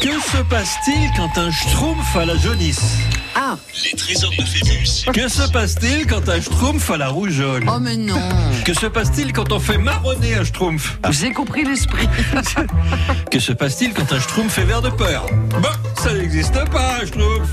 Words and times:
Que 0.00 0.20
se 0.20 0.42
passe-t-il 0.48 1.10
quand 1.16 1.38
un 1.40 1.50
schtroumpf 1.50 2.16
a 2.16 2.24
la 2.24 2.36
jaunisse 2.36 2.96
Ah, 3.34 3.56
Les 3.84 3.96
trésors 3.96 4.30
de 4.30 4.42
Phébus. 4.44 5.04
Que 5.12 5.28
se 5.28 5.42
passe-t-il 5.50 6.06
quand 6.06 6.28
un 6.28 6.40
schtroumpf 6.40 6.90
a 6.90 6.96
la 6.96 7.08
rougeole 7.08 7.64
oh 7.68 7.78
mais 7.80 7.96
non. 7.96 8.20
Que 8.64 8.72
se 8.74 8.86
passe-t-il 8.86 9.32
quand 9.32 9.50
on 9.52 9.58
fait 9.60 9.78
marronner 9.78 10.34
un 10.36 10.44
schtroumpf 10.44 10.98
J'ai 11.10 11.32
compris 11.32 11.64
l'esprit. 11.64 12.08
Que 13.30 13.38
se 13.40 13.52
passe-t-il 13.52 13.92
quand 13.92 14.12
un 14.12 14.20
schtroumpf 14.20 14.52
fait 14.52 14.64
vert 14.64 14.82
de 14.82 14.90
peur 14.90 15.26
Bah, 15.62 15.72
ça 15.96 16.12
n'existe 16.14 16.64
pas, 16.70 16.98
un 17.02 17.06
schtroumpf 17.06 17.48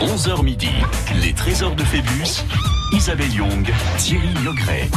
11h 0.00 0.42
midi. 0.44 0.70
Les 1.22 1.32
trésors 1.32 1.74
de 1.74 1.82
Phébus. 1.84 2.44
Isabelle 2.92 3.32
Young, 3.34 3.68
Thierry 3.98 4.28
Logret. 4.44 4.88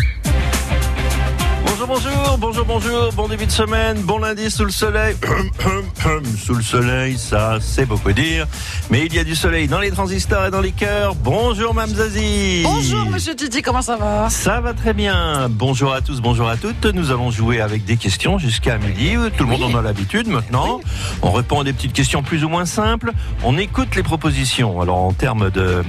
Bonjour, 1.88 2.38
bonjour, 2.38 2.38
bonjour, 2.38 2.66
bonjour, 2.66 3.14
bon 3.14 3.28
début 3.28 3.48
de 3.48 3.52
semaine, 3.52 4.00
bon 4.04 4.20
lundi 4.20 4.52
sous 4.52 4.66
le 4.66 4.72
soleil. 4.72 5.16
sous 6.38 6.54
le 6.54 6.62
soleil, 6.62 7.18
ça 7.18 7.58
c'est 7.60 7.88
beaucoup 7.88 8.12
dire. 8.12 8.46
Mais 8.92 9.08
il 9.08 9.16
y 9.16 9.18
a 9.20 9.24
du 9.24 9.34
soleil 9.36 9.68
dans 9.68 9.80
les 9.80 9.90
transistors 9.90 10.46
et 10.46 10.52
dans 10.52 10.62
les 10.62 10.74
cœurs. 10.74 11.16
Bonjour 11.16 11.74
Mme 11.74 11.96
Zazie. 11.96 12.62
Bonjour 12.64 13.06
Monsieur 13.10 13.36
Titi, 13.36 13.64
comment 13.64 13.82
ça 13.82 13.98
va? 13.98 14.30
Ça 14.30 14.62
va 14.62 14.74
très 14.74 14.94
bien. 14.94 15.48
Bonjour 15.50 15.92
à 15.92 16.02
tous, 16.02 16.22
bonjour 16.22 16.48
à 16.48 16.56
toutes. 16.56 16.86
Nous 16.86 17.10
allons 17.10 17.32
jouer 17.32 17.62
avec 17.62 17.84
des 17.84 17.98
questions 17.98 18.38
jusqu'à 18.38 18.78
midi. 18.78 19.16
Tout 19.36 19.46
le 19.46 19.50
monde 19.50 19.64
en 19.64 19.76
a 19.76 19.82
l'habitude 19.82 20.28
maintenant. 20.28 20.82
On 21.24 21.32
répond 21.32 21.62
à 21.62 21.64
des 21.64 21.74
petites 21.74 21.94
questions 21.94 22.22
plus 22.22 22.44
ou 22.44 22.50
moins 22.50 22.66
simples. 22.68 23.12
On 23.44 23.58
écoute 23.58 23.96
les 23.96 24.04
propositions. 24.04 24.82
Alors 24.82 24.98
en 24.98 25.14
termes 25.14 25.50
de 25.50 25.84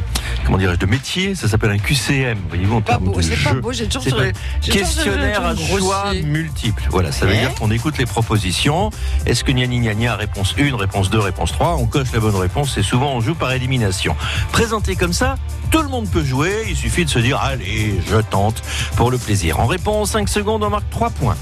comment 0.46 0.56
dirais-je 0.56 0.78
de 0.78 0.86
métier, 0.86 1.34
ça 1.34 1.48
s'appelle 1.48 1.70
un 1.70 1.78
QCM. 1.78 2.38
Voyez-vous 2.48 2.76
en 2.76 2.80
termes 2.80 3.12
de 3.12 3.20
c'est 3.20 3.36
pas 3.42 3.54
beau, 3.54 3.72
j'ai 3.72 3.86
toujours 3.86 4.02
sur 4.02 4.16
pas- 4.16 4.32
Questionnaire 4.62 5.44
à 5.44 5.54
trucs 5.54 5.81
choix 5.82 6.14
multiples. 6.24 6.84
Voilà, 6.90 7.12
ça 7.12 7.26
veut 7.26 7.34
dire 7.34 7.54
qu'on 7.54 7.70
écoute 7.70 7.98
les 7.98 8.06
propositions. 8.06 8.90
Est-ce 9.26 9.44
que 9.44 9.52
gna 9.52 9.66
gna 9.66 9.78
gna 9.78 9.94
gna, 9.94 10.16
réponse 10.16 10.54
1, 10.58 10.76
réponse 10.76 11.10
2, 11.10 11.18
réponse 11.18 11.52
3, 11.52 11.76
on 11.76 11.86
coche 11.86 12.12
la 12.12 12.20
bonne 12.20 12.36
réponse 12.36 12.76
et 12.78 12.82
souvent 12.82 13.12
on 13.14 13.20
joue 13.20 13.34
par 13.34 13.52
élimination. 13.52 14.16
Présenté 14.52 14.96
comme 14.96 15.12
ça, 15.12 15.36
tout 15.70 15.82
le 15.82 15.88
monde 15.88 16.08
peut 16.08 16.24
jouer, 16.24 16.64
il 16.68 16.76
suffit 16.76 17.04
de 17.04 17.10
se 17.10 17.18
dire 17.18 17.38
allez, 17.40 18.00
je 18.08 18.16
tente 18.16 18.62
pour 18.96 19.10
le 19.10 19.18
plaisir. 19.18 19.60
En 19.60 19.66
réponse 19.66 20.10
5 20.10 20.28
secondes, 20.28 20.62
on 20.62 20.70
marque 20.70 20.88
3 20.90 21.10
points. 21.10 21.36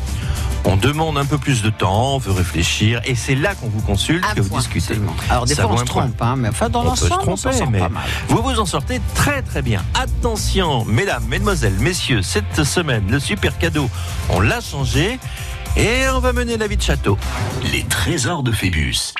On 0.64 0.77
demande 0.77 1.16
un 1.16 1.25
peu 1.25 1.39
plus 1.39 1.62
de 1.62 1.70
temps, 1.70 2.16
on 2.16 2.19
veut 2.19 2.33
réfléchir 2.33 3.00
et 3.05 3.14
c'est 3.14 3.34
là 3.34 3.55
qu'on 3.55 3.69
vous 3.69 3.80
consulte, 3.80 4.25
Un 4.25 4.34
que 4.34 4.41
vous 4.41 4.58
discutez. 4.58 4.94
Alors 5.30 5.47
des 5.47 5.55
Ça 5.55 5.62
fois 5.62 5.72
on 5.72 5.77
se 5.78 5.84
trompe, 5.84 6.20
hein, 6.20 6.34
mais 6.36 6.48
enfin 6.48 6.69
dans 6.69 6.84
On 6.84 6.91
peut 6.91 6.97
se 6.97 7.08
l'ensemble 7.08 7.30
on 7.30 7.36
s'en 7.36 7.50
tromper, 7.50 7.70
mais 7.72 7.78
pas 7.78 7.89
mal. 7.89 8.03
vous 8.28 8.42
vous 8.42 8.61
en 8.61 8.66
sortez 8.66 9.00
très 9.14 9.42
très 9.42 9.62
bien. 9.62 9.83
Attention, 9.94 10.84
mesdames, 10.84 11.25
mesdemoiselles, 11.28 11.78
messieurs, 11.81 12.22
cette 12.22 12.64
semaine, 12.64 13.05
le 13.11 13.19
super 13.19 13.56
cadeau, 13.58 13.88
on 14.28 14.41
l'a 14.41 14.61
changé 14.61 15.19
et 15.77 16.09
on 16.09 16.21
va 16.21 16.33
mener 16.33 16.57
la 16.57 16.67
vie 16.67 16.77
de 16.77 16.83
château. 16.83 17.17
Les 17.73 17.85
trésors 17.85 18.43
de 18.43 18.53
Phébus. 18.53 19.15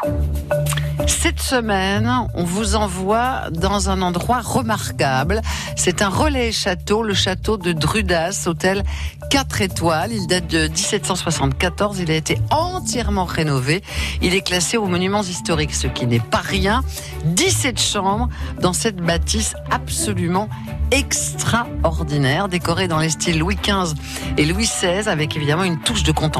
Cette 1.07 1.41
semaine, 1.41 2.11
on 2.34 2.45
vous 2.45 2.77
envoie 2.77 3.51
dans 3.51 3.91
un 3.91 4.03
endroit 4.03 4.41
remarquable. 4.41 5.41
C'est 5.77 6.03
un 6.03 6.09
relais 6.09 6.53
château, 6.53 7.03
le 7.03 7.15
château 7.15 7.57
de 7.57 7.73
Drudas, 7.73 8.45
hôtel 8.47 8.83
4 9.31 9.62
étoiles. 9.62 10.12
Il 10.12 10.27
date 10.27 10.47
de 10.48 10.69
1774. 10.69 12.01
Il 12.01 12.11
a 12.11 12.17
été 12.17 12.39
entièrement 12.51 13.25
rénové. 13.25 13.83
Il 14.23 14.35
est 14.35 14.41
classé 14.41 14.77
aux 14.77 14.87
monuments 14.87 15.23
historiques, 15.23 15.75
ce 15.75 15.87
qui 15.87 16.07
n'est 16.07 16.20
pas 16.20 16.42
rien. 16.42 16.83
17 17.25 17.81
chambres 17.81 18.29
dans 18.61 18.73
cette 18.73 18.97
bâtisse 18.97 19.55
absolument 19.70 20.48
extraordinaire, 20.91 22.48
décorée 22.48 22.89
dans 22.89 22.98
les 22.98 23.11
styles 23.11 23.39
Louis 23.39 23.57
XV 23.57 23.95
et 24.37 24.45
Louis 24.45 24.64
XVI, 24.64 25.09
avec 25.09 25.37
évidemment 25.37 25.64
une 25.64 25.79
touche 25.79 26.03
de 26.03 26.12
contemporain. 26.12 26.39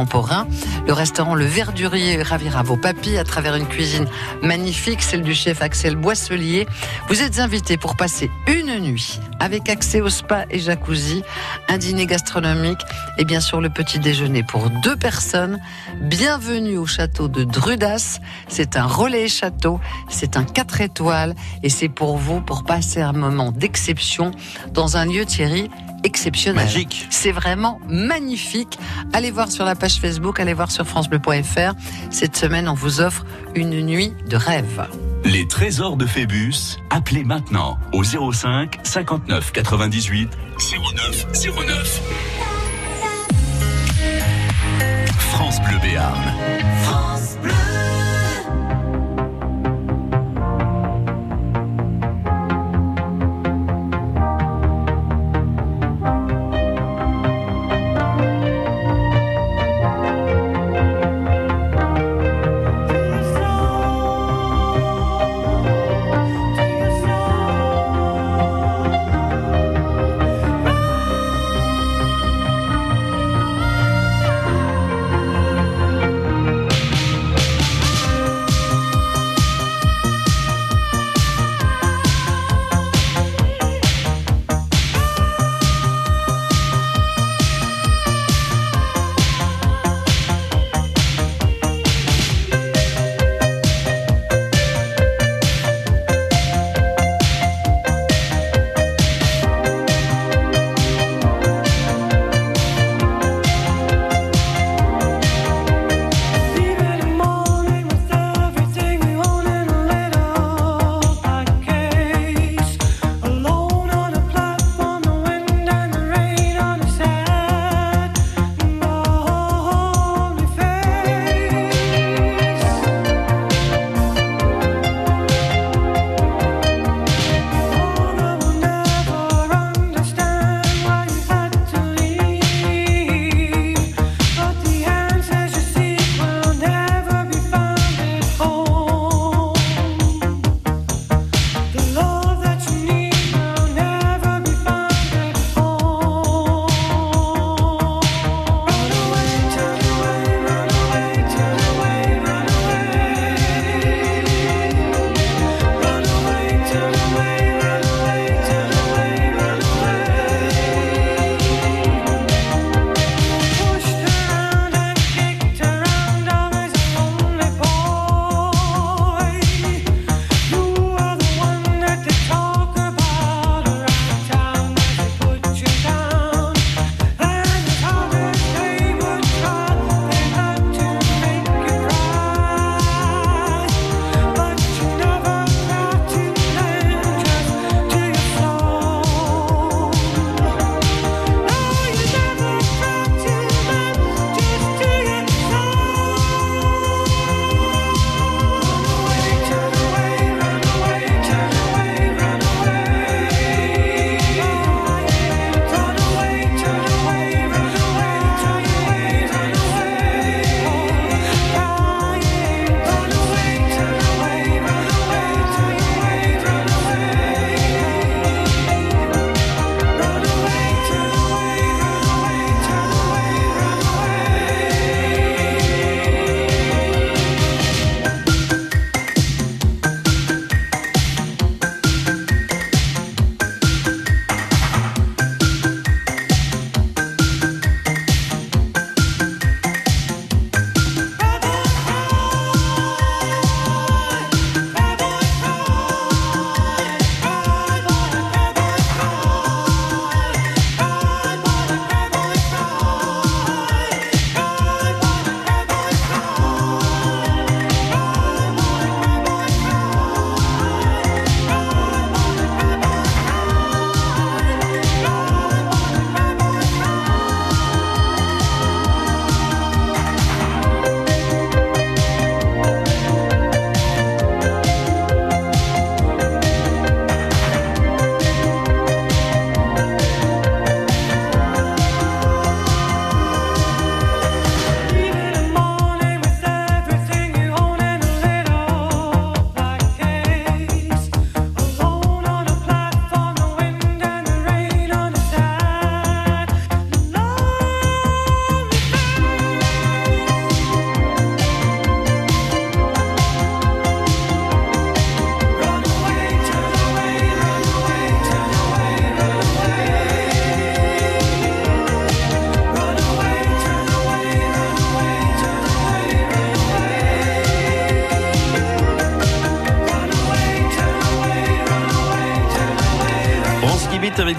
Le 0.86 0.92
restaurant 0.92 1.34
Le 1.34 1.44
Verdurier 1.44 2.22
ravira 2.22 2.62
vos 2.62 2.76
papilles 2.76 3.18
à 3.18 3.24
travers 3.24 3.56
une 3.56 3.66
cuisine 3.66 4.06
magnifique, 4.42 5.02
celle 5.02 5.22
du 5.22 5.34
chef 5.34 5.62
Axel 5.62 5.96
Boisselier. 5.96 6.66
Vous 7.08 7.22
êtes 7.22 7.38
invité 7.38 7.77
pour 7.77 7.96
passer 7.96 8.30
une 8.46 8.78
nuit 8.80 9.20
avec 9.40 9.68
accès 9.68 10.00
au 10.00 10.08
spa 10.08 10.44
et 10.50 10.58
jacuzzi, 10.58 11.22
un 11.68 11.78
dîner 11.78 12.06
gastronomique 12.06 12.80
et 13.18 13.24
bien 13.24 13.40
sûr 13.40 13.60
le 13.60 13.70
petit 13.70 13.98
déjeuner 13.98 14.42
pour 14.42 14.70
deux 14.83 14.96
personnes. 14.96 15.58
Bienvenue 16.00 16.77
au 16.77 16.86
château 16.86 17.28
de 17.28 17.44
Drudas. 17.44 18.20
C'est 18.48 18.77
un 18.77 18.86
relais 18.86 19.28
château, 19.28 19.80
c'est 20.08 20.36
un 20.36 20.44
4 20.44 20.80
étoiles 20.80 21.34
et 21.62 21.68
c'est 21.68 21.89
pour 21.89 22.16
vous 22.16 22.40
pour 22.40 22.64
passer 22.64 23.00
un 23.00 23.12
moment 23.12 23.52
d'exception 23.52 24.30
dans 24.72 24.96
un 24.96 25.06
lieu 25.06 25.24
Thierry 25.24 25.70
exceptionnel. 26.05 26.64
Magique. 26.64 27.06
C'est 27.11 27.33
vraiment 27.33 27.80
magnifique. 27.88 28.78
Allez 29.12 29.30
voir 29.30 29.50
sur 29.50 29.64
la 29.64 29.74
page 29.74 30.00
Facebook, 30.00 30.40
allez 30.40 30.55
voir 30.55 30.70
sur 30.70 30.86
francebleu.fr. 30.86 31.74
Cette 32.11 32.36
semaine, 32.36 32.68
on 32.68 32.74
vous 32.74 33.00
offre 33.00 33.24
une 33.55 33.80
nuit 33.80 34.12
de 34.28 34.36
rêve. 34.36 34.86
Les 35.24 35.46
trésors 35.46 35.96
de 35.96 36.06
Phébus. 36.06 36.78
Appelez 36.89 37.24
maintenant 37.24 37.78
au 37.92 38.02
05 38.05 38.78
59 38.83 39.52
98 39.52 40.30
09 40.94 41.27
09. 41.66 42.00
France 45.18 45.60
Bleu 45.62 45.78
Béarn. 45.83 46.34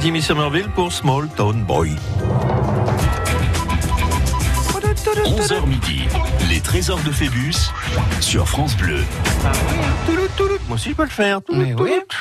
Jimmy 0.02 0.22
Somerville 0.22 0.70
pour 0.76 0.92
Small 0.92 1.28
Town 1.36 1.64
Boy. 1.64 1.96
11h 5.26 5.66
midi, 5.68 6.04
les 6.50 6.60
trésors 6.60 7.00
de 7.00 7.12
Phébus 7.12 7.54
sur 8.20 8.48
France 8.48 8.76
Bleu. 8.78 9.00
Moi 10.68 10.76
aussi, 10.76 10.90
je 10.90 10.96
peux 10.96 11.04
le 11.04 11.10
faire. 11.10 11.40
Oui. 11.50 11.74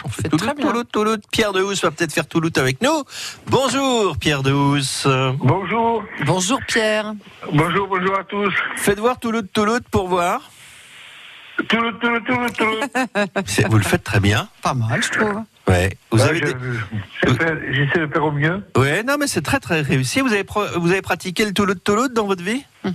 On 0.04 0.08
fait 0.08 0.22
faites 0.22 0.30
Touloute, 0.30 0.38
très 0.46 0.54
bien. 0.54 0.66
Touloute, 0.66 0.88
Touloute. 0.92 1.24
Pierre 1.30 1.52
de 1.52 1.62
Housse 1.62 1.82
va 1.82 1.90
peut-être 1.90 2.12
faire 2.12 2.26
Touloute 2.26 2.58
avec 2.58 2.82
nous. 2.82 3.04
Bonjour, 3.46 4.16
Pierre 4.18 4.42
de 4.42 4.52
Housse. 4.52 5.06
Bonjour, 5.38 6.02
Bonjour 6.26 6.58
Pierre. 6.66 7.14
bonjour, 7.52 7.86
bonjour 7.88 8.18
à 8.18 8.24
tous. 8.24 8.52
Faites 8.76 8.98
voir 8.98 9.18
Touloute, 9.20 9.52
Touloute 9.52 9.84
pour 9.90 10.08
voir. 10.08 10.50
Toulouse, 11.68 11.94
Toulouse, 12.00 12.22
Toulouse, 12.26 12.52
Toulouse. 12.56 12.84
C'est- 13.46 13.68
Vous 13.68 13.76
le 13.78 13.84
faites 13.84 14.02
très 14.04 14.20
bien. 14.20 14.48
Pas 14.62 14.74
mal, 14.74 15.02
je 15.02 15.10
trouve. 15.10 15.42
Ouais. 15.70 15.90
Vous 16.10 16.20
avez 16.20 16.40
des- 16.40 16.54
J'essaie 17.72 18.00
de 18.00 18.06
faire 18.12 18.24
au 18.24 18.32
mieux. 18.32 18.62
Ouais, 18.76 19.02
non, 19.02 19.16
mais 19.18 19.26
c'est 19.26 19.42
très 19.42 19.60
très 19.60 19.80
réussi. 19.82 20.20
Vous 20.20 20.32
avez, 20.32 20.44
pro- 20.44 20.66
vous 20.76 20.90
avez 20.90 21.02
pratiqué 21.02 21.44
le 21.44 21.52
Touloute, 21.52 21.82
Touloute 21.84 22.12
dans 22.12 22.26
votre 22.26 22.42
vie? 22.42 22.64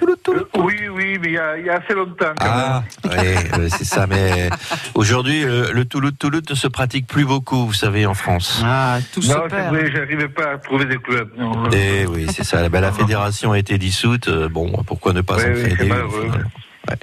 Touloute, 0.00 0.22
Touloute. 0.22 0.48
Euh, 0.56 0.60
Oui, 0.62 0.74
oui, 0.90 1.18
mais 1.20 1.28
il 1.28 1.32
y 1.34 1.38
a, 1.38 1.58
il 1.58 1.66
y 1.66 1.70
a 1.70 1.74
assez 1.78 1.92
longtemps 1.94 2.32
quand 2.38 2.46
Ah, 2.46 2.82
ouais, 3.04 3.68
c'est 3.68 3.84
ça. 3.84 4.06
Mais 4.06 4.48
aujourd'hui, 4.94 5.42
le, 5.42 5.72
le 5.72 5.84
Touloute, 5.84 6.18
Touloute 6.18 6.48
ne 6.50 6.54
se 6.54 6.68
pratique 6.68 7.06
plus 7.06 7.24
beaucoup, 7.24 7.66
vous 7.66 7.72
savez, 7.72 8.06
en 8.06 8.14
France. 8.14 8.62
Ah, 8.64 8.98
tout 9.12 9.22
se 9.22 9.32
Non, 9.32 9.48
perd. 9.48 9.74
vrai, 9.74 9.90
j'arrivais 9.92 10.28
pas 10.28 10.52
à 10.52 10.58
trouver 10.58 10.84
des 10.86 10.98
clubs. 10.98 11.30
non. 11.36 11.68
Eh 11.72 12.06
oui, 12.06 12.26
c'est 12.34 12.44
ça. 12.44 12.68
Ben, 12.68 12.80
la 12.80 12.92
fédération 12.92 13.52
a 13.52 13.58
été 13.58 13.76
dissoute. 13.78 14.28
euh, 14.28 14.48
Bon, 14.48 14.70
pourquoi 14.86 15.12
ne 15.12 15.20
pas 15.20 15.36
Oui, 15.36 15.42
s'en 15.42 15.48
oui, 15.48 15.54
créer 15.62 15.70
c'est 15.70 15.82
des- 15.82 15.88
malheureux. 15.88 16.30
Ouais. 16.88 16.96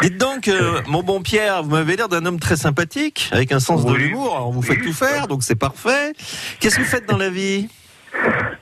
Dites 0.00 0.16
donc, 0.18 0.48
euh, 0.48 0.80
mon 0.86 1.02
bon 1.02 1.20
Pierre, 1.22 1.62
vous 1.62 1.70
m'avez 1.70 1.96
l'air 1.96 2.08
d'un 2.08 2.24
homme 2.26 2.40
très 2.40 2.56
sympathique, 2.56 3.28
avec 3.32 3.52
un 3.52 3.60
sens 3.60 3.84
de 3.84 3.92
l'humour. 3.94 4.34
Alors, 4.36 4.52
vous 4.52 4.62
faites 4.62 4.78
Oui. 4.78 4.86
tout 4.86 4.92
faire, 4.92 5.28
donc 5.28 5.42
c'est 5.42 5.54
parfait. 5.58 6.12
Qu'est-ce 6.60 6.76
que 6.76 6.82
vous 6.82 6.88
faites 6.88 7.06
dans 7.08 7.18
la 7.18 7.28
vie? 7.30 7.68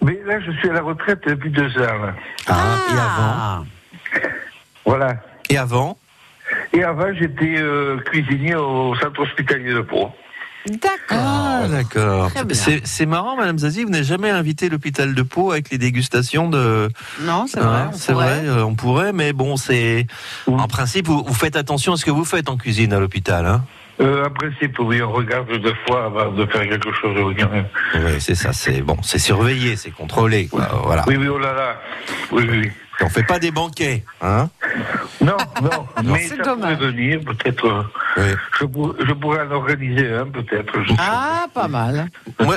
Mais 0.03 0.19
là, 0.27 0.41
je 0.41 0.51
suis 0.53 0.69
à 0.69 0.73
la 0.73 0.83
retraite 0.83 1.21
depuis 1.27 1.51
deux 1.51 1.71
ans. 1.79 1.99
là. 2.03 2.15
Ah, 2.49 2.79
Et 2.91 2.99
avant? 2.99 3.67
Voilà. 4.85 5.17
Et 5.49 5.57
avant? 5.57 5.97
Et 6.73 6.83
avant, 6.83 7.13
j'étais 7.15 7.55
euh, 7.59 7.97
cuisinier 7.99 8.55
au 8.55 8.95
centre 8.97 9.21
hospitalier 9.23 9.73
de 9.73 9.81
Pau. 9.81 10.11
D'accord. 10.67 10.99
Ah, 11.11 11.67
d'accord. 11.71 12.31
Très 12.31 12.45
bien. 12.45 12.57
C'est 12.57 12.87
c'est 12.87 13.07
marrant, 13.07 13.37
Madame 13.37 13.59
Zazie, 13.59 13.85
vous 13.85 13.91
n'avez 13.91 14.05
jamais 14.05 14.31
invité 14.31 14.69
l'hôpital 14.69 15.15
de 15.15 15.23
Pau 15.23 15.53
avec 15.53 15.71
les 15.71 15.79
dégustations 15.79 16.49
de. 16.49 16.89
Non, 17.21 17.47
c'est 17.47 17.61
vrai. 17.61 17.81
Hein, 17.81 17.91
on 17.93 17.97
c'est 17.97 18.13
pourrait. 18.13 18.41
vrai, 18.41 18.49
euh, 18.49 18.65
on 18.65 18.75
pourrait, 18.75 19.13
mais 19.13 19.33
bon, 19.33 19.57
c'est. 19.57 20.07
Oui. 20.47 20.61
En 20.61 20.67
principe, 20.69 21.07
vous, 21.07 21.23
vous 21.27 21.35
faites 21.35 21.57
attention 21.57 21.93
à 21.93 21.97
ce 21.97 22.05
que 22.05 22.11
vous 22.11 22.25
faites 22.25 22.49
en 22.49 22.57
cuisine 22.57 22.93
à 22.95 22.99
l'hôpital, 23.01 23.45
hein 23.47 23.65
Euh, 24.01 24.25
en 24.27 24.31
principe, 24.31 24.79
oui, 24.81 25.03
on 25.03 25.13
regarde 25.13 25.49
deux 25.53 25.75
fois 25.87 26.07
avant 26.07 26.33
de 26.33 26.47
faire 26.47 26.63
quelque 26.69 26.93
chose. 26.93 27.17
oui. 27.27 27.35
Oui, 27.95 28.01
c'est 28.21 28.35
ça, 28.35 28.53
c'est 28.53 28.81
bon, 28.81 28.97
c'est 29.03 29.19
surveillé, 29.21 29.77
c'est 29.77 29.91
contrôlé, 29.93 30.47
quoi, 30.49 30.69
voilà. 30.85 31.05
Oui, 31.07 31.17
oui, 31.17 31.29
oh 31.29 31.39
là 31.39 31.53
là. 31.53 31.77
Oui, 32.33 32.47
oui. 32.51 32.71
On 33.01 33.09
fait 33.09 33.23
pas 33.25 33.39
des 33.41 33.51
banquets, 33.51 34.05
hein 34.23 34.49
Non, 35.25 35.37
non, 35.63 35.87
mais 36.13 36.23
C'est 36.27 36.37
ça 36.37 36.43
dommage. 36.43 36.77
pourrait 36.77 36.91
venir, 36.91 37.21
peut-être. 37.25 37.87
Oui. 38.17 38.25
Je, 38.61 38.65
pour- 38.67 38.95
je 38.99 39.13
pourrais 39.13 39.43
en 39.47 39.51
organiser 39.53 40.13
un, 40.13 40.27
peut-être. 40.27 40.73
Ah, 40.99 41.47
pas 41.55 41.69
mal. 41.69 42.09
Moi, 42.41 42.57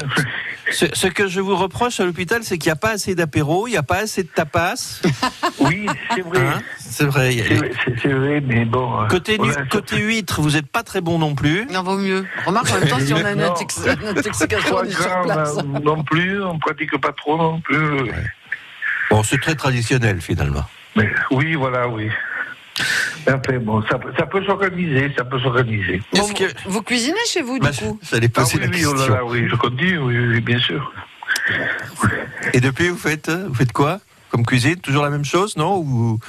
ce, 0.72 0.86
ce 0.94 1.08
que 1.08 1.28
je 1.28 1.40
vous 1.40 1.56
reproche 1.56 2.00
à 2.00 2.06
l'hôpital, 2.06 2.44
c'est 2.44 2.58
qu'il 2.58 2.70
n'y 2.70 2.74
a 2.74 2.78
pas 2.78 2.90
assez 2.92 3.16
d'apéro, 3.16 3.68
il 3.68 3.72
n'y 3.72 3.78
a 3.78 3.84
pas 3.84 4.00
assez 4.00 4.24
de 4.24 4.28
tapas. 4.30 5.02
Oui, 5.60 5.88
c'est 6.14 6.22
vrai. 6.22 6.40
Hein 6.40 6.62
c'est 6.78 7.06
vrai. 7.06 7.32
C'est 7.32 7.56
vrai, 7.56 7.72
c'est- 7.86 7.96
c'est 8.02 8.14
vrai, 8.14 8.42
mais 8.46 8.66
bon. 8.66 9.02
euh, 9.02 9.08
Côté, 9.08 9.38
nu- 9.38 9.50
voilà, 9.50 9.66
côté 9.66 9.98
huître, 9.98 10.42
vous 10.42 10.52
n'êtes 10.52 10.68
pas 10.68 10.84
très 10.84 11.02
bon 11.02 11.18
non 11.20 11.36
plus. 11.36 11.66
Non, 11.72 11.84
vaut 11.84 11.98
mieux. 11.98 12.26
Remarque, 12.46 12.70
en 12.72 12.80
même 12.80 12.88
temps, 12.90 13.00
si 13.00 13.14
on 13.14 13.24
a 13.26 13.32
une 13.32 13.42
intoxication, 13.42 14.78
sur 14.90 15.22
place. 15.24 15.58
a- 15.58 15.64
non 15.64 16.04
plus, 16.04 16.42
on 16.44 16.60
pratique 16.60 16.96
pas 17.00 17.12
trop 17.14 17.38
non 17.38 17.60
plus. 17.62 18.12
Bon, 19.10 19.24
c'est 19.24 19.40
très 19.42 19.56
traditionnel 19.56 20.22
finalement. 20.22 20.64
Mais 20.96 21.10
oui, 21.32 21.56
voilà, 21.56 21.88
oui. 21.88 22.10
Enfin, 23.28 23.58
bon, 23.60 23.82
ça, 23.90 23.98
peut- 23.98 24.14
ça 24.18 24.26
peut 24.26 24.44
s'organiser, 24.46 25.12
ça 25.18 25.26
peut 25.26 25.40
s'organiser. 25.40 26.02
Bon, 26.14 26.28
que- 26.34 26.44
vous, 26.66 26.72
vous 26.74 26.82
cuisinez 26.84 27.18
chez 27.28 27.42
vous, 27.42 27.60
Bah, 27.60 27.72
du 27.72 27.78
coup 27.80 28.00
J'allais 28.10 28.28
Ah 28.36 28.40
poser 28.42 28.58
oui, 28.58 28.64
la 28.64 28.70
oui, 28.70 28.86
oh 28.86 28.92
question. 28.94 29.14
là 29.14 29.20
là, 29.22 29.26
oui, 29.26 29.48
je 29.50 29.56
continue, 29.56 29.98
oui, 29.98 30.18
oui, 30.20 30.42
bien 30.42 30.60
sûr. 30.60 30.92
Et 32.54 32.60
depuis, 32.62 32.90
vous 32.90 32.98
faites, 32.98 33.30
euh, 33.30 33.46
vous 33.48 33.56
faites 33.56 33.72
quoi 33.74 34.00
comme 34.30 34.46
cuisine? 34.46 34.76
Toujours 34.82 35.04
la 35.04 35.10
même 35.10 35.24
chose, 35.26 35.56
non? 35.58 35.78
Ou, 35.78 36.20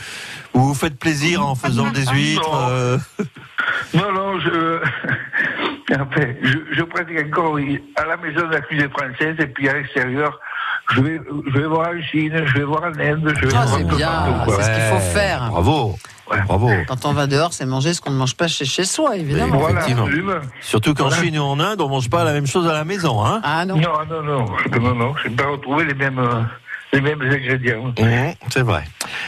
ou 0.54 0.60
vous 0.60 0.74
faites 0.74 0.98
plaisir 0.98 1.44
en 1.44 1.54
faisant 1.54 1.90
des 1.90 2.06
huîtres 2.06 2.48
Non. 2.50 2.68
euh, 2.70 2.98
Non, 3.94 4.12
non, 4.12 4.40
je. 4.40 4.80
enfin, 5.94 6.26
je, 6.42 6.58
je 6.72 6.82
pratique 6.82 7.18
encore 7.26 7.52
oui, 7.52 7.82
à 7.96 8.04
la 8.06 8.16
maison 8.16 8.46
de 8.46 8.52
la 8.52 8.60
cuisine 8.60 8.88
française 8.90 9.36
et 9.40 9.46
puis 9.46 9.68
à 9.68 9.74
l'extérieur. 9.74 10.40
Je 10.94 11.00
vais, 11.02 11.20
je 11.52 11.58
vais 11.58 11.66
voir 11.66 11.88
en 11.90 12.02
Chine, 12.02 12.32
je 12.46 12.54
vais 12.54 12.64
voir 12.64 12.82
en 12.84 12.98
Inde, 12.98 13.34
je 13.40 13.46
vais 13.46 13.54
Ah, 13.54 13.64
voir 13.66 13.68
c'est 13.78 13.84
bien. 13.96 14.10
C'est 14.48 14.62
ce 14.62 14.70
qu'il 14.70 14.82
faut 14.96 15.00
faire. 15.12 15.48
Bravo, 15.50 15.96
Ouais. 16.30 16.38
bravo. 16.46 16.70
Quand 16.86 17.04
on 17.06 17.12
va 17.12 17.26
dehors, 17.26 17.52
c'est 17.52 17.66
manger 17.66 17.92
ce 17.94 18.00
qu'on 18.00 18.10
ne 18.10 18.16
mange 18.16 18.34
pas 18.36 18.48
chez, 18.48 18.64
chez 18.64 18.84
soi, 18.84 19.16
évidemment. 19.16 19.58
Voilà. 19.58 19.82
Surtout 20.60 20.94
qu'en 20.94 21.08
Voilà. 21.08 21.22
Chine 21.22 21.38
ou 21.38 21.42
en 21.42 21.58
Inde, 21.60 21.80
on 21.80 21.88
mange 21.88 22.08
pas 22.10 22.24
la 22.24 22.32
même 22.32 22.46
chose 22.46 22.66
à 22.66 22.72
la 22.72 22.84
maison, 22.84 23.24
hein 23.24 23.40
Ah 23.44 23.64
non. 23.66 23.76
Non, 23.76 23.90
non, 24.10 24.22
non, 24.22 24.46
non, 24.80 24.94
non, 24.94 25.14
je 25.22 25.28
n'ai 25.28 25.34
pas 25.36 25.46
retrouvé 25.48 25.84
les 25.84 25.94
mêmes, 25.94 26.18
euh, 26.18 26.42
les 26.92 27.00
mêmes 27.02 27.20
ingrédients. 27.22 27.88
Mmh, 27.98 28.32
c'est 28.50 28.62
vrai. 28.62 28.84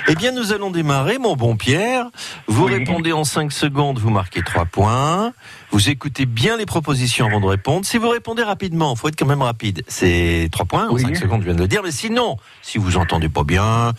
Eh 0.09 0.15
bien, 0.15 0.33
nous 0.33 0.53
allons 0.53 0.71
démarrer, 0.71 1.19
mon 1.19 1.37
bon 1.37 1.57
Pierre. 1.57 2.07
Vous 2.47 2.67
Oui. 2.67 2.75
répondez 2.75 3.13
en 3.13 3.25
5 3.25 3.53
secondes, 3.53 3.99
vous 3.99 4.11
marquez 4.11 4.43
3 4.43 4.65
points. 4.67 5.33
Vous 5.73 5.89
écoutez 5.89 6.27
bien 6.27 6.57
les 6.57 6.67
propositions 6.67 7.27
avant 7.27 7.41
de 7.41 7.47
répondre. 7.47 7.87
Si 7.87 7.97
vous 7.97 8.09
répondez 8.09 8.43
rapidement, 8.43 8.97
faut 8.97 9.07
être 9.09 9.17
quand 9.17 9.27
même 9.27 9.43
rapide. 9.43 9.85
C'est 9.87 10.49
3 10.51 10.67
points 10.67 10.89
en 10.89 10.93
Oui. 10.95 11.03
5 11.03 11.17
secondes, 11.17 11.41
je 11.43 11.47
viens 11.47 11.55
de 11.55 11.61
le 11.61 11.69
dire. 11.69 11.83
Mais 11.85 11.93
sinon, 11.93 12.39
si 12.61 12.79
vous 12.79 12.97
entendez 12.97 13.29
pas 13.29 13.45
bien, 13.45 13.93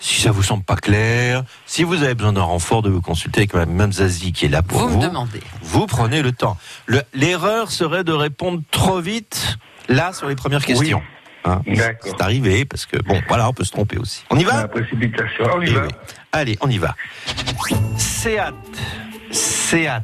si 0.00 0.22
ça 0.22 0.30
vous 0.30 0.42
semble 0.42 0.64
pas 0.64 0.76
clair, 0.76 1.44
si 1.66 1.84
vous 1.84 2.02
avez 2.02 2.14
besoin 2.14 2.32
d'un 2.32 2.42
renfort, 2.42 2.80
de 2.80 2.88
vous 2.88 3.02
consulter 3.02 3.40
avec 3.40 3.52
Mme 3.54 3.92
Zazie 3.92 4.32
qui 4.32 4.46
est 4.46 4.48
là 4.48 4.62
pour 4.62 4.80
Vous 4.80 4.88
vous, 4.88 4.96
me 4.98 5.02
demandez. 5.02 5.40
vous 5.62 5.86
prenez 5.86 6.22
le 6.22 6.32
temps. 6.32 6.56
Le- 6.86 7.02
L'erreur 7.12 7.70
serait 7.70 8.04
de 8.04 8.12
répondre 8.12 8.62
trop 8.70 9.00
vite, 9.00 9.58
là, 9.88 10.14
sur 10.14 10.28
les 10.28 10.34
premières 10.36 10.64
questions. 10.64 11.02
Hein, 11.44 11.60
D'accord. 11.66 12.10
c'est 12.16 12.22
arrivé, 12.22 12.64
parce 12.64 12.86
que, 12.86 12.96
bon, 13.02 13.20
voilà, 13.28 13.48
on 13.48 13.52
peut 13.52 13.64
se 13.64 13.70
tromper 13.72 13.98
aussi. 13.98 14.24
On 14.30 14.38
y 14.38 14.44
va? 14.44 14.62
La 14.62 14.68
précipitation. 14.68 15.44
On 15.54 15.60
y 15.60 15.68
eh 15.68 15.72
va. 15.74 15.82
oui. 15.82 15.92
Allez, 16.32 16.58
on 16.62 16.70
y 16.70 16.78
va. 16.78 16.94
Seat, 17.96 18.54
Seat 19.30 20.02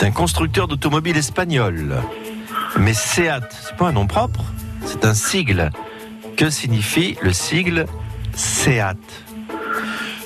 est 0.00 0.04
un 0.04 0.10
constructeur 0.10 0.68
d'automobiles 0.68 1.16
espagnol. 1.16 1.96
Mais 2.78 2.94
Seat, 2.94 3.42
c'est 3.50 3.76
pas 3.76 3.88
un 3.88 3.92
nom 3.92 4.06
propre, 4.06 4.44
c'est 4.84 5.04
un 5.04 5.14
sigle. 5.14 5.70
Que 6.36 6.50
signifie 6.50 7.16
le 7.22 7.32
sigle 7.32 7.86
Seat? 8.34 8.98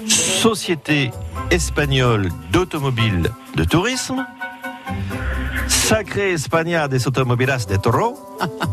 Société 0.06 1.10
espagnole 1.50 2.28
d'automobile 2.50 3.30
de 3.54 3.64
tourisme, 3.64 4.26
Sacré 5.68 6.32
España 6.32 6.88
des 6.88 7.06
Automobilas 7.06 7.66
de 7.68 7.76
Toro, 7.76 8.18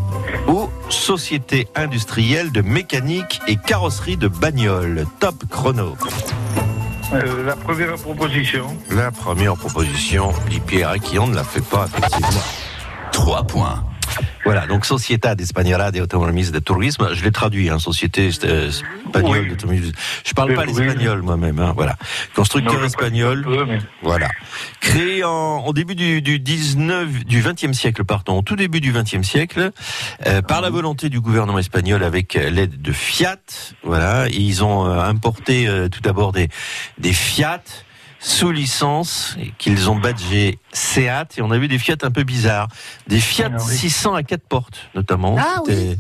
ou 0.48 0.70
Société 0.90 1.68
industrielle 1.76 2.52
de 2.52 2.62
mécanique 2.62 3.42
et 3.48 3.56
carrosserie 3.56 4.18
de 4.18 4.28
bagnoles. 4.28 5.06
Top 5.20 5.46
chrono. 5.50 5.96
Euh, 7.12 7.44
la 7.44 7.56
première 7.56 7.96
proposition. 7.96 8.68
La 8.92 9.12
première 9.12 9.56
proposition, 9.56 10.32
dit 10.50 10.60
Pierre, 10.60 10.94
et 10.94 11.00
qui 11.00 11.18
on 11.18 11.28
ne 11.28 11.36
la 11.36 11.44
fait 11.44 11.64
pas, 11.64 11.88
effectivement. 11.98 12.44
3 13.12 13.44
points. 13.44 13.84
Voilà, 14.46 14.66
donc 14.68 14.86
Sociedad 14.86 15.40
Española 15.40 15.92
de 15.92 16.02
Automovilismo 16.02 16.54
de 16.54 16.60
Tourisme, 16.60 17.10
je 17.14 17.24
l'ai 17.24 17.32
traduit, 17.32 17.70
hein, 17.70 17.78
Société 17.78 18.30
euh, 18.46 18.70
espagnole 18.70 19.42
Oui. 19.44 19.50
d'automobilisme. 19.50 19.94
Je 20.26 20.34
parle 20.34 20.54
pas 20.56 20.66
l'espagnol 20.66 21.22
moi-même, 21.22 21.60
hein, 21.60 21.74
voilà. 21.76 21.96
Constructeur 22.36 22.80
Non, 22.80 22.86
espagnol, 22.86 23.44
peu, 23.44 23.66
mais- 23.66 23.80
voilà. 24.02 24.28
Créé 24.80 25.24
en, 25.24 25.60
au 25.66 25.74
début 25.74 25.94
du, 25.96 26.22
du 26.22 26.40
19, 26.40 27.26
du 27.26 27.42
20e 27.42 27.74
siècle, 27.74 28.04
pardon, 28.06 28.40
au 28.40 28.42
tout 28.42 28.56
début 28.56 28.80
du 28.82 28.92
20e 28.92 29.24
siècle, 29.24 29.72
euh, 30.26 30.42
par 30.42 30.62
la 30.62 30.70
volonté 30.70 31.10
du 31.10 31.20
gouvernement 31.20 31.60
espagnol 31.60 32.04
avec 32.04 32.36
euh, 32.36 32.50
l'aide 32.50 32.82
de 32.82 32.92
Fiat, 32.92 33.38
voilà, 33.84 34.28
ils 34.30 34.64
ont 34.64 34.88
euh, 34.88 35.00
importé 35.02 35.68
euh, 35.68 35.90
tout 35.90 36.02
d'abord 36.02 36.32
des, 36.32 36.48
des 36.98 37.14
Fiat 37.14 37.62
sous 38.20 38.52
licence 38.52 39.36
et 39.42 39.54
qu'ils 39.58 39.90
ont 39.90 39.96
badgé 39.96 40.60
Seat 40.74 41.38
et 41.38 41.42
on 41.42 41.52
a 41.52 41.58
vu 41.58 41.68
des 41.68 41.80
Fiat 41.80 41.96
un 42.04 42.12
peu 42.12 42.24
bizarres, 42.24 42.68
des 43.08 43.20
Fiat 43.20 43.50
Ah 43.54 43.58
oui. 43.68 43.76
600 43.78 44.14
à 44.16 44.24
quatre 44.24 44.48
portes 44.48 44.90
notamment, 44.96 45.36
Ah 45.40 45.62
qui, 45.66 45.72
étaient, 45.72 45.98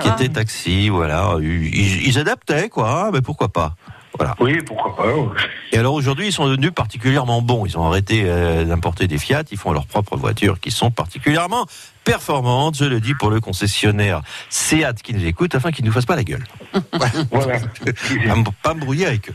qui 0.00 0.08
étaient 0.08 0.28
taxis, 0.30 0.88
voilà, 0.88 1.36
ils, 1.40 2.06
ils 2.06 2.18
adaptaient 2.18 2.68
quoi, 2.68 3.10
mais 3.12 3.20
pourquoi 3.22 3.48
pas. 3.52 3.74
Voilà. 4.18 4.34
Oui, 4.40 4.60
pourquoi 4.66 4.96
pas. 4.96 5.14
oui. 5.14 5.28
Et 5.70 5.78
alors 5.78 5.94
aujourd'hui, 5.94 6.26
ils 6.26 6.32
sont 6.32 6.46
devenus 6.48 6.72
particulièrement 6.74 7.40
bons. 7.42 7.64
Ils 7.64 7.78
ont 7.78 7.86
arrêté 7.86 8.24
euh, 8.26 8.64
d'importer 8.64 9.06
des 9.06 9.18
Fiat. 9.18 9.44
Ils 9.52 9.56
font 9.56 9.70
leurs 9.72 9.86
propres 9.86 10.16
voitures 10.16 10.58
qui 10.58 10.72
sont 10.72 10.90
particulièrement 10.90 11.64
performantes. 12.02 12.76
Je 12.76 12.86
le 12.86 13.00
dis 13.00 13.14
pour 13.14 13.30
le 13.30 13.40
concessionnaire 13.40 14.20
Seat 14.50 15.00
qui 15.02 15.14
nous 15.14 15.24
écoute 15.24 15.54
afin 15.54 15.70
qu'il 15.70 15.84
ne 15.84 15.90
nous 15.90 15.94
fasse 15.94 16.06
pas 16.06 16.16
la 16.16 16.24
gueule. 16.24 16.44
Voilà. 17.30 17.60
Pas 17.60 18.34
me- 18.36 18.44
pas 18.64 18.74
me 18.74 18.80
brouiller 18.80 19.06
avec 19.06 19.30
eux. 19.30 19.34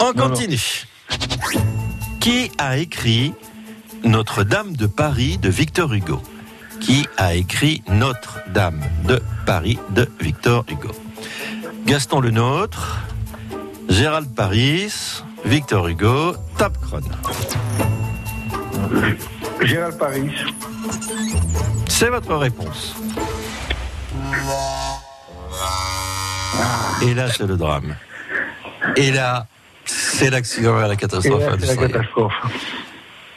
On 0.00 0.12
Non, 0.12 0.28
continue. 0.30 0.60
Qui 2.20 2.50
a 2.58 2.76
écrit 2.76 3.34
Notre-Dame 4.04 4.76
de 4.76 4.86
Paris 4.86 5.38
de 5.38 5.48
Victor 5.48 5.92
Hugo? 5.92 6.22
Qui 6.80 7.06
a 7.16 7.34
écrit 7.34 7.82
Notre-Dame 7.88 8.82
de 9.04 9.22
Paris 9.46 9.78
de 9.90 10.08
Victor 10.20 10.64
Hugo? 10.68 10.90
Gaston 11.86 12.20
Le 12.20 12.30
Nôtre, 12.30 13.00
Gérald 13.88 14.34
Paris, 14.34 14.92
Victor 15.44 15.88
Hugo, 15.88 16.34
top 16.58 16.78
chrono. 16.80 17.06
Gérald 19.62 19.98
Paris. 19.98 20.30
C'est 21.88 22.10
votre 22.10 22.36
réponse. 22.36 22.94
Et 27.02 27.14
là, 27.14 27.28
c'est 27.30 27.46
le 27.46 27.56
drame. 27.56 27.96
Et 28.96 29.10
là, 29.10 29.46
c'est 30.18 30.30
l'accident 30.30 30.84
et 30.84 30.88
la 30.88 30.96
catastrophe 30.96 31.40
là, 31.40 31.40
c'est 31.40 31.46
la 31.46 31.52
industrielle. 31.54 31.92
catastrophe. 31.92 32.32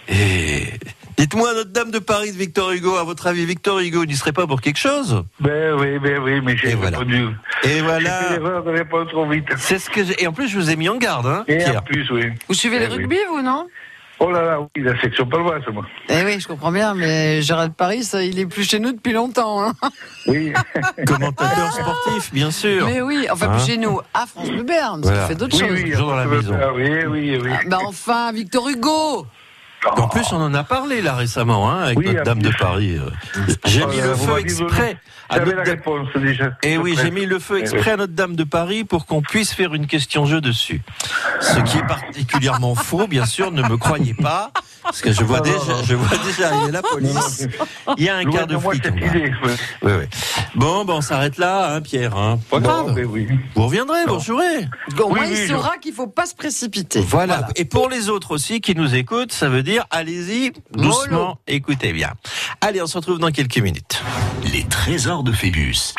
Et 0.09 0.63
dites-moi, 1.17 1.53
Notre-Dame 1.53 1.91
de 1.91 2.00
Paris 2.00 2.31
de 2.33 2.38
Victor 2.38 2.71
Hugo, 2.71 2.95
à 2.97 3.03
votre 3.03 3.27
avis, 3.27 3.45
Victor 3.45 3.79
Hugo 3.79 4.05
n'y 4.05 4.15
serait 4.15 4.33
pas 4.33 4.47
pour 4.47 4.59
quelque 4.61 4.79
chose? 4.79 5.23
Ben 5.39 5.73
oui, 5.79 6.00
ben 6.00 6.19
oui, 6.21 6.41
mais 6.43 6.57
j'ai 6.57 6.73
voilà. 6.75 6.97
répondu. 6.97 7.23
Et 7.63 7.67
J'ai 7.67 7.69
fait 7.75 7.81
voilà. 7.81 8.29
l'erreur 8.31 8.63
de 8.63 8.71
répondre 8.71 9.09
trop 9.09 9.27
vite. 9.29 9.45
C'est 9.57 9.79
ce 9.79 9.89
que. 9.89 10.01
Et 10.21 10.27
en 10.27 10.33
plus, 10.33 10.47
je 10.50 10.57
vous 10.57 10.69
ai 10.69 10.75
mis 10.75 10.89
en 10.89 10.97
garde, 10.97 11.27
hein, 11.27 11.43
Et 11.47 11.63
en 11.69 11.81
plus, 11.81 12.09
oui. 12.11 12.23
Vous 12.47 12.53
suivez 12.55 12.77
Eh 12.77 12.88
le 12.88 12.88
oui. 12.88 12.97
rugby, 12.97 13.17
vous, 13.29 13.41
non? 13.41 13.67
Oh 14.23 14.29
là 14.29 14.43
là, 14.43 14.59
oui, 14.61 14.83
la 14.83 14.99
section 15.01 15.25
paloise, 15.25 15.63
moi. 15.73 15.83
Eh 16.07 16.23
oui, 16.23 16.39
je 16.39 16.47
comprends 16.47 16.71
bien, 16.71 16.93
mais 16.93 17.41
Gérald 17.41 17.73
Paris, 17.73 18.03
ça, 18.03 18.21
il 18.23 18.37
est 18.37 18.45
plus 18.45 18.63
chez 18.69 18.77
nous 18.79 18.91
depuis 18.91 19.13
longtemps. 19.13 19.63
hein. 19.63 19.73
Oui. 20.27 20.53
Commentateur 21.07 21.73
sportif, 21.73 22.31
bien 22.31 22.51
sûr. 22.51 22.85
Mais 22.85 23.01
oui, 23.01 23.25
enfin, 23.31 23.47
Hein 23.47 23.55
plus 23.57 23.65
chez 23.65 23.77
nous, 23.77 23.99
à 24.13 24.27
France 24.27 24.49
Bleu 24.49 24.61
Berne, 24.61 25.01
Voilà. 25.01 25.21
ça 25.21 25.27
fait 25.27 25.35
d'autres 25.35 25.59
oui, 25.59 25.67
choses. 25.69 25.79
oui. 25.83 25.91
toujours 25.91 26.09
dans 26.09 26.15
la 26.17 26.25
maison. 26.25 26.55
Ah 26.61 26.71
oui, 26.71 27.03
oui, 27.07 27.39
oui. 27.41 27.49
Ah, 27.51 27.61
bah 27.67 27.79
enfin, 27.87 28.31
Victor 28.31 28.69
Hugo 28.69 29.25
En 29.97 30.07
plus, 30.07 30.31
on 30.31 30.37
en 30.41 30.53
a 30.53 30.63
parlé 30.63 31.01
là 31.01 31.15
récemment, 31.15 31.71
hein, 31.71 31.81
avec 31.85 31.97
Oui, 31.97 32.05
Notre-Dame 32.05 32.37
en 32.37 32.41
de. 32.41 32.53
Paris. 32.59 32.97
euh. 32.99 33.09
J'ai 33.65 33.81
Oh 33.83 33.87
mis 33.87 33.97
le 34.01 34.13
feu 34.13 34.37
exprès. 34.37 34.97
J'avais 35.33 35.53
la 35.55 35.63
réponse 35.63 36.07
déjà. 36.15 36.51
Et 36.63 36.77
oui, 36.77 36.95
j'ai 37.01 37.11
mis 37.11 37.25
le 37.25 37.39
feu 37.39 37.55
Eh 37.57 37.61
exprès 37.61 37.91
à 37.91 37.97
Notre-Dame 37.97 38.35
de 38.35 38.43
Paris 38.43 38.83
pour 38.83 39.05
qu'on 39.05 39.21
puisse 39.21 39.53
faire 39.53 39.73
une 39.73 39.88
question 39.88 40.25
jeu 40.25 40.41
dessus. 40.41 40.81
Ce 41.39 41.59
qui 41.61 41.77
est 41.77 41.88
particulièrement 41.88 42.75
faux, 42.75 43.07
bien 43.07 43.25
sûr, 43.25 43.51
ne 43.51 43.61
me 43.63 43.77
croyez 43.77 44.13
pas, 44.13 44.51
parce 44.83 45.01
que 45.01 45.11
je 45.11 45.23
vois 45.23 45.41
déjà, 45.41 45.55
non. 45.55 45.83
je 45.83 45.95
vois 45.95 46.17
déjà 46.25 46.50
arriver 46.53 46.71
la 46.71 46.81
police. 46.81 47.47
Il 47.97 48.03
y 48.03 48.09
a 48.09 48.17
un 48.17 48.25
quart 48.25 48.47
de 48.47 48.57
flic. 48.57 48.83
Bon, 50.55 50.85
ben 50.85 50.93
on 50.95 51.01
s'arrête 51.01 51.38
là, 51.38 51.73
hein, 51.75 51.81
Pierre. 51.81 52.15
Hein. 52.17 52.39
Pas 52.50 52.59
Bon, 52.59 52.67
grave. 52.67 53.00
oui. 53.09 53.27
Vous 53.55 53.63
reviendrez, 53.65 54.05
vous 54.07 54.19
jouerez. 54.19 54.67
Au 55.00 55.09
moins, 55.09 55.19
Oui, 55.21 55.27
il 55.31 55.47
saura 55.47 55.77
qu'il 55.77 55.93
faut 55.93 56.07
pas 56.07 56.25
se 56.25 56.35
précipiter. 56.35 57.01
Voilà. 57.01 57.47
Et 57.55 57.65
pour 57.65 57.89
les 57.89 58.09
autres 58.09 58.31
aussi 58.31 58.61
qui 58.61 58.75
nous 58.75 58.93
écoutent, 58.95 59.31
ça 59.31 59.50
veut 59.50 59.63
dire 59.63 59.85
allez-y, 59.91 60.51
doucement, 60.73 61.39
écoutez 61.47 61.93
bien. 61.93 62.11
Allez, 62.59 62.81
on 62.81 62.88
se 62.88 62.97
retrouve 62.97 63.19
dans 63.19 63.31
quelques 63.31 63.59
minutes. 63.59 64.01
Les 64.53 64.63
trésors 64.65 65.20
de 65.23 65.31
Phébus. 65.31 65.93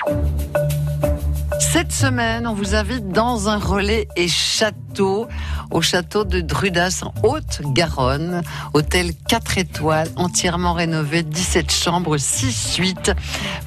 Cette 1.73 1.91
semaine, 1.91 2.47
on 2.47 2.53
vous 2.53 2.75
invite 2.75 3.09
dans 3.09 3.49
un 3.49 3.57
relais 3.57 4.07
et 4.15 4.29
château, 4.29 5.27
au 5.71 5.81
château 5.81 6.25
de 6.25 6.43
Drudas 6.43 7.03
en 7.03 7.15
Haute-Garonne. 7.27 8.43
Hôtel 8.75 9.13
4 9.27 9.57
étoiles, 9.57 10.09
entièrement 10.17 10.75
rénové, 10.75 11.23
17 11.23 11.73
chambres, 11.73 12.19
6 12.19 12.53
suites. 12.53 13.13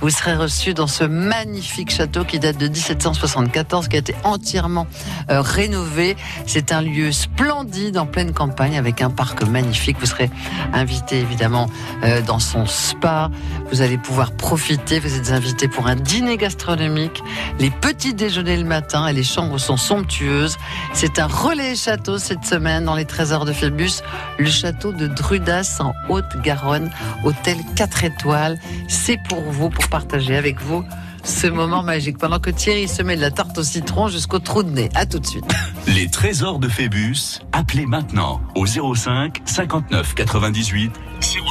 Vous 0.01 0.11
serez 0.11 0.35
reçu 0.35 0.75
dans 0.75 0.85
ce 0.85 1.03
magnifique 1.03 1.89
château 1.89 2.25
qui 2.25 2.37
date 2.37 2.59
de 2.59 2.67
1774, 2.67 3.87
qui 3.87 3.95
a 3.95 3.99
été 3.99 4.13
entièrement 4.23 4.85
euh, 5.31 5.41
rénové. 5.41 6.15
C'est 6.45 6.71
un 6.71 6.83
lieu 6.83 7.11
splendide 7.11 7.97
en 7.97 8.05
pleine 8.05 8.33
campagne 8.33 8.77
avec 8.77 9.01
un 9.01 9.09
parc 9.09 9.41
magnifique. 9.41 9.97
Vous 9.99 10.05
serez 10.05 10.29
invité 10.73 11.21
évidemment 11.21 11.71
euh, 12.03 12.21
dans 12.21 12.39
son 12.39 12.67
spa. 12.67 13.31
Vous 13.71 13.81
allez 13.81 13.97
pouvoir 13.97 14.31
profiter. 14.31 14.99
Vous 14.99 15.15
êtes 15.15 15.31
invité 15.31 15.67
pour 15.67 15.87
un 15.87 15.95
dîner 15.95 16.37
gastronomique, 16.37 17.23
les 17.57 17.71
petits 17.71 17.94
déjeuners 18.13 18.57
le 18.57 18.65
matin 18.65 19.07
et 19.07 19.13
les 19.13 19.23
chambres 19.23 19.57
sont 19.57 19.77
somptueuses. 19.77 20.57
C'est 20.93 21.19
un 21.19 21.27
relais 21.27 21.75
château 21.75 22.17
cette 22.17 22.45
semaine 22.45 22.85
dans 22.85 22.95
les 22.95 23.05
trésors 23.05 23.45
de 23.45 23.53
Phébus, 23.53 24.01
le 24.37 24.49
château 24.49 24.91
de 24.91 25.07
Drudas 25.07 25.77
en 25.79 25.93
Haute-Garonne, 26.09 26.91
hôtel 27.23 27.57
4 27.75 28.03
étoiles. 28.03 28.59
C'est 28.87 29.19
pour 29.27 29.41
vous, 29.41 29.69
pour 29.69 29.87
partager 29.87 30.35
avec 30.35 30.61
vous 30.61 30.83
ce 31.23 31.47
moment 31.47 31.83
magique. 31.83 32.17
Pendant 32.17 32.39
que 32.39 32.51
Thierry 32.51 32.87
se 32.87 33.01
met 33.01 33.15
de 33.15 33.21
la 33.21 33.31
tarte 33.31 33.57
au 33.57 33.63
citron 33.63 34.07
jusqu'au 34.07 34.39
trou 34.39 34.63
de 34.63 34.69
nez. 34.69 34.89
À 34.93 35.05
tout 35.05 35.19
de 35.19 35.25
suite. 35.25 35.45
Les 35.87 36.09
trésors 36.09 36.59
de 36.59 36.67
Phébus. 36.67 37.39
Appelez 37.51 37.85
maintenant 37.85 38.41
au 38.55 38.65
05 38.65 39.41
59 39.45 40.15
98 40.15 40.91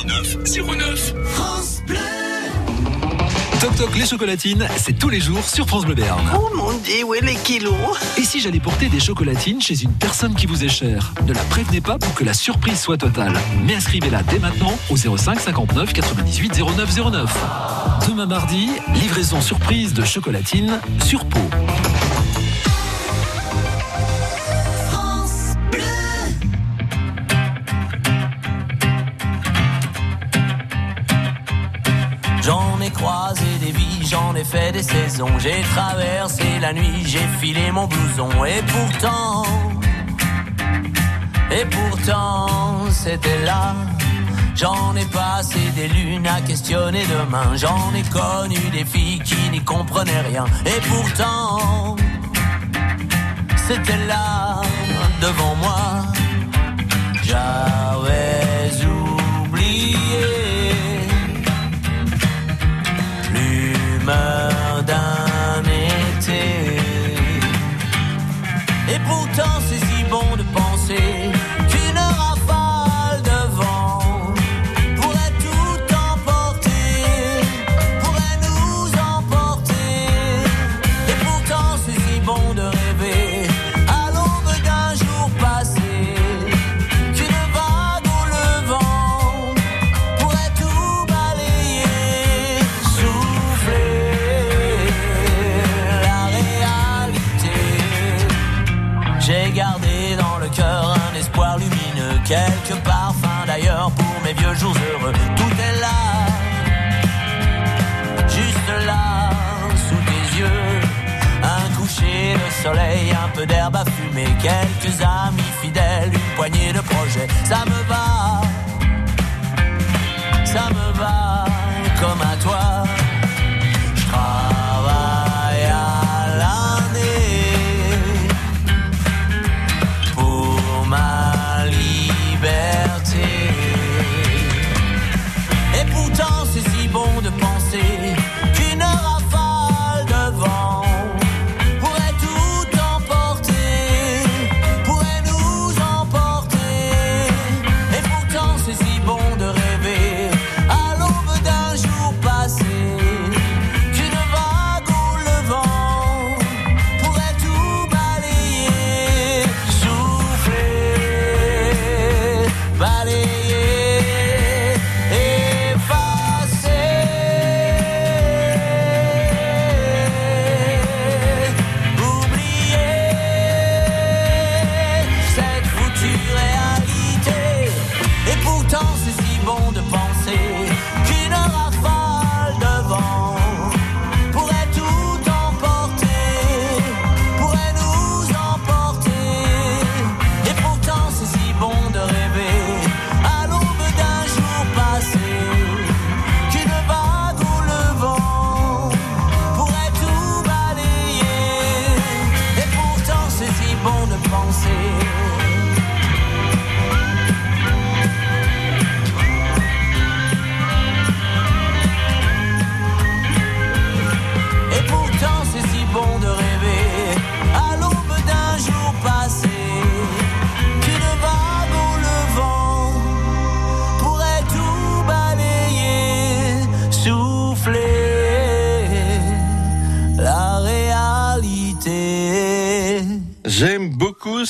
09 0.05 0.37
09. 0.45 2.24
Toc 3.61 3.77
Toc 3.77 3.97
les 3.97 4.07
chocolatines, 4.07 4.67
c'est 4.77 4.99
tous 4.99 5.09
les 5.09 5.21
jours 5.21 5.45
sur 5.45 5.67
France 5.67 5.85
Bleu 5.85 5.95
Berne. 5.95 6.29
Oh 6.35 6.51
mon 6.55 6.73
dieu, 6.73 7.05
où 7.05 7.15
est 7.15 7.21
les 7.21 7.35
kilos? 7.35 7.75
Et 8.17 8.25
si 8.25 8.41
j'allais 8.41 8.61
porter 8.61 8.89
des 8.89 9.01
chocolatines 9.01 9.61
chez 9.61 9.83
une 9.83 9.93
personne 9.93 10.35
qui 10.35 10.47
vous 10.47 10.65
est 10.65 10.69
chère? 10.69 11.13
Ne 11.27 11.33
la 11.33 11.43
prévenez 11.45 11.81
pas 11.81 11.99
pour 11.99 12.15
que 12.15 12.25
la 12.25 12.35
surprise 12.35 12.81
soit 12.81 12.99
totale. 12.99 13.35
Mais 13.65 13.75
inscrivez-la 13.75 14.23
dès 14.25 14.39
maintenant 14.39 14.77
au 14.91 14.97
05 14.97 15.41
59 15.41 15.93
98 15.93 16.61
09 16.77 16.97
09. 17.13 17.37
Demain 18.09 18.27
mardi, 18.27 18.69
livraison 18.95 19.41
surprise 19.41 19.95
de 19.95 20.05
chocolatines 20.05 20.81
sur 21.05 21.25
peau. 21.25 21.41
J'en 34.05 34.35
ai 34.35 34.45
fait 34.45 34.73
des 34.73 34.83
saisons. 34.83 35.39
J'ai 35.39 35.63
traversé 35.75 36.45
la 36.61 36.73
nuit, 36.73 37.05
j'ai 37.07 37.27
filé 37.41 37.71
mon 37.73 37.87
blouson. 37.87 38.29
Et 38.45 38.63
pourtant, 38.63 39.45
et 41.51 41.65
pourtant, 41.67 42.91
c'était 42.91 43.45
là. 43.45 43.75
J'en 44.57 44.95
ai 44.97 45.05
passé 45.07 45.59
des 45.75 45.89
lunes 45.89 46.27
à 46.27 46.41
questionner 46.41 47.05
demain. 47.07 47.57
J'en 47.57 47.93
ai 47.95 48.03
connu 48.03 48.59
des 48.73 48.85
filles 48.85 49.21
qui 49.21 49.51
n'y 49.51 49.61
comprenaient 49.61 50.23
rien. 50.29 50.45
Et 50.65 50.81
pourtant, 50.89 51.97
c'était 53.67 54.07
là, 54.07 54.63
devant 55.21 55.57
moi. 55.57 56.05
J'avais 57.25 57.94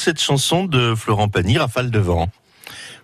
cette 0.04 0.20
chanson 0.20 0.64
de 0.66 0.94
Florent 0.94 1.28
Pagny, 1.28 1.56
Rafale 1.56 1.90
de 1.90 1.98
vent. 1.98 2.28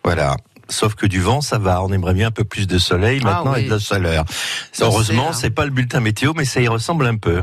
Voilà. 0.04 0.36
Sauf 0.68 0.94
que 0.94 1.06
du 1.06 1.20
vent, 1.20 1.40
ça 1.40 1.58
va. 1.58 1.82
On 1.82 1.90
aimerait 1.92 2.12
bien 2.14 2.28
un 2.28 2.30
peu 2.30 2.44
plus 2.44 2.66
de 2.66 2.78
soleil 2.78 3.20
Ah 3.24 3.26
maintenant 3.28 3.52
oui. 3.54 3.62
et 3.62 3.64
de 3.64 3.70
la 3.70 3.78
chaleur. 3.78 4.24
Ça, 4.70 4.84
Heureusement, 4.84 5.24
c'est, 5.24 5.28
hein. 5.30 5.38
c'est 5.40 5.50
pas 5.50 5.64
le 5.64 5.70
bulletin 5.70 6.00
météo, 6.00 6.32
mais 6.36 6.44
ça 6.44 6.60
y 6.60 6.68
ressemble 6.68 7.06
un 7.06 7.16
peu. 7.16 7.42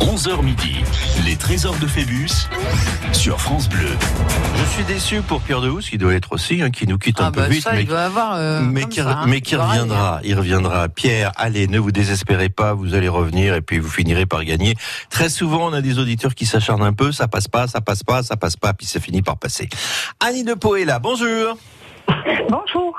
11h 0.00 0.42
midi, 0.42 0.76
les 1.24 1.36
trésors 1.36 1.76
de 1.78 1.86
Phébus 1.86 2.28
sur 3.12 3.40
France 3.40 3.68
Bleu. 3.68 3.88
Je 4.56 4.64
suis 4.70 4.84
déçu 4.84 5.20
pour 5.22 5.40
Pierre 5.42 5.60
Dehousse, 5.60 5.90
qui 5.90 5.98
doit 5.98 6.14
être 6.14 6.32
aussi, 6.32 6.62
hein, 6.62 6.70
qui 6.70 6.86
nous 6.86 6.98
quitte 6.98 7.18
Ah 7.20 7.26
un 7.26 7.30
peu 7.30 7.44
vite, 7.44 7.62
ça, 7.62 7.72
mais 7.72 7.82
il 7.82 7.86
doit 7.88 8.00
avoir. 8.02 8.34
euh, 8.34 8.60
mais 8.62 8.82
comme 8.82 8.90
qui, 8.90 9.00
ça, 9.00 9.10
hein. 9.10 9.24
mais 9.26 9.40
qui 9.40 9.54
Pareil. 9.54 9.80
reviendra, 9.80 10.20
il 10.24 10.34
reviendra. 10.36 10.88
Pierre, 10.88 11.32
allez, 11.36 11.66
ne 11.68 11.78
vous 11.78 11.92
désespérez 11.92 12.48
pas, 12.48 12.72
vous 12.74 12.94
allez 12.94 13.08
revenir 13.08 13.54
et 13.54 13.60
puis 13.62 13.78
vous 13.78 13.88
finirez 13.90 14.26
par 14.26 14.44
gagner. 14.44 14.74
Très 15.10 15.28
souvent, 15.28 15.68
on 15.68 15.72
a 15.72 15.80
des 15.80 15.98
auditeurs 15.98 16.34
qui 16.34 16.46
s'acharnent 16.46 16.82
un 16.82 16.92
peu, 16.92 17.12
ça 17.12 17.28
passe 17.28 17.48
pas, 17.48 17.66
ça 17.68 17.80
passe 17.80 18.02
pas, 18.02 18.22
ça 18.22 18.36
passe 18.36 18.56
pas, 18.56 18.72
puis 18.72 18.86
ça 18.86 18.98
finit 18.98 19.22
par 19.22 19.36
passer. 19.36 19.68
Annie 20.20 20.44
de 20.44 20.54
là, 20.86 20.98
bonjour. 20.98 21.56
Bonjour. 22.48 22.98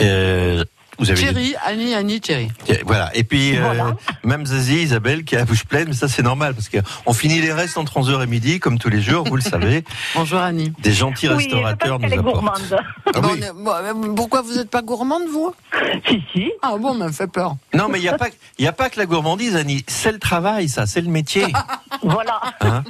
Euh, 0.00 0.64
vous 0.98 1.10
avez 1.10 1.20
Thierry, 1.20 1.54
Annie, 1.64 1.94
Annie, 1.94 2.20
Thierry. 2.20 2.48
Voilà. 2.84 3.10
Et 3.14 3.24
puis, 3.24 3.56
euh, 3.56 3.92
même 4.24 4.46
Zazie, 4.46 4.82
Isabelle, 4.82 5.24
qui 5.24 5.36
a 5.36 5.40
la 5.40 5.44
bouche 5.44 5.64
pleine, 5.64 5.88
mais 5.88 5.94
ça 5.94 6.08
c'est 6.08 6.22
normal, 6.22 6.54
parce 6.54 6.68
qu'on 6.68 7.12
finit 7.12 7.40
les 7.40 7.52
restes 7.52 7.76
entre 7.78 7.98
11h 8.00 8.22
et 8.22 8.26
midi, 8.26 8.60
comme 8.60 8.78
tous 8.78 8.88
les 8.88 9.00
jours, 9.02 9.24
vous 9.28 9.36
le 9.36 9.42
savez. 9.54 9.84
Bonjour 10.14 10.38
Annie. 10.40 10.72
Des 10.80 10.92
gentils 10.92 11.28
Oui, 11.28 11.34
je 11.34 11.54
restaurateurs 11.54 11.98
pense 11.98 12.10
nous 12.10 12.18
apportent. 12.18 12.34
gourmande. 12.34 12.80
Ah 13.14 13.20
oui. 13.22 13.40
bon, 13.94 14.14
pourquoi 14.14 14.42
vous 14.42 14.54
n'êtes 14.54 14.70
pas 14.70 14.82
gourmande, 14.82 15.22
vous? 15.30 15.54
Si, 16.08 16.22
si. 16.32 16.50
Ah 16.62 16.76
bon, 16.78 16.98
ça 16.98 17.06
me 17.06 17.12
fait 17.12 17.26
peur. 17.26 17.56
Non, 17.74 17.88
mais 17.88 17.98
il 17.98 18.02
n'y 18.02 18.08
a, 18.08 18.16
pas- 18.18 18.28
il 18.58 18.64
y 18.64 18.68
a 18.68 18.72
pas 18.72 18.88
que 18.90 18.98
la 18.98 19.06
gourmandise, 19.06 19.56
Annie. 19.56 19.84
C'est 19.86 20.12
le 20.12 20.18
travail, 20.18 20.68
ça, 20.68 20.86
c'est 20.86 21.00
le 21.00 21.08
métier. 21.10 21.46
Voilà. 22.02 22.40
Hein 22.60 22.82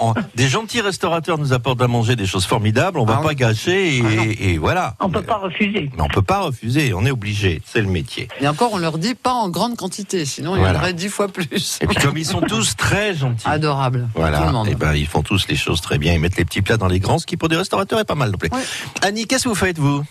on- 0.00 0.14
des 0.34 0.48
gentils 0.48 0.80
restaurateurs 0.80 1.38
nous 1.38 1.52
apportent 1.52 1.80
à 1.82 1.88
manger 1.88 2.16
des 2.16 2.26
choses 2.26 2.44
formidables, 2.46 2.98
on 2.98 3.04
va 3.04 3.16
Ah 3.18 3.22
pas 3.22 3.28
oui. 3.28 3.34
gâcher 3.36 3.96
et, 3.98 4.02
Ah 4.06 4.14
non. 4.16 4.22
et 4.38 4.58
voilà. 4.58 4.94
On 5.00 5.08
peut 5.10 5.22
pas 5.22 5.36
refuser. 5.36 5.90
Mais 5.96 6.02
on 6.02 6.08
peut 6.08 6.22
pas 6.22 6.40
refuser, 6.40 6.92
on 6.94 7.04
est 7.04 7.10
obligé, 7.10 7.62
c'est 7.64 7.80
le 7.80 7.88
métier. 7.88 8.28
Et 8.40 8.48
encore, 8.48 8.70
on 8.72 8.78
leur 8.78 8.98
dit 8.98 9.14
pas 9.14 9.32
en 9.32 9.48
grande 9.48 9.76
quantité, 9.76 10.24
sinon 10.24 10.52
il 10.54 10.58
y 10.58 10.60
en 10.60 10.64
Voilà. 10.64 10.78
aurait 10.80 10.92
dix 10.92 11.08
fois 11.08 11.28
plus. 11.28 11.78
Et 11.80 11.86
puis 11.86 11.96
comme 11.96 12.16
ils 12.18 12.26
sont 12.26 12.40
tous 12.40 12.76
très 12.76 13.14
gentils. 13.14 13.46
Adorable. 13.48 14.00
Tout 14.14 14.20
le 14.20 14.28
Voilà, 14.28 14.50
monde. 14.52 14.68
et 14.68 14.74
ben 14.74 14.94
ils 14.94 15.06
font 15.06 15.22
tous 15.22 15.46
les 15.48 15.56
choses 15.56 15.80
très 15.80 15.98
bien, 15.98 16.12
ils 16.14 16.20
mettent 16.20 16.36
les 16.36 16.44
petits 16.44 16.62
plats 16.62 16.76
dans 16.76 16.88
les 16.88 17.00
grands, 17.00 17.18
ce 17.18 17.26
qui 17.26 17.36
pour 17.36 17.48
des 17.48 17.56
restaurateurs 17.56 18.00
est 18.00 18.04
pas 18.04 18.14
mal 18.14 18.30
non 18.30 18.38
plus. 18.38 18.50
Ouais. 18.52 18.62
Annie, 19.02 19.26
qu'est-ce 19.26 19.44
que 19.44 19.48
vous 19.48 19.54
faites 19.54 19.78
vous? 19.78 20.02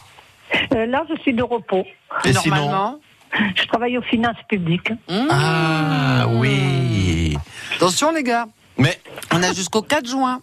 Euh, 0.74 0.86
là, 0.86 1.04
je 1.10 1.20
suis 1.22 1.34
de 1.34 1.44
repos. 1.44 1.84
Et 2.24 2.34
sinon 2.34 2.56
Normalement. 2.56 3.00
Je 3.56 3.66
travaille 3.68 3.98
aux 3.98 4.02
finances 4.04 4.38
publiques. 4.50 4.92
Mmh. 5.10 5.28
Ah 5.30 6.26
oui. 6.30 7.38
Attention 7.76 8.12
les 8.12 8.24
gars, 8.24 8.46
Mais 8.78 9.00
on 9.34 9.42
a 9.44 9.54
jusqu'au 9.54 9.82
4 9.82 10.08
juin. 10.08 10.42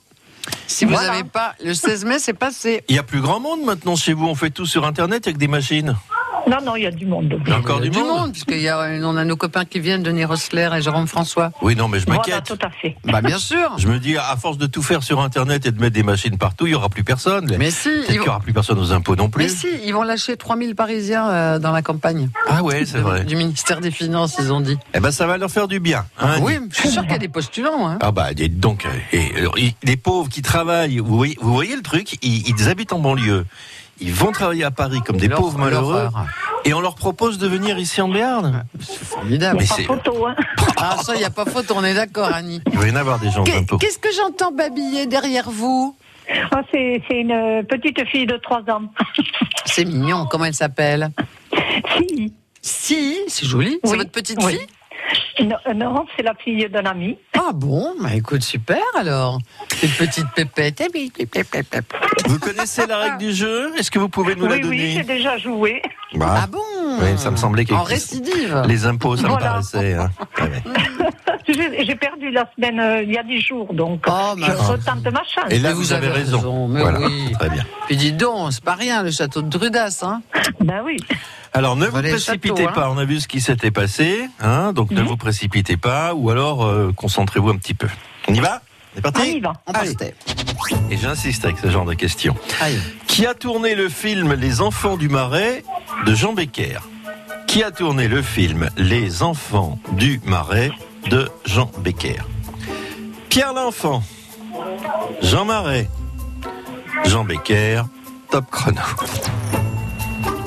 Si 0.66 0.84
vous 0.84 0.92
Voilà. 0.92 1.10
n'avez 1.10 1.24
pas, 1.24 1.54
le 1.64 1.72
16 1.74 2.04
mai, 2.04 2.18
c'est 2.18 2.32
passé. 2.34 2.82
il 2.88 2.96
y 2.96 2.98
a 2.98 3.02
plus 3.02 3.20
grand 3.20 3.38
monde 3.40 3.62
maintenant 3.62 3.94
chez 3.96 4.12
vous, 4.12 4.26
on 4.26 4.34
fait 4.34 4.50
tout 4.50 4.66
sur 4.66 4.84
internet 4.86 5.26
avec 5.26 5.38
des 5.38 5.48
machines. 5.48 5.96
Non, 6.48 6.58
non, 6.64 6.76
il 6.76 6.82
y 6.82 6.86
a 6.86 6.90
du 6.90 7.06
monde. 7.06 7.40
Il 7.46 7.50
y 7.50 7.54
a 7.54 7.58
encore 7.58 7.80
Il 7.84 7.90
du, 7.90 7.98
monde. 7.98 8.32
puisqu'il 8.32 8.60
y 8.60 8.68
a, 8.68 8.78
on 9.02 9.16
a 9.16 9.24
nos 9.24 9.36
copains 9.36 9.64
qui 9.64 9.80
viennent, 9.80 10.02
Denis 10.02 10.24
Rossler 10.24 10.68
et 10.76 10.82
Jérôme 10.82 11.06
François. 11.06 11.52
Oui, 11.62 11.76
non, 11.76 11.88
mais 11.88 12.00
je 12.00 12.06
Voilà, 12.06 12.20
m'inquiète. 12.20 12.44
tout 12.44 12.58
à 12.66 12.70
fait. 12.70 12.96
Bah 13.04 13.20
bien 13.22 13.38
sûr. 13.38 13.70
Je 13.78 13.86
me 13.88 13.98
dis, 13.98 14.16
à 14.16 14.36
force 14.36 14.58
de 14.58 14.66
tout 14.66 14.82
faire 14.82 15.02
sur 15.02 15.20
Internet 15.20 15.64
et 15.66 15.70
de 15.70 15.80
mettre 15.80 15.94
des 15.94 16.02
machines 16.02 16.36
partout, 16.38 16.66
il 16.66 16.72
y 16.72 16.74
aura 16.74 16.88
plus 16.88 17.04
personne. 17.04 17.54
Mais 17.58 17.70
si, 17.70 17.88
Peut-être 17.88 18.00
ils 18.00 18.06
qu'il 18.06 18.14
y 18.14 18.18
vont, 18.18 18.26
aura 18.28 18.40
plus 18.40 18.52
personne 18.52 18.78
aux 18.78 18.92
impôts 18.92 19.16
non 19.16 19.24
mais 19.24 19.46
plus. 19.46 19.56
si, 19.56 19.68
ils 19.84 19.92
vont 19.92 20.02
lâcher 20.02 20.36
3000 20.36 20.74
Parisiens 20.74 21.28
euh, 21.30 21.58
dans 21.58 21.70
la 21.72 21.82
campagne. 21.82 22.28
Ah 22.48 22.62
ouais, 22.62 22.84
c'est 22.86 22.98
vrai. 22.98 23.24
Du 23.24 23.36
ministère 23.36 23.80
des 23.80 23.90
Finances, 23.90 24.36
ils 24.40 24.52
ont 24.52 24.60
dit. 24.60 24.76
Eh 24.94 25.00
ben, 25.00 25.10
ça 25.12 25.26
va 25.26 25.38
leur 25.38 25.50
faire 25.50 25.68
du 25.68 25.80
bien. 25.80 26.04
hein, 26.20 26.36
oui, 26.42 26.56
Annie. 26.56 26.68
je 26.72 26.76
suis 26.80 26.88
sûr 26.90 27.02
qu'il 27.02 27.12
y 27.12 27.14
a 27.14 27.18
des 27.18 27.28
postulants. 27.28 27.88
Hein. 27.88 27.98
Ah 28.00 28.10
bah, 28.10 28.34
dites 28.34 28.58
donc, 28.58 28.84
euh, 28.84 28.88
et, 29.16 29.38
alors, 29.38 29.58
ils- 29.58 29.74
les 29.84 29.96
pauvres 29.96 30.28
qui 30.28 30.42
travaillent, 30.42 30.98
vous 30.98 31.16
voyez, 31.16 31.36
vous 31.40 31.52
voyez 31.52 31.76
le 31.76 31.82
truc, 31.82 32.18
ils, 32.22 32.48
ils 32.48 32.68
habitent 32.68 32.92
en 32.92 32.98
banlieue. 32.98 33.44
Ils 34.02 34.12
vont 34.12 34.32
travailler 34.32 34.64
à 34.64 34.70
Paris 34.70 35.00
comme 35.04 35.16
des 35.16 35.28
pauvres 35.28 35.58
malheureux 35.58 36.08
et 36.64 36.74
on 36.74 36.80
leur 36.80 36.94
propose 36.94 37.38
de 37.38 37.46
venir 37.48 37.78
ici 37.78 38.00
en 38.00 38.08
Béarn. 38.08 38.64
C'est 38.80 38.92
Il 39.00 39.06
formidable. 39.06 39.58
Mais 39.60 39.64
n'y 39.64 39.70
a 39.72 39.74
c'est- 39.76 39.86
pas 39.86 39.94
photo, 39.94 40.26
hein. 40.26 40.34
Ah 40.76 40.96
ça, 41.02 41.14
il 41.14 41.18
n'y 41.18 41.24
a 41.24 41.30
pas 41.30 41.44
faute, 41.44 41.70
on 41.74 41.84
est 41.84 41.94
d'accord, 41.94 42.28
Annie. 42.32 42.60
Il 42.72 42.78
va 42.78 42.88
y 42.88 42.90
en 42.90 42.96
avoir 42.96 43.18
des 43.18 43.30
gens 43.30 43.42
bientôt. 43.44 43.78
Qu'est-ce 43.78 43.98
que 43.98 44.08
j'entends 44.16 44.52
babiller 44.52 45.06
derrière 45.06 45.50
vous? 45.50 45.96
Ah, 46.52 46.62
c'est 46.70 47.02
c'est 47.08 47.20
une 47.20 47.64
petite 47.68 48.04
fille 48.08 48.26
de 48.26 48.36
3 48.36 48.60
ans. 48.70 48.82
C'est 49.64 49.84
mignon, 49.84 50.26
comment 50.30 50.44
elle 50.46 50.54
s'appelle? 50.54 51.10
Si. 51.96 52.32
Si, 52.60 53.18
c'est 53.28 53.46
joli. 53.46 53.78
C'est 53.84 53.96
votre 53.96 54.10
petite 54.10 54.38
oui. 54.42 54.52
fille? 54.58 54.66
Non, 55.40 55.56
euh, 55.66 55.74
non, 55.74 56.06
c'est 56.16 56.22
la 56.22 56.34
fille 56.34 56.68
d'un 56.68 56.84
ami. 56.86 57.16
Ah 57.36 57.50
bon 57.52 57.94
Bah 58.00 58.14
écoute, 58.14 58.42
super 58.42 58.78
alors. 58.96 59.38
Une 59.82 59.88
petite 59.90 60.26
pépette. 60.34 60.80
Eh 60.80 60.90
oui. 60.94 61.12
Vous 62.26 62.38
connaissez 62.38 62.86
la 62.86 62.98
règle 62.98 63.18
du 63.18 63.32
jeu? 63.32 63.72
Est-ce 63.78 63.90
que 63.90 63.98
vous 63.98 64.08
pouvez 64.08 64.34
nous 64.36 64.46
la 64.46 64.56
Oui, 64.56 64.60
oui, 64.64 64.68
donner? 64.78 64.90
j'ai 64.92 65.02
déjà 65.02 65.36
joué. 65.38 65.82
Bah, 66.14 66.40
Ah 66.42 66.46
bon? 66.46 66.58
Oui, 67.00 67.16
ça 67.16 67.30
me 67.30 67.36
semblait 67.36 67.64
que- 67.64 67.74
En 67.74 67.82
récidive. 67.82 68.62
Les 68.68 68.86
impôts, 68.86 69.16
ça 69.16 69.28
me 69.28 69.36
paraissait. 69.38 69.94
hein. 69.94 70.10
Ouais, 70.38 70.44
ouais. 71.48 71.84
J'ai 71.84 71.94
perdu 71.96 72.30
la 72.30 72.48
semaine 72.54 72.78
euh, 72.78 73.02
il 73.02 73.10
y 73.12 73.18
a 73.18 73.22
10 73.22 73.40
jours, 73.40 73.72
donc 73.74 74.04
Oh, 74.08 74.34
je 74.36 74.40
ma 74.40 74.52
retente 74.54 75.04
ma 75.04 75.24
chance. 75.24 75.50
Et 75.50 75.58
là, 75.58 75.72
vous, 75.72 75.80
vous 75.82 75.92
avez, 75.92 76.06
avez 76.06 76.18
raison. 76.20 76.38
raison, 76.38 76.68
mais 76.68 76.80
voilà, 76.80 77.00
oui. 77.00 77.32
très 77.38 77.50
bien. 77.50 77.64
Puis 77.86 77.96
dis 77.96 78.12
donc, 78.12 78.52
c'est 78.52 78.62
pas 78.64 78.74
rien, 78.74 79.02
le 79.02 79.10
château 79.10 79.42
de 79.42 79.48
Drudas, 79.48 80.00
hein 80.02 80.22
Ben 80.60 80.82
oui. 80.84 80.98
Alors 81.54 81.76
ne 81.76 81.86
vous 81.86 81.92
précipitez 82.00 82.48
châteaux, 82.48 82.68
hein. 82.68 82.72
pas, 82.72 82.90
on 82.90 82.96
a 82.98 83.04
vu 83.04 83.20
ce 83.20 83.28
qui 83.28 83.40
s'était 83.40 83.70
passé, 83.70 84.28
hein, 84.40 84.72
donc 84.72 84.90
ne 84.90 85.00
Mhm. 85.02 85.06
vous 85.08 85.16
précipitez 85.18 85.76
pas, 85.76 86.14
ou 86.14 86.30
alors 86.30 86.64
euh, 86.64 86.92
concentrez-vous 86.96 87.50
un 87.50 87.56
petit 87.56 87.74
peu. 87.74 87.88
On 88.28 88.34
y 88.34 88.40
va? 88.40 88.62
On 88.94 88.98
est 88.98 89.06
On 89.06 89.12
parti 89.12 89.36
y 89.36 89.40
va. 89.40 89.52
On 89.66 89.72
Allez. 89.72 89.94
Et 90.90 90.96
j'insiste 90.96 91.44
avec 91.44 91.58
ce 91.58 91.70
genre 91.70 91.84
de 91.84 91.94
questions. 91.94 92.34
Aïe. 92.60 92.78
Qui 93.06 93.26
a 93.26 93.34
tourné 93.34 93.74
le 93.74 93.88
film 93.88 94.32
Les 94.34 94.60
Enfants 94.62 94.96
du 94.96 95.08
Marais 95.08 95.62
de 96.06 96.14
Jean 96.14 96.32
Becker? 96.32 96.78
Qui 97.46 97.62
a 97.62 97.70
tourné 97.70 98.08
le 98.08 98.22
film 98.22 98.70
Les 98.78 99.22
Enfants 99.22 99.78
du 99.92 100.20
Marais 100.24 100.70
de 101.10 101.28
Jean 101.44 101.70
Becker? 101.78 102.22
Pierre 103.28 103.52
L'Enfant, 103.54 104.02
Jean 105.22 105.44
Marais, 105.46 105.88
Jean 107.06 107.24
Becker, 107.24 107.82
top 108.30 108.44
chrono. 108.50 108.80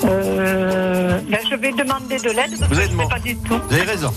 Euh, 0.04 0.85
ben, 1.28 1.40
je 1.50 1.56
vais 1.56 1.72
demander 1.72 2.18
de 2.18 2.30
l'aide 2.32 2.58
parce 2.60 2.62
Vous 2.62 2.68
que 2.70 2.74
avez 2.76 2.76
je 2.76 2.82
ne 2.82 2.82
sais 2.82 2.92
demandé. 2.92 3.10
pas 3.10 3.20
du 3.20 3.36
tout. 3.38 3.60
Vous 3.68 3.74
avez 3.74 3.84
raison. 3.84 4.14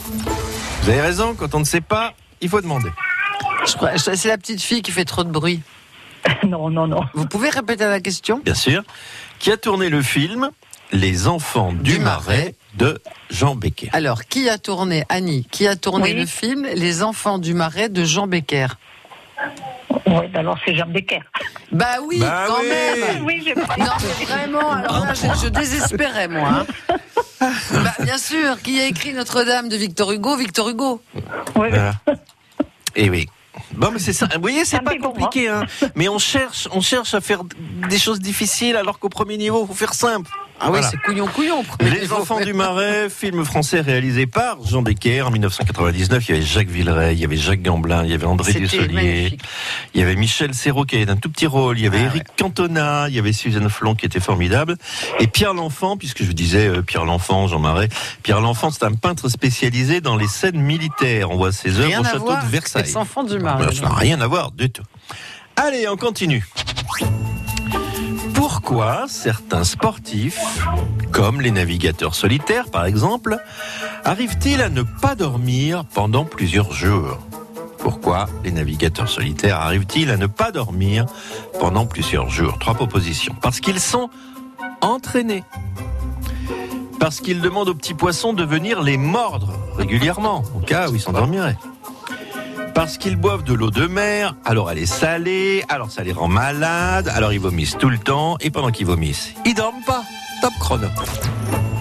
Vous 0.82 0.88
avez 0.90 1.00
raison, 1.00 1.34
quand 1.34 1.54
on 1.54 1.61
ne 1.61 1.64
sait 1.64 1.80
pas, 1.80 2.14
il 2.40 2.48
faut 2.48 2.61
demander. 2.61 2.90
Je 3.66 3.72
crois- 3.74 3.98
C'est 3.98 4.28
la 4.28 4.38
petite 4.38 4.62
fille 4.62 4.82
qui 4.82 4.90
fait 4.92 5.04
trop 5.04 5.24
de 5.24 5.30
bruit. 5.30 5.61
Non, 6.46 6.68
non, 6.70 6.87
non. 6.87 7.00
Vous 7.14 7.26
pouvez 7.26 7.48
répéter 7.50 7.84
la 7.84 8.00
question? 8.00 8.40
Bien 8.44 8.54
sûr. 8.54 8.82
Qui 9.38 9.50
a 9.50 9.56
tourné 9.56 9.88
le 9.88 10.02
film 10.02 10.50
Les 10.92 11.26
Enfants 11.26 11.72
du, 11.72 11.92
Du 11.94 11.98
Marais 11.98 12.26
Marais. 12.37 12.54
de 12.74 13.00
Jean 13.30 13.54
Becker? 13.54 13.88
Alors, 13.92 14.24
qui 14.24 14.48
a 14.48 14.58
tourné, 14.58 15.04
Annie, 15.08 15.46
qui 15.50 15.66
a 15.66 15.76
tourné 15.76 16.12
Oui. 16.12 16.14
le 16.14 16.26
film 16.26 16.66
Les 16.74 17.02
enfants 17.02 17.38
du 17.38 17.54
marais 17.54 17.88
de 17.88 18.04
Jean 18.04 18.26
Becker? 18.26 18.66
Oui, 20.07 20.27
ben 20.29 20.40
alors 20.40 20.59
c'est 20.64 20.74
Jean 20.74 20.87
Becker. 20.87 21.20
Bah 21.72 21.96
oui, 22.07 22.18
Bah 22.20 22.44
quand 22.48 22.61
oui. 22.61 22.68
même 22.68 23.24
Oui, 23.24 23.42
j'ai 23.44 23.55
Non, 23.55 23.64
mais 23.77 24.24
vraiment, 24.24 24.72
alors 24.72 25.05
là, 25.05 25.14
je, 25.14 25.27
je 25.44 25.48
désespérais, 25.48 26.29
moi. 26.29 26.64
hein. 26.90 26.96
Bah, 27.40 27.94
bien 28.01 28.18
sûr, 28.18 28.61
qui 28.62 28.81
a 28.81 28.87
écrit 28.87 29.12
Notre-Dame 29.12 29.68
de 29.68 29.77
Victor 29.77 30.11
Hugo 30.12 30.37
Victor 30.37 30.68
Hugo. 30.68 31.03
Oui, 31.14 31.22
Voilà. 31.55 31.92
Et 32.96 33.11
oui. 33.11 33.29
Bon, 33.74 33.90
mais 33.92 33.98
c'est 33.98 34.12
ça. 34.12 34.27
Vous 34.35 34.40
voyez, 34.40 34.64
c'est 34.64 34.81
pas 34.81 34.96
compliqué, 34.96 35.48
hein. 35.48 35.64
Mais 35.94 36.09
on 36.09 36.18
cherche, 36.18 36.68
on 36.72 36.81
cherche 36.81 37.14
à 37.14 37.20
faire 37.20 37.42
des 37.88 37.98
choses 37.98 38.18
difficiles, 38.20 38.77
alors 38.77 38.98
qu'au 38.98 39.09
premier 39.09 39.37
niveau, 39.37 39.66
faut 39.66 39.74
faire 39.74 39.94
simple. 39.94 40.31
Ah 40.61 40.71
oui, 40.73 40.81
c'est 40.83 40.97
couillon 40.99 41.27
couillon. 41.27 41.64
Les 41.81 42.12
enfants 42.12 42.40
du 42.40 42.53
Marais, 42.53 43.09
film 43.09 43.44
français 43.44 43.81
réalisé 43.81 44.27
par 44.27 44.59
Jean 44.64 44.83
Becker 44.83 45.23
en 45.23 45.31
1999. 45.31 46.29
Il 46.29 46.33
y 46.33 46.38
avait 46.38 46.47
Jacques 46.47 46.68
Villeray, 46.68 47.14
il 47.14 47.21
y 47.21 47.25
avait 47.25 47.37
Jacques 47.37 47.62
Gamblin, 47.62 48.05
il 48.05 48.11
y 48.11 48.14
avait 48.14 48.27
André 48.27 48.53
Dussolier, 48.55 49.38
il 49.94 50.01
y 50.01 50.03
avait 50.03 50.16
Michel 50.16 50.55
Serrault 50.55 50.85
qui 50.85 50.97
avait 50.97 51.11
un 51.11 51.16
tout 51.16 51.31
petit 51.31 51.47
rôle, 51.47 51.79
il 51.79 51.85
y 51.85 51.87
avait 51.87 52.01
Ah 52.01 52.07
Eric 52.07 52.25
Cantona, 52.37 53.09
il 53.09 53.14
y 53.14 53.18
avait 53.18 53.33
Suzanne 53.33 53.68
Flon 53.68 53.94
qui 53.94 54.07
était 54.07 54.21
formidable, 54.21 54.77
et 55.21 55.29
Pierre 55.29 55.55
L'Enfant, 55.55 55.97
puisque 55.97 56.23
je 56.23 56.27
vous 56.27 56.33
disais 56.33 56.68
euh, 56.68 56.83
Pierre 56.83 57.05
L'Enfant, 57.05 57.47
Jean 57.47 57.61
Marais. 57.61 57.88
Pierre 58.23 58.40
L'Enfant, 58.40 58.71
c'est 58.71 58.85
un 58.85 58.94
peintre 58.94 59.29
spécialisé 59.29 60.01
dans 60.01 60.16
les 60.16 60.29
scènes 60.29 60.61
militaires. 60.61 61.31
On 61.31 61.37
voit 61.37 61.53
ses 61.53 61.79
œuvres 61.79 62.01
au 62.01 62.05
château 62.05 62.18
voir 62.18 62.44
de 62.44 62.51
Versailles. 62.51 62.83
Les 62.85 62.97
enfants 62.97 63.23
du 63.23 63.38
marais. 63.38 63.73
ça 63.75 63.83
n'a 63.83 63.94
rien 63.94 64.21
à 64.21 64.27
voir 64.27 64.51
du 64.51 64.71
tout. 64.71 64.83
Allez, 65.57 65.88
on 65.88 65.97
continue. 65.97 66.44
Pourquoi 68.68 69.07
certains 69.09 69.64
sportifs, 69.64 70.59
comme 71.11 71.40
les 71.40 71.50
navigateurs 71.50 72.14
solitaires 72.14 72.70
par 72.70 72.85
exemple, 72.85 73.38
arrivent-ils 74.04 74.61
à 74.61 74.68
ne 74.68 74.83
pas 74.83 75.14
dormir 75.14 75.87
pendant 75.87 76.26
plusieurs 76.26 76.70
jours? 76.70 77.16
Pourquoi 77.78 78.26
les 78.44 78.52
navigateurs 78.52 79.09
solitaires 79.09 79.57
arrivent-ils 79.57 80.11
à 80.11 80.18
ne 80.18 80.26
pas 80.26 80.52
dormir 80.52 81.07
pendant 81.59 81.87
plusieurs 81.87 82.28
jours? 82.28 82.59
Trois 82.59 82.74
propositions. 82.74 83.35
Parce 83.40 83.61
qu'ils 83.61 83.81
sont 83.81 84.11
entraînés. 84.83 85.44
Parce 87.00 87.20
qu'ils 87.20 87.40
demandent 87.40 87.70
aux 87.70 87.74
petits 87.74 87.94
poissons 87.94 88.35
de 88.35 88.44
venir 88.44 88.83
les 88.83 88.98
mordre 88.98 89.50
régulièrement, 89.78 90.44
au 90.54 90.61
cas 90.61 90.90
où 90.90 90.94
ils 90.94 91.00
s'endormiraient 91.00 91.57
Parce 92.79 92.97
qu'ils 92.97 93.17
boivent 93.17 93.43
de 93.43 93.55
l'eau 93.55 93.73
de 93.73 93.88
mer, 93.88 94.37
alors 94.45 94.71
elle 94.71 94.79
est 94.79 94.87
salée, 94.87 95.64
alors 95.69 95.91
ça 95.91 96.05
les 96.05 96.12
rend 96.12 96.29
malades, 96.29 97.09
alors 97.09 97.33
ils 97.33 97.41
vomissent 97.41 97.77
tout 97.77 97.88
le 97.88 97.99
temps, 97.99 98.37
et 98.41 98.51
pendant 98.51 98.71
qu'ils 98.71 98.87
vomissent, 98.87 99.35
ils 99.45 99.53
dorment 99.53 99.83
pas. 99.85 100.05
Top 100.41 100.53
chrono. 100.61 100.87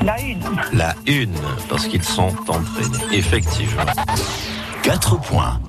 La 0.04 0.20
une. 0.20 0.42
La 0.74 0.96
une, 1.06 1.36
parce 1.70 1.86
qu'ils 1.86 2.02
sont 2.02 2.34
entraînés. 2.48 2.98
Effectivement. 3.12 3.84
4 4.82 5.22
points. 5.22 5.62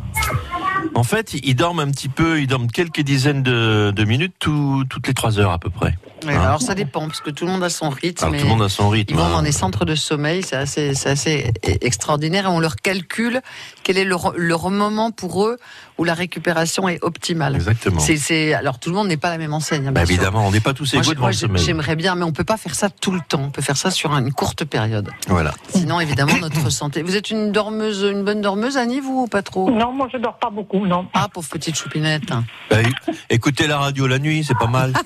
En 0.94 1.02
fait, 1.04 1.34
ils 1.34 1.54
dorment 1.54 1.80
un 1.80 1.90
petit 1.90 2.08
peu, 2.08 2.40
ils 2.40 2.46
dorment 2.46 2.70
quelques 2.70 3.00
dizaines 3.00 3.42
de, 3.42 3.92
de 3.94 4.04
minutes 4.04 4.34
tout- 4.38 4.84
toutes 4.88 5.06
les 5.06 5.14
trois 5.14 5.38
heures 5.38 5.52
à 5.52 5.58
peu 5.58 5.70
près. 5.70 5.94
Ouais, 6.26 6.34
Hein 6.34 6.40
alors 6.42 6.62
ça 6.62 6.74
dépend, 6.74 7.06
parce 7.06 7.20
que 7.20 7.30
tout 7.30 7.46
le 7.46 7.52
monde 7.52 7.62
a 7.62 7.70
son 7.70 7.90
rythme. 7.90 8.24
Alors 8.24 8.34
et 8.34 8.38
tout 8.38 8.44
le 8.44 8.50
monde 8.50 8.62
a 8.62 8.68
son 8.68 8.88
rythme. 8.88 9.14
Ils 9.14 9.16
vont 9.16 9.26
hein. 9.26 9.30
dans 9.30 9.42
des 9.42 9.52
centres 9.52 9.84
de 9.84 9.94
sommeil, 9.94 10.42
c'est 10.42 10.56
assez, 10.56 11.52
extraordinaire, 11.80 12.44
et 12.46 12.48
on 12.48 12.58
leur 12.60 12.76
calcule 12.76 13.40
quel 13.84 13.98
est 13.98 14.04
leur, 14.04 14.32
leur 14.36 14.70
moment 14.70 15.10
pour 15.12 15.44
eux 15.46 15.56
où 15.98 16.04
la 16.04 16.14
récupération 16.14 16.88
est 16.88 17.02
optimale. 17.02 17.54
Exactement. 17.56 18.00
C'est, 18.00 18.54
alors 18.54 18.78
tout 18.78 18.90
le 18.90 18.96
monde 18.96 19.08
n'est 19.08 19.16
pas 19.16 19.28
à 19.28 19.32
la 19.32 19.38
même 19.38 19.54
enseigne. 19.54 19.88
hein, 19.88 19.92
Bah, 19.92 20.02
évidemment, 20.02 20.46
on 20.46 20.50
n'est 20.50 20.60
pas 20.60 20.74
tous 20.74 20.94
égaux 20.94 21.10
devant 21.10 21.20
moi, 21.22 21.30
le 21.30 21.36
sommeil. 21.36 21.62
j'aimerais 21.64 21.96
bien, 21.96 22.14
mais 22.14 22.24
on 22.24 22.32
peut 22.32 22.44
pas 22.44 22.56
faire 22.56 22.74
ça 22.74 22.88
tout 22.90 23.10
le 23.12 23.20
temps. 23.20 23.42
On 23.46 23.50
peut 23.50 23.62
faire 23.62 23.76
ça 23.76 23.90
sur 23.90 24.12
une 24.16 24.32
courte 24.32 24.64
période. 24.64 25.10
Voilà. 25.28 25.52
Sinon, 25.68 26.00
évidemment, 26.00 26.36
notre 26.40 26.70
santé. 26.70 27.02
Vous 27.02 27.16
êtes 27.16 27.30
une 27.30 27.52
dormeuse, 27.52 28.02
une 28.10 28.24
bonne 28.24 28.40
dormeuse, 28.40 28.76
Annie, 28.76 29.00
vous 29.00 29.22
ou 29.22 29.26
pas 29.26 29.42
trop? 29.42 29.70
Non, 29.70 29.92
moi 29.92 30.08
je 30.12 30.18
dors 30.18 30.38
pas 30.38 30.50
beaucoup, 30.50 30.77
non. 30.86 31.06
Ah, 31.14 31.28
pauvre 31.32 31.48
petite 31.48 31.76
choupinette. 31.76 32.30
Bah, 32.70 32.80
é- 32.82 33.14
écoutez 33.34 33.66
la 33.66 33.78
radio 33.78 34.06
la 34.06 34.18
nuit, 34.18 34.44
c'est 34.44 34.58
pas 34.58 34.66
mal. 34.66 34.92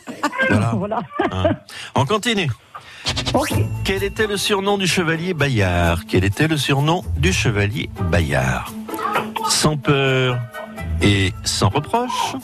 Voilà. 0.50 0.72
Voilà. 0.74 1.00
hein. 1.30 1.44
On 1.94 2.04
continue. 2.04 2.50
Quel 3.84 4.02
était 4.02 4.26
le 4.26 4.36
surnom 4.36 4.76
du 4.76 4.86
chevalier 4.86 5.34
Bayard? 5.34 6.00
Quel 6.06 6.24
était 6.24 6.48
le 6.48 6.56
surnom 6.56 7.02
du 7.16 7.32
chevalier 7.32 7.88
Bayard? 8.10 8.70
Sans 9.48 9.76
peur 9.76 10.38
et 11.00 11.32
sans 11.44 11.68
reproche 11.68 12.34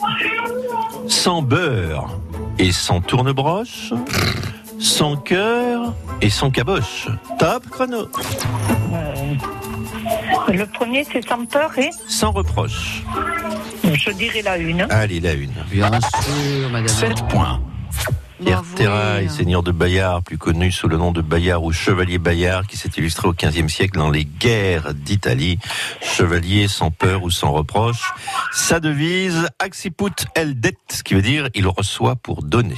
Sans 1.07 1.41
beurre 1.41 2.19
et 2.57 2.71
sans 2.71 3.01
tournebroche 3.01 3.93
Sans 4.79 5.15
cœur 5.17 5.93
et 6.21 6.29
sans 6.29 6.49
caboche 6.51 7.07
Top 7.37 7.69
chrono 7.69 8.07
Euh, 8.93 9.33
le 10.47 10.65
premier, 10.65 11.05
c'est 11.11 11.27
sans 11.27 11.45
peur 11.45 11.77
et 11.77 11.89
Sans 12.07 12.31
reproche 12.31 13.03
je 13.95 14.11
dirais 14.11 14.41
la 14.41 14.57
une. 14.57 14.85
Allez, 14.89 15.19
la 15.19 15.33
une. 15.33 15.53
Bien 15.71 15.91
sûr, 15.91 16.69
madame. 16.69 16.87
7 16.87 17.27
points. 17.27 17.61
Pierre 18.41 18.63
Terrail, 18.75 19.29
seigneur 19.29 19.63
de 19.63 19.73
Bayard, 19.73 20.23
plus 20.23 20.37
connu 20.37 20.71
sous 20.71 20.87
le 20.87 20.95
nom 20.95 21.11
de 21.11 21.21
Bayard 21.21 21.61
ou 21.61 21.73
Chevalier 21.73 22.19
Bayard, 22.19 22.67
qui 22.67 22.77
s'est 22.77 22.91
illustré 22.95 23.27
au 23.27 23.33
XVe 23.33 23.67
siècle 23.67 23.97
dans 23.97 24.09
les 24.09 24.23
guerres 24.23 24.93
d'Italie. 24.93 25.59
Chevalier 26.01 26.69
sans 26.69 26.89
peur 26.89 27.23
ou 27.23 27.31
sans 27.31 27.51
reproche. 27.51 28.13
Sa 28.53 28.79
devise, 28.79 29.49
Axiput 29.59 30.25
el 30.35 30.57
det, 30.57 30.77
ce 30.89 31.03
qui 31.03 31.15
veut 31.15 31.21
dire 31.21 31.49
il 31.53 31.67
reçoit 31.67 32.15
pour 32.15 32.41
donner. 32.41 32.77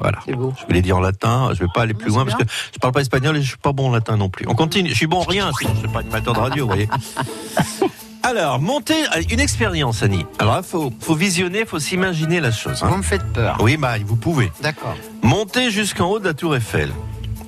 Voilà. 0.00 0.18
Beau. 0.36 0.52
Je 0.58 0.66
vais 0.66 0.74
les 0.74 0.82
dire 0.82 0.96
en 0.96 1.00
latin, 1.00 1.50
je 1.52 1.60
vais 1.60 1.68
pas 1.74 1.82
aller 1.82 1.94
plus 1.94 2.08
loin 2.10 2.24
parce 2.24 2.36
que 2.42 2.48
je 2.72 2.78
parle 2.78 2.92
pas 2.92 3.00
espagnol 3.02 3.36
et 3.36 3.42
je 3.42 3.48
suis 3.48 3.56
pas 3.58 3.72
bon 3.72 3.88
en 3.88 3.92
latin 3.92 4.16
non 4.16 4.28
plus. 4.30 4.46
On 4.48 4.54
continue, 4.54 4.88
je 4.90 4.94
suis 4.94 5.06
bon 5.06 5.18
en 5.18 5.24
rien, 5.24 5.50
sinon 5.58 5.72
je 5.74 5.80
suis 5.80 5.88
pas 5.88 6.00
animateur 6.00 6.34
de 6.34 6.40
radio, 6.40 6.64
vous 6.64 6.68
voyez. 6.72 6.88
Alors, 8.22 8.60
monter, 8.60 8.94
une 9.30 9.40
expérience, 9.40 10.02
Annie. 10.02 10.26
Alors 10.38 10.54
là, 10.56 10.62
faut, 10.62 10.92
faut 11.00 11.14
visionner, 11.14 11.64
faut 11.64 11.78
s'imaginer 11.78 12.40
la 12.40 12.50
chose. 12.52 12.82
hein. 12.82 12.88
Vous 12.90 12.98
me 12.98 13.02
faites 13.02 13.24
peur. 13.32 13.56
Oui, 13.60 13.76
bah, 13.78 13.94
vous 14.04 14.16
pouvez. 14.16 14.52
D'accord. 14.62 14.94
Montez 15.22 15.70
jusqu'en 15.70 16.10
haut 16.10 16.18
de 16.18 16.26
la 16.26 16.34
tour 16.34 16.54
Eiffel 16.54 16.90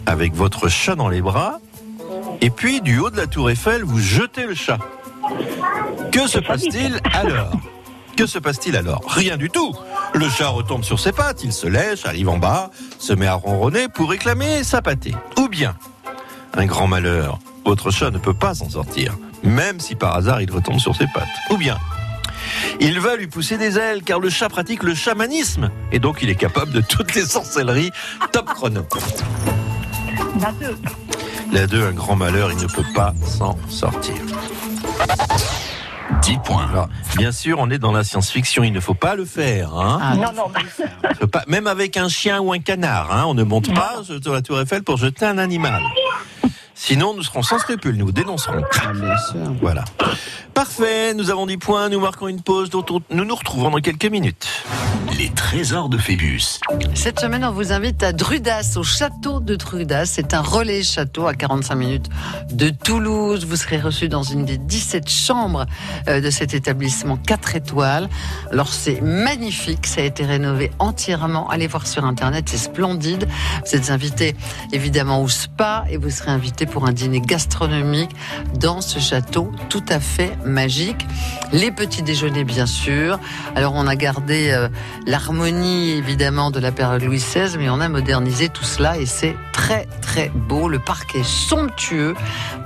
avec 0.07 0.35
votre 0.35 0.69
chat 0.69 0.95
dans 0.95 1.09
les 1.09 1.21
bras 1.21 1.59
et 2.41 2.49
puis 2.51 2.81
du 2.81 2.99
haut 2.99 3.11
de 3.11 3.17
la 3.19 3.27
tour 3.27 3.51
Eiffel, 3.51 3.83
vous 3.85 3.99
jetez 3.99 4.47
le 4.47 4.55
chat. 4.55 4.79
Que 6.11 6.27
se 6.27 6.39
passe-t-il 6.39 7.01
alors? 7.13 7.53
Que 8.17 8.27
se 8.27 8.39
passe-t-il 8.39 8.77
alors 8.77 9.03
Rien 9.09 9.37
du 9.37 9.51
tout. 9.51 9.75
Le 10.15 10.29
chat 10.29 10.49
retombe 10.49 10.85
sur 10.85 11.01
ses 11.01 11.13
pattes, 11.13 11.45
il 11.45 11.53
se 11.53 11.67
lèche, 11.67 12.05
arrive 12.05 12.29
en 12.29 12.39
bas, 12.39 12.71
se 12.99 13.13
met 13.13 13.27
à 13.27 13.35
ronronner 13.35 13.89
pour 13.89 14.11
réclamer 14.11 14.65
sa 14.65 14.83
pâtée. 14.83 15.15
Ou 15.39 15.49
bien, 15.49 15.77
un 16.55 16.67
grand 16.67 16.87
malheur, 16.87 17.39
votre 17.65 17.91
chat 17.91 18.11
ne 18.11 18.19
peut 18.19 18.35
pas 18.35 18.55
s'en 18.55 18.69
sortir, 18.69 19.17
même 19.43 19.81
si 19.81 19.95
par 19.95 20.15
hasard 20.15 20.43
il 20.43 20.51
retombe 20.51 20.79
sur 20.79 20.95
ses 20.95 21.07
pattes. 21.15 21.29
Ou 21.51 21.57
bien, 21.57 21.79
il 22.81 23.01
va 23.01 23.17
lui 23.17 23.27
pousser 23.27 23.57
des 23.57 23.79
ailes 23.79 24.03
car 24.03 24.21
le 24.21 24.29
chat 24.29 24.49
pratique 24.49 24.83
le 24.83 24.95
chamanisme 24.95 25.71
et 25.93 25.99
donc 25.99 26.19
il 26.23 26.29
est 26.31 26.37
capable 26.37 26.73
de 26.73 26.81
toutes 26.81 27.15
les 27.15 27.25
sorcelleries. 27.25 27.93
Top 28.33 28.47
chrono. 28.47 28.83
La 30.41 30.53
deux. 30.53 30.77
La 31.53 31.67
2, 31.67 31.85
un 31.85 31.93
grand 31.93 32.17
malheur, 32.17 32.51
il 32.51 32.57
ne 32.57 32.67
peut 32.67 32.85
pas 32.95 33.13
s'en 33.27 33.59
sortir. 33.69 34.15
10 36.21 36.39
points. 36.45 36.67
Alors, 36.71 36.89
bien 37.17 37.33
sûr, 37.33 37.59
on 37.59 37.71
est 37.71 37.79
dans 37.79 37.93
la 37.93 38.05
science-fiction, 38.05 38.63
il 38.65 38.73
ne 38.73 38.81
faut 38.81 38.95
pas 38.95 39.15
le 39.15 39.25
faire. 39.25 39.75
Hein. 39.75 39.99
Ah, 40.03 40.15
Non, 40.17 40.33
non. 40.37 41.27
Pas- 41.29 41.45
même 41.49 41.67
avec 41.67 41.97
un 41.97 42.09
chien 42.09 42.41
ou 42.41 42.53
un 42.53 42.59
canard, 42.59 43.13
hein, 43.13 43.25
on 43.27 43.35
ne 43.35 43.43
monte 43.43 43.73
pas 43.75 43.97
sur 44.05 44.33
la 44.33 44.43
tour 44.43 44.61
Eiffel 44.61 44.83
pour 44.83 44.97
jeter 44.99 45.25
un 45.27 45.39
animal. 45.39 45.83
Sinon, 46.85 47.15
nous 47.15 47.23
serons 47.23 47.45
sans 47.45 47.61
scrupules, 47.61 47.97
nous 47.97 48.11
dénoncerons. 48.11 48.61
Ah, 48.85 48.93
bien 48.93 49.17
sûr. 49.17 49.53
Voilà. 49.61 49.85
Parfait, 50.53 51.15
nous 51.15 51.31
avons 51.31 51.47
10 51.47 51.57
points, 51.59 51.89
nous 51.89 52.01
marquons 52.01 52.27
une 52.27 52.43
pause, 52.43 52.71
dont 52.71 52.85
on- 52.91 53.01
nous 53.15 53.25
nous 53.25 53.37
retrouvons 53.37 53.71
dans 53.71 53.79
quelques 53.79 54.07
minutes. 54.11 54.49
Les 55.17 55.29
trésors 55.31 55.89
de 55.89 55.99
Phébus. 55.99 56.59
Cette 56.95 57.21
semaine, 57.21 57.45
on 57.45 57.53
vous 57.53 57.73
invite 57.73 58.03
à 58.03 58.13
Drudas, 58.13 58.73
au 58.77 58.83
château 58.83 59.39
de 59.39 59.55
Drudas. 59.55 60.07
C'est 60.07 60.35
un 60.35 60.41
relais 60.41 60.83
château 60.83 61.27
à 61.29 61.35
45 61.35 61.75
minutes 61.77 62.07
de 62.51 62.71
Toulouse. 62.71 63.45
Vous 63.47 63.57
serez 63.57 63.79
reçu 63.81 64.09
dans 64.09 64.23
une 64.25 64.45
des 64.45 64.59
17 64.59 65.09
chambres 65.09 65.67
euh, 66.09 66.21
de 66.21 66.31
cet 66.31 66.53
établissement 66.55 67.17
4 67.17 67.55
étoiles. 67.55 68.09
Alors, 68.51 68.69
c'est 68.73 69.01
magnifique. 69.03 69.87
Ça 69.87 70.01
a 70.01 70.05
été 70.05 70.25
rénové 70.25 70.73
entièrement. 70.81 71.49
Allez 71.49 71.69
voir 71.69 71.87
sur 71.87 72.05
Internet, 72.05 72.49
c'est 72.49 72.57
splendide. 72.59 73.29
Vous 73.67 73.77
êtes 73.77 73.91
invité 73.91 74.35
évidemment 74.73 75.23
au 75.23 75.29
spa 75.29 75.85
et 75.91 75.97
vous 75.99 76.11
serez 76.11 76.31
invité 76.33 76.67
pour 76.73 76.87
un 76.87 76.93
dîner 76.93 77.21
gastronomique 77.21 78.11
dans 78.59 78.81
ce 78.81 78.99
château 78.99 79.53
tout 79.69 79.85
à 79.89 80.01
fait 80.01 80.37
magique. 80.45 81.07
Les 81.53 81.71
petits 81.71 82.03
déjeuners, 82.03 82.45
bien 82.45 82.67
sûr. 82.67 83.19
Alors, 83.55 83.75
on 83.75 83.87
a 83.87 83.95
gardé 83.95 84.51
euh, 84.51 84.69
l'harmonie 85.07 85.91
évidemment 85.91 86.51
de 86.51 86.59
la 86.59 86.73
période 86.73 87.03
Louis 87.03 87.19
XVI, 87.19 87.57
mais 87.59 87.69
on 87.69 87.81
a 87.81 87.89
modernisé 87.89 88.49
tout 88.49 88.65
cela 88.65 88.99
et 88.99 89.07
c'est 89.07 89.37
très 89.53 89.87
très 90.01 90.31
beau. 90.35 90.69
Le 90.69 90.79
parc 90.79 91.15
est 91.15 91.25
somptueux. 91.25 92.15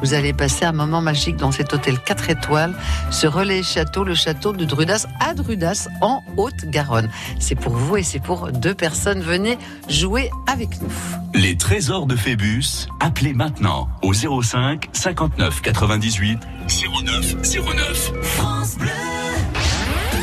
Vous 0.02 0.14
allez 0.14 0.32
passer 0.32 0.64
un 0.64 0.72
moment 0.72 1.00
magique 1.00 1.36
dans 1.36 1.50
cet 1.50 1.74
hôtel 1.74 1.98
4 1.98 2.30
étoiles, 2.30 2.74
ce 3.10 3.26
relais 3.26 3.62
château, 3.62 4.04
le 4.04 4.14
château 4.14 4.52
de 4.52 4.64
Drudas 4.64 5.06
à 5.20 5.34
Drudas 5.34 5.88
en 6.00 6.22
Haute-Garonne. 6.36 7.10
C'est 7.40 7.56
pour 7.56 7.74
vous 7.74 7.96
et 7.96 8.02
c'est 8.02 8.20
pour 8.20 8.52
deux 8.52 8.74
personnes. 8.74 9.20
Venez 9.20 9.58
jouer 9.88 10.30
avec 10.46 10.80
nous. 10.80 10.92
Les 11.34 11.56
trésors 11.56 12.06
de 12.06 12.16
Phébus. 12.16 12.86
Appelez 13.00 13.34
maintenant 13.34 13.88
au 14.02 14.12
05 14.12 14.88
59 14.92 15.62
98 15.62 16.40
09 16.68 17.37
09. 17.42 18.12
France 18.22 18.76
Bleu. 18.78 19.05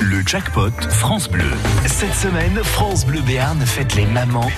Le 0.04 0.22
jackpot 0.26 0.74
France 0.90 1.30
Bleu. 1.30 1.50
Cette 1.86 2.14
semaine, 2.14 2.60
France 2.62 3.06
Bleu 3.06 3.22
Béarn 3.22 3.66
fête 3.66 3.96
les 3.96 4.06
mamans. 4.06 4.52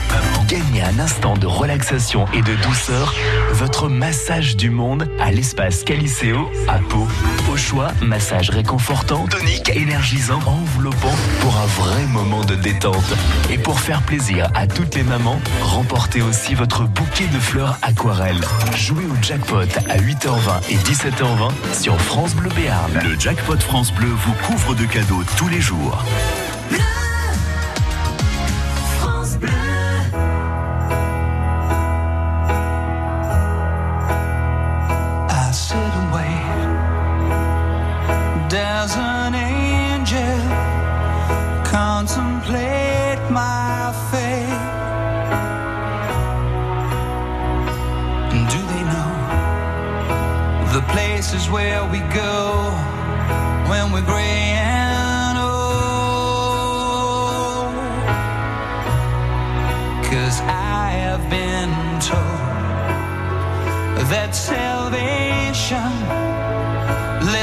Gagnez 0.48 0.82
un 0.82 0.98
instant 0.98 1.38
de 1.38 1.46
relaxation 1.46 2.26
et 2.34 2.42
de 2.42 2.56
douceur. 2.64 3.14
Votre 3.52 3.88
massage 3.88 4.56
du 4.56 4.72
monde 4.72 5.08
à 5.20 5.32
l'espace 5.32 5.84
Caliceo 5.84 6.50
à 6.68 6.80
Pau. 6.80 7.08
Au 7.52 7.58
choix, 7.58 7.92
massage 8.02 8.50
réconfortant, 8.50 9.28
tonique, 9.28 9.70
énergisant, 9.70 10.40
enveloppant 10.48 11.14
pour 11.42 11.56
un 11.56 11.66
vrai 11.66 12.08
moment 12.08 12.44
de 12.44 12.56
détente. 12.56 13.14
Et 13.52 13.60
pour 13.60 13.80
faire 13.80 14.02
plaisir 14.02 14.50
à 14.56 14.66
toutes 14.66 14.96
les 14.96 15.04
mamans, 15.04 15.40
remportez 15.62 16.24
aussi 16.24 16.56
votre 16.56 16.86
bouquet 16.86 17.28
de 17.28 17.40
fleurs 17.40 17.78
aquarelles. 17.84 18.42
Jouez 18.76 19.06
au 19.06 19.24
jackpot 19.24 19.70
à 19.90 19.98
8h20 19.98 20.72
et 20.72 20.78
17h20 20.78 21.80
sur 21.80 22.00
France 22.02 22.34
Bleu 22.34 22.50
Béarn. 22.56 22.92
Le 23.04 23.20
jackpot 23.20 23.60
France 23.60 23.94
Bleu 23.94 24.10
vous 24.10 24.34
couvre 24.48 24.74
de 24.74 24.86
cadeaux 24.86 25.24
tous 25.38 25.48
les 25.50 25.60
jours. 25.60 26.04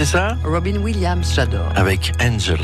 C'est 0.00 0.06
ça 0.06 0.34
Robin 0.44 0.76
Williams, 0.78 1.30
j'adore. 1.34 1.70
Avec 1.76 2.12
Angels. 2.22 2.56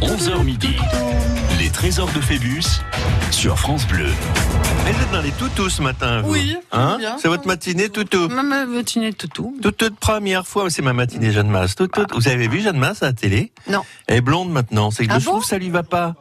11h 0.00 0.44
midi. 0.44 0.76
Les 1.58 1.70
trésors 1.70 2.08
de 2.12 2.20
Phébus 2.20 2.62
sur 3.32 3.58
France 3.58 3.84
Bleu. 3.88 4.06
Mais 4.84 4.92
vous 4.92 5.02
êtes 5.02 5.10
dans 5.10 5.22
les 5.22 5.32
toutous 5.32 5.70
ce 5.70 5.82
matin, 5.82 6.22
vous 6.22 6.34
Oui, 6.34 6.56
Hein 6.70 6.98
bien. 7.00 7.16
C'est 7.18 7.26
votre 7.26 7.48
matinée 7.48 7.88
toutou. 7.88 8.28
Ma 8.28 8.44
matinée 8.44 9.12
toutou. 9.12 9.56
Toute, 9.60 9.76
toute 9.76 9.96
première 9.98 10.46
fois, 10.46 10.70
c'est 10.70 10.82
ma 10.82 10.92
matinée 10.92 11.32
Jeanne 11.32 11.48
Masse. 11.50 11.74
Toute- 11.74 11.98
Vous 12.14 12.28
avez 12.28 12.46
vu 12.46 12.60
Jeanne 12.60 12.78
Masse 12.78 13.02
à 13.02 13.06
la 13.06 13.12
télé 13.12 13.50
Non. 13.68 13.82
Elle 14.06 14.18
est 14.18 14.20
blonde 14.20 14.52
maintenant. 14.52 14.92
C'est 14.92 15.04
que 15.08 15.12
Ah 15.12 15.18
je 15.18 15.24
trouve 15.24 15.38
bon 15.38 15.40
que 15.40 15.46
ça 15.48 15.58
lui 15.58 15.70
va 15.70 15.82
pas. 15.82 16.14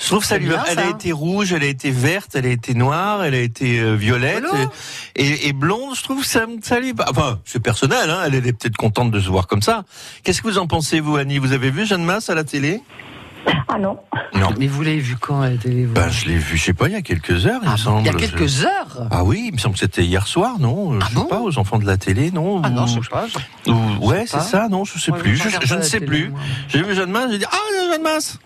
Je 0.00 0.06
trouve 0.06 0.24
ça 0.24 0.38
lui 0.38 0.46
va. 0.46 0.56
bien, 0.58 0.64
Elle 0.70 0.78
a 0.78 0.88
été 0.90 1.10
rouge, 1.12 1.52
elle 1.52 1.64
a 1.64 1.66
été 1.66 1.90
verte, 1.90 2.36
elle 2.36 2.46
a 2.46 2.50
été 2.50 2.72
noire, 2.74 3.24
elle 3.24 3.34
a 3.34 3.40
été 3.40 3.80
euh, 3.80 3.94
violette 3.96 4.44
Rigolo. 4.44 4.70
et, 5.16 5.48
et 5.48 5.52
blonde. 5.52 5.96
Je 5.96 6.02
trouve 6.04 6.24
ça, 6.24 6.46
ça 6.62 6.78
lui 6.78 6.92
va. 6.92 7.06
Enfin, 7.10 7.40
c'est 7.44 7.60
personnel. 7.60 8.08
Hein, 8.08 8.20
elle, 8.26 8.34
est 8.36 8.52
peut-être 8.52 8.76
contente 8.76 9.10
de 9.10 9.18
se 9.20 9.28
voir 9.28 9.48
comme 9.48 9.60
ça. 9.62 9.84
Qu'est-ce 10.22 10.40
que 10.40 10.46
vous 10.48 10.58
en 10.58 10.68
pensez, 10.68 11.00
vous, 11.00 11.16
Annie? 11.16 11.38
Vous 11.38 11.52
avez 11.52 11.70
vu 11.70 11.84
Jeanne 11.84 12.04
Masse 12.04 12.30
à 12.30 12.36
la 12.36 12.44
télé? 12.44 12.80
Ah 13.68 13.78
non. 13.78 13.98
Non. 14.34 14.50
Mais 14.58 14.66
vous 14.66 14.82
l'avez 14.82 14.98
vu 14.98 15.16
quand 15.16 15.40
à 15.40 15.50
la 15.50 15.56
télé 15.56 15.84
vous? 15.86 15.94
Ben, 15.94 16.08
je 16.10 16.26
l'ai 16.26 16.36
vu, 16.36 16.56
je 16.56 16.64
sais 16.64 16.74
pas, 16.74 16.86
il 16.88 16.92
y 16.92 16.96
a 16.96 17.02
quelques 17.02 17.46
heures, 17.46 17.60
il 17.62 17.68
Ah 17.68 17.72
me 17.72 17.76
semble. 17.76 18.00
Il 18.02 18.06
y 18.06 18.08
a 18.08 18.12
Je- 18.12 18.18
quelques 18.18 18.64
heures? 18.64 19.08
Ah 19.10 19.24
oui, 19.24 19.46
il 19.48 19.52
me 19.54 19.58
semble 19.58 19.74
que 19.74 19.80
c'était 19.80 20.04
hier 20.04 20.26
soir, 20.26 20.56
non? 20.60 20.92
Ah 21.00 21.04
Je 21.04 21.08
sais 21.08 21.14
bon? 21.14 21.24
pas, 21.26 21.40
aux 21.40 21.58
enfants 21.58 21.78
de 21.78 21.86
la 21.86 21.96
télé, 21.96 22.30
non? 22.30 22.60
Ah 22.62 22.70
non, 22.70 22.86
je 22.86 22.94
sais 22.94 23.08
pas. 23.10 23.26
je- 23.66 23.70
ou- 23.72 24.06
ouais, 24.08 24.26
sais 24.26 24.38
c'est 24.38 24.50
ça, 24.50 24.68
non, 24.68 24.84
je 24.84 24.98
sais 24.98 25.10
Moi, 25.12 25.20
plus. 25.20 25.36
je 25.36 25.74
ne 25.74 25.82
sais 25.82 25.98
télé, 26.00 26.06
plus. 26.06 26.32
J'ai 26.68 26.82
vu 26.82 26.94
Jeanne 26.94 27.10
Masse, 27.10 27.30
j'ai 27.32 27.38
dit 27.38 27.44
ah 27.50 27.56
il 27.72 27.76
y 27.84 27.88
a 27.88 27.92
Jeanne 27.94 28.02
Masse. 28.02 28.38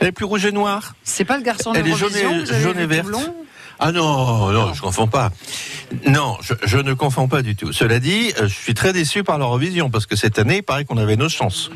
Elle 0.00 0.08
est 0.08 0.12
plus 0.12 0.24
rouge 0.24 0.44
et 0.46 0.52
noire. 0.52 0.94
C'est 1.04 1.24
pas 1.24 1.36
le 1.36 1.42
garçon 1.42 1.72
de 1.72 1.78
Elle 1.78 1.88
est 1.88 1.96
jaune 1.96 2.14
et- 2.14 2.60
jaune 2.62 2.78
et 2.78 2.86
verte. 2.86 3.08
Ah 3.80 3.92
non, 3.92 4.50
non, 4.52 4.74
je 4.74 4.80
confonds 4.80 5.06
pas. 5.06 5.30
Non, 6.06 6.36
je, 6.42 6.54
je 6.64 6.78
ne 6.78 6.94
confonds 6.94 7.28
pas 7.28 7.42
du 7.42 7.54
tout. 7.54 7.72
Cela 7.72 8.00
dit, 8.00 8.32
euh, 8.40 8.48
je 8.48 8.54
suis 8.54 8.74
très 8.74 8.92
déçu 8.92 9.22
par 9.22 9.38
l'Eurovision 9.38 9.88
parce 9.88 10.04
que 10.06 10.16
cette 10.16 10.38
année, 10.40 10.56
il 10.58 10.62
paraît 10.62 10.84
qu'on 10.84 10.96
avait 10.98 11.14
nos 11.16 11.28
chances. 11.28 11.70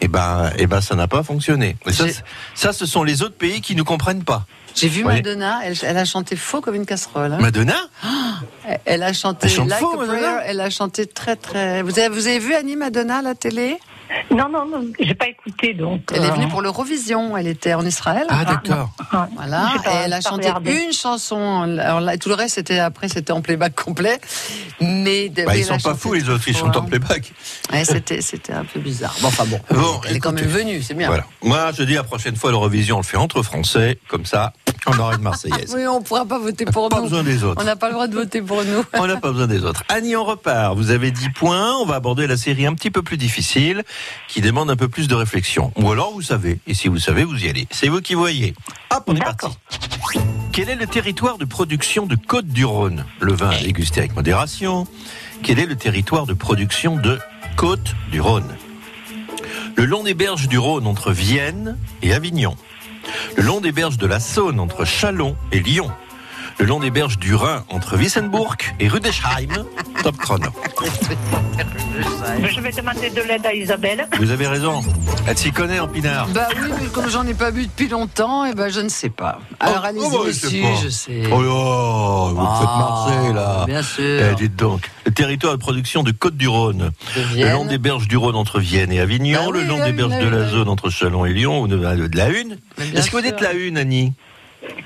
Et 0.00 0.08
ben, 0.08 0.50
et 0.56 0.66
ben, 0.66 0.80
ça 0.80 0.94
n'a 0.94 1.06
pas 1.06 1.22
fonctionné. 1.22 1.76
Ça, 2.54 2.72
ce 2.72 2.86
sont 2.86 3.04
les 3.04 3.22
autres 3.22 3.36
pays 3.36 3.60
qui 3.60 3.76
nous 3.76 3.84
comprennent 3.84 4.24
pas. 4.24 4.46
J'ai 4.74 4.88
vu 4.88 5.04
Oui. 5.04 5.12
Madonna, 5.16 5.60
elle, 5.64 5.76
elle 5.82 5.98
a 5.98 6.04
chanté 6.06 6.34
faux 6.34 6.60
comme 6.62 6.74
une 6.74 6.86
casserole. 6.86 7.34
hein. 7.34 7.38
Madonna? 7.40 7.76
Elle- 8.66 8.80
Elle 8.86 9.02
a 9.02 9.12
chanté 9.12 9.46
Elle 9.46 9.52
chante 9.52 9.68
Like 9.68 9.80
faux, 9.80 10.00
a 10.00 10.04
Prayer, 10.06 10.36
elle 10.46 10.60
a 10.60 10.70
chanté 10.70 11.06
très 11.06 11.36
très... 11.36 11.82
Vous 11.82 11.96
avez, 11.98 12.08
vous 12.08 12.26
avez 12.26 12.38
vu 12.40 12.54
Annie 12.54 12.74
Madonna 12.76 13.18
à 13.18 13.22
la 13.22 13.34
télé? 13.34 13.78
Non, 14.30 14.48
non, 14.48 14.66
non, 14.66 14.84
j'ai 15.00 15.14
pas 15.14 15.28
écouté 15.28 15.74
donc. 15.74 16.02
Elle 16.12 16.22
est 16.24 16.30
euh, 16.30 16.32
venue 16.32 16.48
pour 16.48 16.60
l'Eurovision, 16.62 17.36
elle 17.36 17.46
était 17.46 17.74
en 17.74 17.84
Israël. 17.84 18.24
Ah 18.28 18.44
d'accord. 18.44 18.90
Voilà, 19.36 19.72
et 19.86 19.96
elle 20.04 20.12
a 20.12 20.20
chanté 20.20 20.46
regardé. 20.48 20.72
une 20.86 20.92
chanson. 20.92 21.62
Alors 21.78 22.00
là, 22.00 22.16
tout 22.16 22.28
le 22.28 22.34
reste, 22.34 22.56
c'était 22.56 22.78
après, 22.78 23.08
c'était 23.08 23.32
en 23.32 23.40
playback 23.42 23.74
complet. 23.74 24.20
Mais 24.80 25.28
Bah, 25.28 25.56
ils 25.56 25.64
sont 25.64 25.78
pas 25.78 25.94
fous 25.94 26.14
les 26.14 26.28
autres, 26.28 26.44
ils 26.46 26.56
chantent 26.56 26.76
en 26.76 26.82
playback. 26.82 27.32
Ouais, 27.72 27.84
c'était, 27.84 28.20
c'était 28.20 28.52
un 28.52 28.64
peu 28.64 28.80
bizarre. 28.80 29.14
Bon, 29.20 29.28
enfin 29.28 29.44
bon. 29.46 29.60
Bon, 29.70 30.00
elle 30.08 30.16
est 30.16 30.20
quand 30.20 30.32
même 30.32 30.44
venue, 30.46 30.82
c'est 30.82 30.94
bien. 30.94 31.08
Voilà. 31.08 31.24
Moi, 31.42 31.70
je 31.76 31.82
dis 31.84 31.94
la 31.94 32.04
prochaine 32.04 32.36
fois 32.36 32.50
l'Eurovision, 32.50 32.96
on 32.96 33.00
le 33.00 33.04
fait 33.04 33.16
entre 33.16 33.42
Français, 33.42 33.98
comme 34.08 34.26
ça, 34.26 34.52
On 34.86 34.98
aura 34.98 35.14
une 35.14 35.22
Marseillaise. 35.22 35.72
Oui, 35.76 35.86
on 35.86 36.02
pourra 36.02 36.24
pas 36.26 36.38
voter 36.38 36.64
pour 36.66 36.88
Pas 36.88 36.96
nous. 36.96 37.04
besoin 37.04 37.22
des 37.22 37.42
autres. 37.42 37.60
On 37.60 37.64
n'a 37.64 37.76
pas 37.76 37.88
le 37.88 37.94
droit 37.94 38.06
de 38.06 38.14
voter 38.14 38.42
pour 38.42 38.62
nous. 38.64 38.84
On 38.94 39.06
n'a 39.06 39.16
pas 39.16 39.30
besoin 39.32 39.46
des 39.46 39.64
autres. 39.64 39.82
Annie, 39.88 40.14
on 40.16 40.24
repart. 40.24 40.76
Vous 40.76 40.90
avez 40.90 41.10
10 41.10 41.30
points. 41.30 41.74
On 41.80 41.86
va 41.86 41.94
aborder 41.96 42.26
la 42.26 42.36
série 42.36 42.66
un 42.66 42.74
petit 42.74 42.90
peu 42.90 43.02
plus 43.02 43.16
difficile, 43.16 43.82
qui 44.28 44.40
demande 44.40 44.70
un 44.70 44.76
peu 44.76 44.88
plus 44.88 45.08
de 45.08 45.14
réflexion. 45.14 45.72
Ou 45.76 45.90
alors, 45.90 46.12
vous 46.12 46.22
savez. 46.22 46.58
Et 46.66 46.74
si 46.74 46.88
vous 46.88 46.98
savez, 46.98 47.24
vous 47.24 47.44
y 47.44 47.48
allez. 47.48 47.66
C'est 47.70 47.88
vous 47.88 48.00
qui 48.00 48.14
voyez. 48.14 48.54
Hop, 48.90 49.04
on 49.06 49.16
est 49.16 49.20
parti. 49.20 49.46
Quel 50.52 50.68
est 50.68 50.76
le 50.76 50.86
territoire 50.86 51.36
de 51.36 51.44
production 51.44 52.06
de 52.06 52.14
Côte-du-Rhône 52.14 53.04
Le 53.20 53.32
vin 53.32 53.50
à 53.50 53.58
déguster 53.58 54.00
avec 54.00 54.14
modération. 54.14 54.86
Quel 55.42 55.58
est 55.58 55.66
le 55.66 55.76
territoire 55.76 56.26
de 56.26 56.32
production 56.32 56.96
de 56.96 57.18
Côte-du-Rhône 57.56 58.54
Le 59.76 59.84
long 59.84 60.04
des 60.04 60.14
berges 60.14 60.48
du 60.48 60.58
Rhône 60.58 60.86
entre 60.86 61.10
Vienne 61.10 61.76
et 62.02 62.14
Avignon. 62.14 62.56
Le 63.36 63.42
long 63.42 63.60
des 63.60 63.72
berges 63.72 63.98
de 63.98 64.06
la 64.06 64.20
Saône 64.20 64.60
entre 64.60 64.84
Chalon 64.84 65.36
et 65.52 65.60
Lyon. 65.60 65.90
Le 66.60 66.66
long 66.66 66.78
des 66.80 66.90
berges 66.90 67.18
du 67.18 67.34
Rhin 67.34 67.64
entre 67.68 67.96
Wissembourg 67.96 68.54
et 68.80 68.88
Rudesheim. 68.88 69.48
Top 70.02 70.16
chrono. 70.18 70.48
Je 72.48 72.60
vais 72.60 72.70
demander 72.72 73.10
de 73.10 73.22
l'aide 73.22 73.44
à 73.46 73.52
Isabelle. 73.54 74.06
Vous 74.18 74.30
avez 74.30 74.46
raison. 74.46 74.80
Elle 75.26 75.36
s'y 75.38 75.50
connaît 75.52 75.80
en 75.80 75.88
pinard. 75.88 76.28
Bah 76.28 76.48
oui, 76.62 76.68
mais 76.80 76.86
comme 76.88 77.08
j'en 77.08 77.26
ai 77.26 77.34
pas 77.34 77.50
bu 77.50 77.66
depuis 77.66 77.88
longtemps, 77.88 78.44
et 78.44 78.54
ben 78.54 78.68
je 78.70 78.80
ne 78.80 78.88
sais 78.88 79.08
pas. 79.10 79.40
Alors 79.60 79.80
Oh, 79.82 79.86
allez-y, 79.86 80.04
oh, 80.04 80.10
bah, 80.10 80.18
je 80.26 80.32
sais 80.32 80.46
si, 80.48 80.60
pas. 80.60 80.68
je 80.82 80.88
sais. 80.88 81.22
Oh 81.32 81.42
là, 81.42 82.32
vous 82.34 82.40
me 82.40 82.58
faites 82.58 82.68
Ah, 82.68 83.06
marcher 83.08 83.32
là. 83.32 83.64
Bien 83.66 83.82
sûr. 83.82 84.22
Eh, 84.32 84.34
dites 84.36 84.56
donc, 84.56 84.90
le 85.06 85.12
territoire 85.12 85.54
de 85.54 85.58
production 85.58 86.02
de 86.02 86.12
Côte-du-Rhône. 86.12 86.90
Le 87.36 87.50
long 87.52 87.64
des 87.64 87.78
berges 87.78 88.08
du 88.08 88.16
Rhône 88.16 88.36
entre 88.36 88.60
Vienne 88.60 88.92
et 88.92 89.00
Avignon, 89.00 89.50
Bah 89.50 89.58
le 89.58 89.64
long 89.64 89.84
des 89.84 89.92
berges 89.92 90.18
de 90.18 90.28
la 90.28 90.48
zone 90.48 90.68
entre 90.68 90.90
Chalon 90.90 91.24
et 91.24 91.32
Lyon, 91.32 91.62
ou 91.62 91.68
de, 91.68 91.76
de 91.76 92.16
la 92.16 92.28
une. 92.28 92.58
Est-ce 92.94 93.10
que 93.10 93.16
vous 93.16 93.22
dites 93.22 93.40
la 93.40 93.52
une, 93.54 93.76
Annie? 93.78 94.12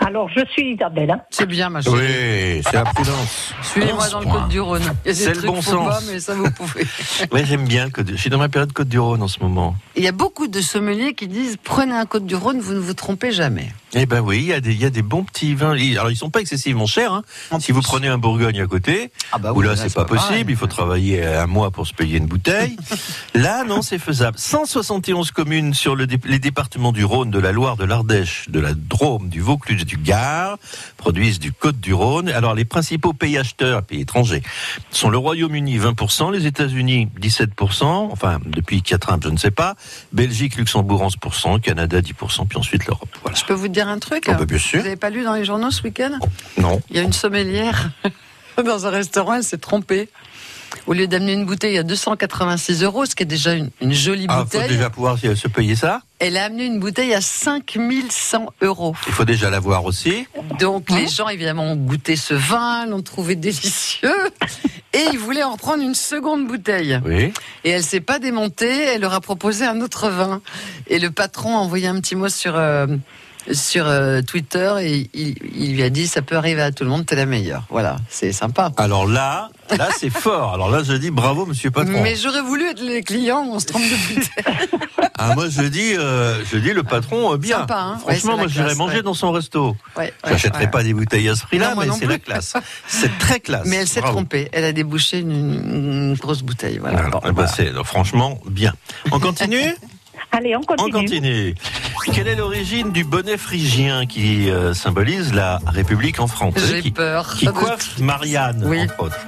Alors, 0.01 0.29
je 0.35 0.45
suis 0.53 0.75
Isabelle. 0.75 1.11
hein. 1.11 1.21
C'est 1.31 1.47
bien, 1.47 1.69
ma 1.69 1.81
chérie. 1.83 1.97
Oui, 1.97 2.63
c'est 2.65 2.73
la 2.75 2.85
prudence. 2.85 3.53
Suivez-moi 3.63 4.05
11 4.05 4.11
dans 4.13 4.19
le 4.21 4.25
points. 4.27 4.41
Côte 4.41 4.49
du 4.49 4.61
Rhône. 4.61 4.83
Il 4.83 4.87
y 4.87 4.91
a 5.11 5.13
des 5.13 5.15
C'est 5.15 5.29
le 5.31 5.37
trucs 5.37 5.47
bon 5.51 5.63
faut 5.63 5.71
sens. 5.71 5.89
pas, 5.89 6.01
mais 6.13 6.21
ça 6.21 6.35
vous 6.35 6.51
pouvez. 6.51 6.87
Oui, 7.33 7.41
j'aime 7.45 7.67
bien 7.67 7.85
le 7.87 7.91
Côte. 7.91 8.07
Je 8.11 8.17
suis 8.17 8.31
dans 8.31 8.39
ma 8.39 8.49
période 8.49 8.73
Côte 8.73 8.89
du 8.89 8.99
Rhône 8.99 9.23
en 9.23 9.29
ce 9.29 9.41
moment. 9.41 9.75
Il 9.97 10.03
y 10.05 10.09
a 10.09 10.13
beaucoup 10.13 10.47
de 10.49 10.61
sommeliers 10.61 11.15
qui 11.15 11.27
disent 11.29 11.57
prenez 11.63 11.93
un 11.95 12.07
Côte 12.07 12.27
du 12.27 12.35
Rhône, 12.37 12.61
vous 12.61 12.75
ne 12.75 12.79
vous 12.81 12.95
trompez 12.95 13.33
jamais. 13.33 13.69
Eh 13.95 14.05
ben 14.05 14.21
oui, 14.21 14.39
il 14.41 14.45
y 14.47 14.53
a 14.53 14.61
des, 14.61 14.73
il 14.73 14.81
y 14.81 14.85
a 14.85 14.91
des 14.91 15.01
bons 15.03 15.25
petits 15.25 15.55
vins. 15.55 15.73
Alors 15.73 16.11
ils 16.11 16.17
sont 16.17 16.29
pas 16.31 16.41
excessivement 16.41 16.87
chers. 16.87 17.13
Hein. 17.13 17.23
Si 17.59 17.73
vous 17.73 17.81
prenez 17.81 18.09
un 18.09 18.19
Bourgogne 18.19 18.61
à 18.61 18.67
côté, 18.67 19.11
Ah 19.33 19.39
bah 19.39 19.53
où 19.55 19.63
là 19.63 19.71
là, 19.71 19.77
c'est 19.77 19.93
pas 19.95 20.05
pareil. 20.05 20.21
possible, 20.29 20.51
il 20.51 20.57
faut 20.59 20.67
travailler 20.67 21.25
un 21.25 21.47
mois 21.47 21.71
pour 21.71 21.87
se 21.87 21.95
payer 21.95 22.19
une 22.19 22.27
bouteille. 22.27 22.77
là 23.35 23.65
non, 23.65 23.81
c'est 23.81 23.99
faisable. 23.99 24.39
171 24.39 25.31
communes 25.31 25.73
sur 25.73 25.97
le 25.97 26.07
dé- 26.07 26.19
les 26.27 26.39
départements 26.39 26.93
du 26.93 27.05
Rhône, 27.05 27.31
de 27.31 27.39
la 27.39 27.53
Loire, 27.53 27.77
de 27.79 27.85
l'Ardèche, 27.85 28.45
de 28.51 28.61
la 28.61 28.75
Drôme, 28.75 29.31
du 29.31 29.41
Vaucluse 29.41 29.87
du 29.87 29.97
Gard 29.97 30.59
produisent 30.99 31.39
du 31.39 31.53
Côte 31.53 31.81
du 31.81 31.95
Rhône. 31.95 32.29
Alors 32.29 32.55
les 32.55 32.67
principaux 32.67 33.15
pays 33.15 33.39
acheteurs, 33.39 33.83
pays 33.85 34.01
étrangers, 34.03 34.43
sont 34.91 35.09
le 35.09 35.17
Royaume-Uni 35.17 35.79
20%, 35.79 36.33
les 36.33 36.45
États-Unis 36.47 37.09
17%, 37.21 37.85
enfin 38.13 38.39
depuis 38.45 38.83
4 38.83 39.13
ans 39.13 39.19
je 39.23 39.29
ne 39.31 39.37
sais 39.39 39.51
pas, 39.51 39.77
Belgique, 40.13 40.57
Luxembourg 40.57 41.07
11%, 41.07 41.61
Canada 41.61 42.01
10%, 42.01 42.47
puis 42.49 42.59
ensuite 42.59 42.87
l'Europe. 42.87 43.09
Voilà. 43.23 43.37
Je 43.39 43.45
peux 43.45 43.55
vous 43.55 43.69
dire 43.69 43.78
un 43.87 44.01
truc 44.01 44.25
Ah 44.27 44.35
bah, 44.35 44.45
bien 44.47 44.59
sûr. 44.59 44.81
Vous 44.81 44.85
n'avez 44.85 44.97
pas 44.97 45.11
lu 45.11 45.23
dans 45.23 45.35
les 45.35 45.45
journaux 45.45 45.71
ce 45.71 45.83
week-end? 45.85 46.19
Non. 46.57 46.81
Il 46.91 46.97
y 46.97 46.99
a 46.99 47.03
une 47.03 47.13
sommelière 47.13 47.91
dans 48.65 48.87
un 48.87 48.91
restaurant, 48.91 49.35
elle 49.35 49.45
s'est 49.45 49.59
trompée. 49.59 50.09
Au 50.87 50.93
lieu 50.93 51.07
d'amener 51.07 51.33
une 51.33 51.47
bouteille 51.47 51.79
à 51.79 51.83
286 51.83 52.83
euros, 52.83 53.07
ce 53.07 53.15
qui 53.15 53.23
est 53.23 53.27
déjà 53.27 53.53
une, 53.55 53.71
une 53.81 53.93
jolie 53.93 54.27
Ah, 54.29 54.39
faut 54.39 54.45
bouteille, 54.45 54.69
déjà 54.69 54.91
pouvoir 54.91 55.19
se 55.19 55.49
payer 55.49 55.77
ça? 55.77 56.03
elle 56.19 56.37
a 56.37 56.45
amené 56.47 56.67
une 56.67 56.81
bouteille 56.81 57.15
à 57.15 57.21
5100 57.21 58.47
euros. 58.63 58.95
Il 59.07 59.13
faut 59.13 59.25
déjà 59.25 59.51
l'avoir 59.51 59.85
aussi. 59.85 60.27
Donc 60.59 60.91
les 60.91 61.07
gens 61.07 61.29
évidemment 61.29 61.65
ont 61.65 61.77
goûté 61.77 62.17
ce 62.17 62.35
vin, 62.35 62.87
l'ont 62.87 63.03
trouvé 63.03 63.35
délicieux 63.37 64.11
et 64.93 65.05
ils 65.13 65.19
voulaient 65.19 65.45
en 65.45 65.57
prendre 65.57 65.83
une 65.83 65.95
seconde 65.95 66.47
bouteille. 66.47 67.01
Oui. 67.05 67.33
Et 67.65 67.71
elle 67.71 67.85
s'est 67.85 68.01
pas 68.01 68.19
démontée, 68.19 68.85
elle 68.95 69.03
leur 69.03 69.15
a 69.15 69.21
proposé 69.21 69.65
un 69.65 69.81
autre 69.81 70.09
vin. 70.11 70.41
Et 70.89 70.99
le 70.99 71.11
patron 71.11 71.57
a 71.57 71.61
envoyé 71.61 71.87
un 71.87 72.01
petit 72.01 72.17
mot 72.17 72.29
sur 72.29 72.57
euh, 72.57 72.87
sur 73.53 73.87
euh, 73.87 74.21
Twitter 74.23 74.75
et 74.81 75.11
il, 75.15 75.35
il 75.57 75.75
lui 75.75 75.83
a 75.83 75.91
dit 75.91 76.07
ça 76.07 76.23
peut 76.23 76.37
arriver 76.37 76.63
à 76.63 76.73
tout 76.73 76.85
le 76.85 76.91
monde, 76.91 77.07
t'es 77.07 77.17
la 77.17 77.27
meilleure. 77.27 77.65
Voilà, 77.71 77.97
c'est 78.09 78.33
sympa. 78.33 78.73
Alors 78.77 79.07
là, 79.07 79.51
là 79.77 79.89
c'est 79.99 80.11
fort. 80.25 80.55
Alors 80.55 80.71
là, 80.71 80.83
je 80.83 80.93
dis 80.95 81.11
bravo, 81.11 81.47
monsieur 81.47 81.71
patron. 81.71 82.03
Mais 82.03 82.17
j'aurais 82.17 82.43
voulu 82.43 82.69
être 82.69 82.81
les 82.83 83.03
clients, 83.03 83.47
on 83.51 83.59
se 83.59 83.67
trompe 83.67 83.83
de 83.83 84.15
bouteille. 84.15 84.69
Ah, 85.21 85.35
moi, 85.35 85.49
je 85.49 85.63
dis, 85.63 85.95
euh, 85.97 86.45
je 86.45 86.59
dis 86.59 86.73
le 86.73 86.85
patron 86.85 87.35
euh, 87.35 87.37
bien. 87.37 87.59
Sympa, 87.59 87.79
hein 87.81 87.99
Franchement, 87.99 88.37
moi, 88.37 88.47
j'irais 88.47 88.77
manger 88.77 88.97
ouais. 88.99 89.03
dans 89.03 89.15
son 89.15 89.33
resto. 89.33 89.77
Ouais, 89.97 90.05
ouais, 90.05 90.13
J'achèterai 90.31 90.65
ouais. 90.67 90.71
pas 90.71 90.85
des 90.85 90.95
bouteilles 90.95 91.29
à 91.29 91.35
ce 91.35 91.43
prix-là, 91.43 91.75
mais 91.77 91.87
c'est 91.99 92.07
la 92.07 92.19
classe. 92.19 92.55
C'est 92.87 93.19
très 93.19 93.41
classe. 93.41 93.67
Mais 93.67 93.77
elle 93.77 93.89
s'est 93.89 94.01
trompée, 94.01 94.49
elle 94.53 94.65
a 94.65 94.73
débouché 94.73 95.19
une, 95.19 95.33
une 95.33 96.15
grosse 96.15 96.43
bouteille. 96.43 96.79
Voilà. 96.79 97.09
Bon, 97.09 97.21
voilà. 97.23 97.49
c'est- 97.49 97.73
franchement 97.83 98.39
bien. 98.49 98.75
On 99.11 99.19
continue 99.19 99.75
Allez, 100.33 100.55
on 100.57 100.61
On 100.61 100.63
continue. 100.65 100.93
continue. 100.93 101.55
Quelle 102.13 102.29
est 102.29 102.37
l'origine 102.37 102.93
du 102.93 103.05
bonnet 103.05 103.37
phrygien 103.37 104.07
qui 104.07 104.51
euh, 104.51 104.73
symbolise 104.75 105.33
la 105.35 105.61
République 105.67 106.21
en 106.21 106.27
France 106.27 106.55
J'ai 106.69 106.81
qui, 106.83 106.91
peur. 106.91 107.35
qui 107.37 107.47
coiffe 107.47 107.99
Marianne, 107.99 108.63
Oui. 108.67 108.81
entre 108.83 109.01
autres. 109.05 109.19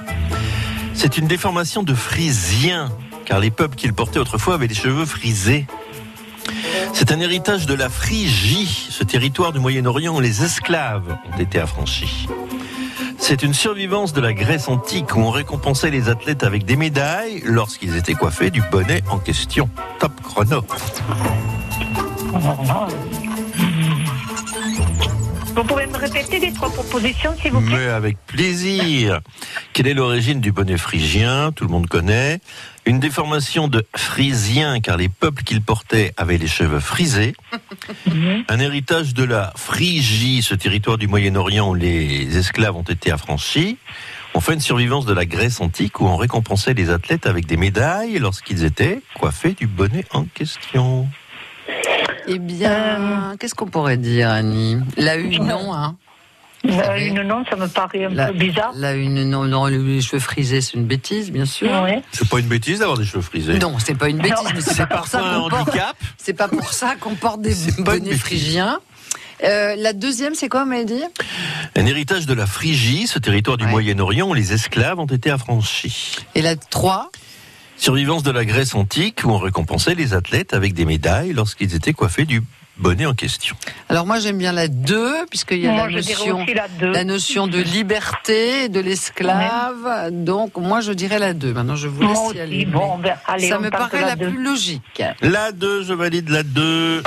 C'est 0.93 1.17
une 1.17 1.27
déformation 1.27 1.83
de 1.83 1.93
frisien, 1.93 2.91
car 3.25 3.39
les 3.39 3.51
peuples 3.51 3.75
qui 3.75 3.87
le 3.87 3.93
portaient 3.93 4.19
autrefois 4.19 4.55
avaient 4.55 4.67
les 4.67 4.75
cheveux 4.75 5.05
frisés. 5.05 5.65
C'est 6.93 7.11
un 7.11 7.19
héritage 7.19 7.65
de 7.65 7.73
la 7.73 7.89
Phrygie, 7.89 8.87
ce 8.89 9.03
territoire 9.03 9.53
du 9.53 9.59
Moyen-Orient 9.59 10.15
où 10.15 10.19
les 10.19 10.43
esclaves 10.43 11.17
ont 11.33 11.39
été 11.39 11.59
affranchis. 11.59 12.27
C'est 13.21 13.43
une 13.43 13.53
survivance 13.53 14.13
de 14.13 14.19
la 14.19 14.33
Grèce 14.33 14.67
antique 14.67 15.15
où 15.15 15.19
on 15.19 15.29
récompensait 15.29 15.91
les 15.91 16.09
athlètes 16.09 16.43
avec 16.43 16.65
des 16.65 16.75
médailles 16.75 17.43
lorsqu'ils 17.45 17.95
étaient 17.95 18.15
coiffés 18.15 18.49
du 18.49 18.63
bonnet 18.71 19.03
en 19.11 19.19
question. 19.19 19.69
Top 19.99 20.19
chrono. 20.21 20.65
Vous 25.55 25.63
pouvez 25.65 25.85
me 25.85 25.97
répéter 25.97 26.39
les 26.39 26.53
trois 26.53 26.69
propositions, 26.71 27.35
s'il 27.41 27.51
vous 27.51 27.61
plaît 27.61 27.77
Mais 27.77 27.87
avec 27.87 28.17
plaisir. 28.25 29.19
Quelle 29.73 29.87
est 29.87 29.93
l'origine 29.93 30.39
du 30.39 30.51
bonnet 30.51 30.77
phrygien 30.77 31.51
Tout 31.51 31.65
le 31.65 31.69
monde 31.69 31.87
connaît. 31.87 32.39
Une 32.85 32.99
déformation 32.99 33.67
de 33.67 33.85
frisien, 33.95 34.79
car 34.79 34.97
les 34.97 35.09
peuples 35.09 35.43
qu'il 35.43 35.61
portait 35.61 36.13
avaient 36.15 36.37
les 36.37 36.47
cheveux 36.47 36.79
frisés. 36.79 37.33
Un 38.47 38.59
héritage 38.59 39.13
de 39.13 39.23
la 39.23 39.51
Phrygie, 39.55 40.41
ce 40.41 40.55
territoire 40.55 40.97
du 40.97 41.07
Moyen-Orient 41.07 41.69
où 41.69 41.75
les 41.75 42.37
esclaves 42.37 42.75
ont 42.75 42.83
été 42.83 43.11
affranchis. 43.11 43.77
Enfin, 44.33 44.53
une 44.53 44.61
survivance 44.61 45.05
de 45.05 45.13
la 45.13 45.25
Grèce 45.25 45.59
antique 45.59 45.99
où 45.99 46.05
on 46.05 46.15
récompensait 46.15 46.73
les 46.73 46.89
athlètes 46.89 47.27
avec 47.27 47.45
des 47.45 47.57
médailles 47.57 48.17
lorsqu'ils 48.19 48.63
étaient 48.63 49.01
coiffés 49.19 49.51
du 49.51 49.67
bonnet 49.67 50.05
en 50.11 50.23
question. 50.23 51.09
Eh 52.27 52.39
bien, 52.39 53.33
qu'est-ce 53.39 53.55
qu'on 53.55 53.67
pourrait 53.67 53.97
dire, 53.97 54.29
Annie? 54.29 54.77
La 54.97 55.15
une, 55.15 55.45
non, 55.45 55.73
hein 55.73 55.95
Euh, 56.65 56.77
savez. 56.83 57.07
Une 57.07 57.21
non, 57.23 57.43
ça 57.49 57.55
me 57.55 57.67
paraît 57.67 58.05
un 58.05 58.09
La, 58.09 58.27
peu 58.27 58.33
bizarre. 58.33 58.71
la 58.75 58.93
une, 58.93 59.27
non, 59.29 59.45
non, 59.45 59.65
les 59.65 60.01
cheveux 60.01 60.19
frisés, 60.19 60.61
c'est 60.61 60.73
une 60.77 60.85
bêtise, 60.85 61.31
bien 61.31 61.45
sûr. 61.45 61.71
Ouais. 61.83 62.01
C'est 62.11 62.27
pas 62.29 62.39
une 62.39 62.47
bêtise 62.47 62.79
d'avoir 62.79 62.97
des 62.97 63.05
cheveux 63.05 63.21
frisés. 63.23 63.57
Non, 63.57 63.77
c'est 63.79 63.95
pas 63.95 64.09
une 64.09 64.17
bêtise, 64.19 64.43
Non. 64.43 64.51
mais 64.53 64.61
c'est 64.61 64.73
C'est 64.75 64.85
pas 64.85 64.97
pour 64.97 65.07
ça 65.07 65.19
qu'on 65.19 65.49
porte. 65.49 65.53
handicap. 65.69 65.95
C'est 66.17 66.33
pas 66.33 66.47
pour 66.47 66.71
ça 66.73 66.95
qu'on 66.99 67.15
porte 67.15 67.41
des 67.41 67.55
bonnets 67.79 68.15
phrygiens. 68.15 68.79
Euh, 69.43 69.75
la 69.75 69.93
deuxième, 69.93 70.35
c'est 70.35 70.49
quoi, 70.49 70.65
dit 70.85 71.01
Un 71.75 71.85
héritage 71.87 72.27
de 72.27 72.33
la 72.35 72.45
Phrygie, 72.45 73.07
ce 73.07 73.17
territoire 73.17 73.57
du 73.57 73.65
Ouais. 73.65 73.71
Moyen-Orient 73.71 74.27
où 74.29 74.35
les 74.35 74.53
esclaves 74.53 74.99
ont 74.99 75.07
été 75.07 75.31
affranchis. 75.31 76.17
Et 76.35 76.43
la 76.43 76.55
3 76.55 77.09
Survivance 77.85 78.21
de 78.21 78.29
la 78.29 78.45
Grèce 78.45 78.75
antique 78.75 79.21
où 79.25 79.29
on 79.31 79.39
récompensait 79.39 79.95
les 79.95 80.13
athlètes 80.13 80.53
avec 80.53 80.75
des 80.75 80.85
médailles 80.85 81.33
lorsqu'ils 81.33 81.73
étaient 81.73 81.93
coiffés 81.93 82.25
du 82.25 82.43
bonnet 82.77 83.07
en 83.07 83.15
question. 83.15 83.55
Alors 83.89 84.05
moi, 84.05 84.19
j'aime 84.19 84.37
bien 84.37 84.51
la 84.51 84.67
2, 84.67 85.25
puisqu'il 85.31 85.61
y 85.61 85.67
a 85.67 85.71
Moi, 85.71 85.89
la 85.89 85.95
notion, 85.97 86.45
la 86.79 87.03
notion 87.03 87.47
de 87.47 87.57
liberté, 87.57 88.69
de 88.69 88.79
l'esclave. 88.79 90.11
Donc, 90.11 90.57
moi, 90.57 90.81
je 90.81 90.91
dirais 90.91 91.17
la 91.17 91.33
2. 91.33 91.53
Maintenant, 91.53 91.75
je 91.75 91.87
vous 91.87 92.01
laisse 92.03 92.11
Moi 92.11 92.23
y 92.25 92.29
aussi. 92.29 92.39
aller. 92.39 92.65
Bon, 92.67 92.99
ben, 92.99 93.15
allez, 93.25 93.49
Ça 93.49 93.57
me 93.57 93.71
paraît 93.71 94.01
la 94.01 94.15
deux. 94.15 94.29
plus 94.29 94.43
logique. 94.43 95.01
La 95.23 95.51
2, 95.51 95.83
je 95.83 95.93
valide 95.95 96.29
la 96.29 96.43
2. 96.43 97.01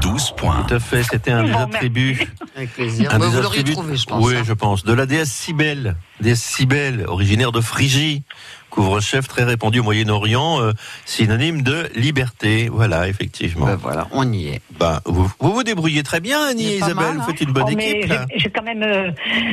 12 0.00 0.30
points. 0.38 0.64
Tout 0.66 0.74
à 0.76 0.80
fait, 0.80 1.02
c'était 1.02 1.32
un 1.32 1.42
des 1.44 1.52
attributs. 1.52 2.26
Avec 2.56 2.72
plaisir. 2.72 3.12
un 3.14 3.18
Bah, 3.18 3.26
des 3.26 3.32
vous 3.36 3.42
l'auriez 3.42 3.60
attributs- 3.60 3.72
trouvé, 3.74 3.96
je 3.98 4.06
pense. 4.06 4.24
Oui, 4.24 4.36
hein. 4.36 4.42
je 4.46 4.54
pense. 4.54 4.84
De 4.84 4.94
la 4.94 5.04
déesse 5.04 5.30
Cybèle. 5.30 5.96
Déesse 6.22 6.42
Cybèle, 6.42 7.04
originaire 7.06 7.52
de 7.52 7.60
Phrygie, 7.60 8.22
couvre-chef 8.70 9.28
très 9.28 9.44
répandu 9.44 9.80
au 9.80 9.82
Moyen-Orient, 9.82 10.60
euh, 10.62 10.72
synonyme 11.04 11.62
de 11.62 11.88
liberté. 11.94 12.68
Voilà, 12.72 13.08
effectivement. 13.08 13.66
Ben 13.66 13.76
voilà, 13.76 14.08
on 14.12 14.30
y 14.32 14.48
est. 14.48 14.60
Bah, 14.78 15.00
vous, 15.04 15.30
vous 15.40 15.52
vous 15.52 15.62
débrouillez 15.64 16.02
très 16.02 16.20
bien, 16.20 16.42
Annie 16.46 16.68
et 16.72 16.76
Isabelle. 16.76 16.94
mal, 16.96 17.14
vous 17.16 17.20
hein. 17.22 17.26
faites 17.28 17.40
une 17.40 17.52
bonne 17.52 17.64
Oh, 17.66 17.72
mais 17.76 17.90
équipe. 17.90 18.12
j'ai 18.36 18.50
quand 18.50 18.62
même 18.62 18.82
euh, 18.82 19.10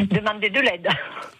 demandé 0.09 0.49
de 0.49 0.59
l'aide. 0.61 0.88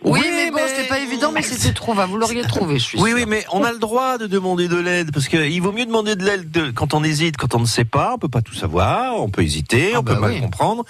Oui, 0.04 0.20
Oui, 0.22 0.28
mais 0.32 0.52
bon, 0.52 0.58
mais- 0.58 0.68
c'était 0.68 0.88
pas 0.88 1.00
évident, 1.00 1.32
mais 1.34 1.42
c'était 1.42 1.74
trop. 1.74 1.94
va, 1.94 2.06
Vous 2.06 2.18
l'auriez 2.18 2.44
trouvé, 2.44 2.78
je 2.78 2.84
suis 2.84 3.00
Oui, 3.00 3.10
sûre. 3.10 3.18
oui, 3.20 3.26
mais 3.28 3.46
on 3.52 3.64
a 3.64 3.72
le 3.72 3.80
droit 3.80 4.18
de 4.20 4.28
demander 4.28 4.68
de 4.68 4.78
l'aide 4.78 5.12
parce 5.12 5.28
qu'il 5.28 5.60
vaut 5.62 5.72
mieux 5.72 5.86
demander 5.88 6.16
de 6.16 6.24
l'aide 6.24 6.52
de- 6.52 6.70
quand 6.70 6.94
on 6.94 7.04
hésite, 7.04 7.36
quand 7.36 7.56
on 7.56 7.60
ne 7.60 7.66
sait 7.66 7.84
pas, 7.84 8.14
on 8.14 8.18
peut 8.20 8.30
pas 8.30 8.42
tout 8.44 8.54
savoir, 8.54 9.20
on 9.20 9.30
peut 9.30 9.42
hésiter, 9.42 9.94
Ah 9.96 10.00
on 10.00 10.04
peut 10.04 10.14
bah 10.14 10.20
mal 10.20 10.32
oui. 10.34 10.42
comprendre, 10.42 10.86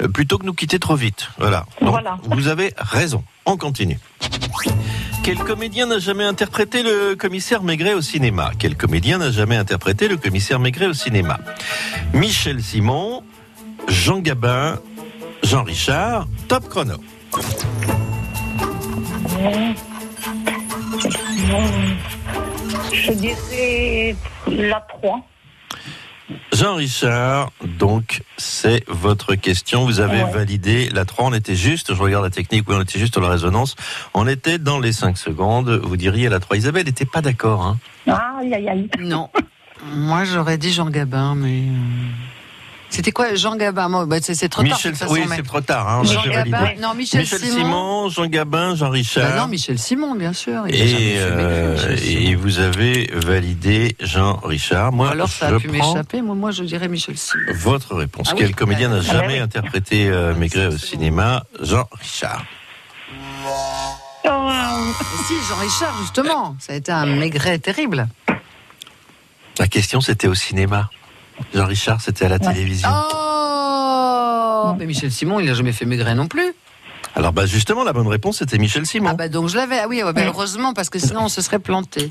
euh, 0.00 0.06
plutôt 0.08 0.38
que 0.38 0.46
nous 0.46 0.54
quitter 0.54 0.78
trop 0.78 0.94
vite. 0.94 1.28
Voilà. 1.38 1.66
Donc, 1.80 1.90
Voilà. 1.90 2.18
Vous 2.24 2.46
avez 2.46 2.72
raison. 2.78 3.24
On 3.46 3.56
continue. 3.56 3.98
Quel 5.24 5.38
comédien 5.38 5.86
n'a 5.86 5.98
jamais 5.98 6.24
interprété 6.24 6.82
le 6.84 7.16
commissaire 7.16 7.62
Maigret 7.64 7.94
au 7.94 8.00
cinéma? 8.00 8.52
Quel 8.58 8.76
comédien 8.76 9.18
n'a 9.18 9.32
jamais 9.32 9.56
interprété 9.56 10.06
le 10.06 10.16
commissaire 10.16 10.60
Maigret 10.60 10.86
au 10.86 10.94
cinéma? 10.94 11.38
Michel 12.14 12.62
Simon, 12.62 13.22
Jean 13.88 14.20
Gabin, 14.20 14.78
Jean 15.42 15.64
Richard, 15.64 16.28
top 16.46 16.68
chrono. 16.68 16.94
Je 22.92 23.12
dirais 23.12 24.16
la 24.48 24.80
3. 24.80 25.20
Jean 26.52 26.76
Richard, 26.76 27.50
donc 27.78 28.22
c'est 28.38 28.84
votre 28.88 29.34
question. 29.34 29.84
Vous 29.84 30.00
avez 30.00 30.22
Ouais. 30.22 30.30
validé 30.32 30.88
la 30.90 31.04
3, 31.04 31.26
on 31.26 31.32
était 31.34 31.56
juste, 31.56 31.94
je 31.94 32.00
regarde 32.00 32.24
la 32.24 32.30
technique, 32.30 32.64
oui, 32.68 32.76
on 32.78 32.82
était 32.82 32.98
juste 32.98 33.14
sur 33.14 33.22
la 33.22 33.28
résonance. 33.28 33.74
On 34.14 34.26
était 34.26 34.58
dans 34.58 34.78
les 34.78 34.92
5 34.92 35.18
secondes, 35.18 35.80
vous 35.82 35.96
diriez 35.96 36.28
la 36.28 36.40
3. 36.40 36.56
Isabelle 36.56 36.86
n'était 36.86 37.04
pas 37.04 37.20
d'accord. 37.20 37.62
Hein 37.66 37.78
Aïe, 38.40 38.54
aïe, 38.54 38.68
aïe. 38.68 38.88
Non. 39.00 39.28
Moi, 39.94 40.24
j'aurais 40.24 40.58
dit 40.58 40.72
Jean 40.72 40.88
Gabin, 40.90 41.34
mais. 41.34 41.62
C'était 42.94 43.10
quoi, 43.10 43.34
Jean 43.36 43.56
Gabin? 43.56 44.04
Bah, 44.06 44.16
c'est 44.20 44.48
trop 44.50 44.60
tard. 44.62 44.68
de 44.68 44.74
Michel, 44.74 44.92
toute 44.92 45.00
façon, 45.00 45.12
oui, 45.14 45.22
mais- 45.26 45.36
c'est 45.36 45.42
trop 45.42 45.62
tard, 45.62 45.88
hein, 45.88 46.02
Jean. 46.04 46.22
Gabin, 46.24 46.74
non, 46.78 46.92
Michel, 46.92 47.20
Michel 47.20 47.38
Simon. 47.40 47.54
Simon, 47.56 48.08
Jean 48.10 48.26
Gabin, 48.26 48.74
Jean 48.74 48.90
Richard. 48.90 49.30
Bah 49.30 49.36
non, 49.40 49.46
Michel 49.48 49.78
Simon, 49.78 50.14
bien 50.14 50.34
sûr. 50.34 50.64
Il 50.68 50.74
et, 50.74 51.14
euh, 51.16 51.96
et 52.04 52.34
vous 52.34 52.58
avez 52.58 53.10
validé 53.14 53.96
Jean 53.98 54.36
Richard. 54.44 54.92
Moi, 54.92 55.08
Alors, 55.10 55.28
ça 55.30 55.48
je 55.48 55.54
a 55.54 55.58
pu 55.58 55.68
m'échapper. 55.68 56.20
Moi, 56.20 56.34
moi, 56.34 56.50
je 56.50 56.64
dirais 56.64 56.88
Michel 56.88 57.16
Simon. 57.16 57.44
votre 57.54 57.94
réponse. 57.94 58.28
Ah 58.30 58.34
oui. 58.34 58.40
Quel 58.42 58.54
comédien 58.54 58.90
n'a 58.90 58.98
Ah 58.98 59.00
jamais 59.00 59.38
interprété 59.38 60.08
euh, 60.10 60.34
Maigret 60.34 60.66
au 60.66 60.76
cinéma 60.76 61.44
Jean 61.62 61.88
Richard. 61.98 62.44
Oh, 64.24 64.50
si, 65.26 65.34
Jean 65.48 65.56
Richard, 65.60 65.94
justement. 66.02 66.56
Ça 66.60 66.74
a 66.74 66.76
été 66.76 66.92
un 66.92 67.06
Maigret 67.06 67.58
terrible. 67.58 68.06
La 69.58 69.66
question, 69.66 70.00
c'était 70.02 70.28
au 70.28 70.34
cinéma. 70.34 70.90
Jean 71.54 71.66
Richard, 71.66 72.00
c'était 72.00 72.24
à 72.26 72.28
la 72.28 72.38
télévision. 72.38 72.88
Oh 74.64 74.74
Mais 74.78 74.86
Michel 74.86 75.10
Simon, 75.12 75.40
il 75.40 75.46
n'a 75.46 75.54
jamais 75.54 75.72
fait 75.72 75.84
Maigret 75.84 76.14
non 76.14 76.26
plus. 76.28 76.54
Alors 77.14 77.32
bah 77.32 77.44
justement 77.44 77.84
la 77.84 77.92
bonne 77.92 78.06
réponse 78.08 78.38
c'était 78.38 78.56
Michel 78.56 78.86
Simon. 78.86 79.10
Ah 79.10 79.14
bah 79.14 79.28
donc 79.28 79.48
je 79.48 79.56
l'avais. 79.56 79.78
Ah 79.80 79.86
oui, 79.88 80.02
ouais, 80.02 80.12
bah, 80.14 80.22
heureusement 80.26 80.72
parce 80.72 80.88
que 80.88 80.98
sinon 80.98 81.24
on 81.24 81.28
se 81.28 81.42
serait 81.42 81.58
planté. 81.58 82.10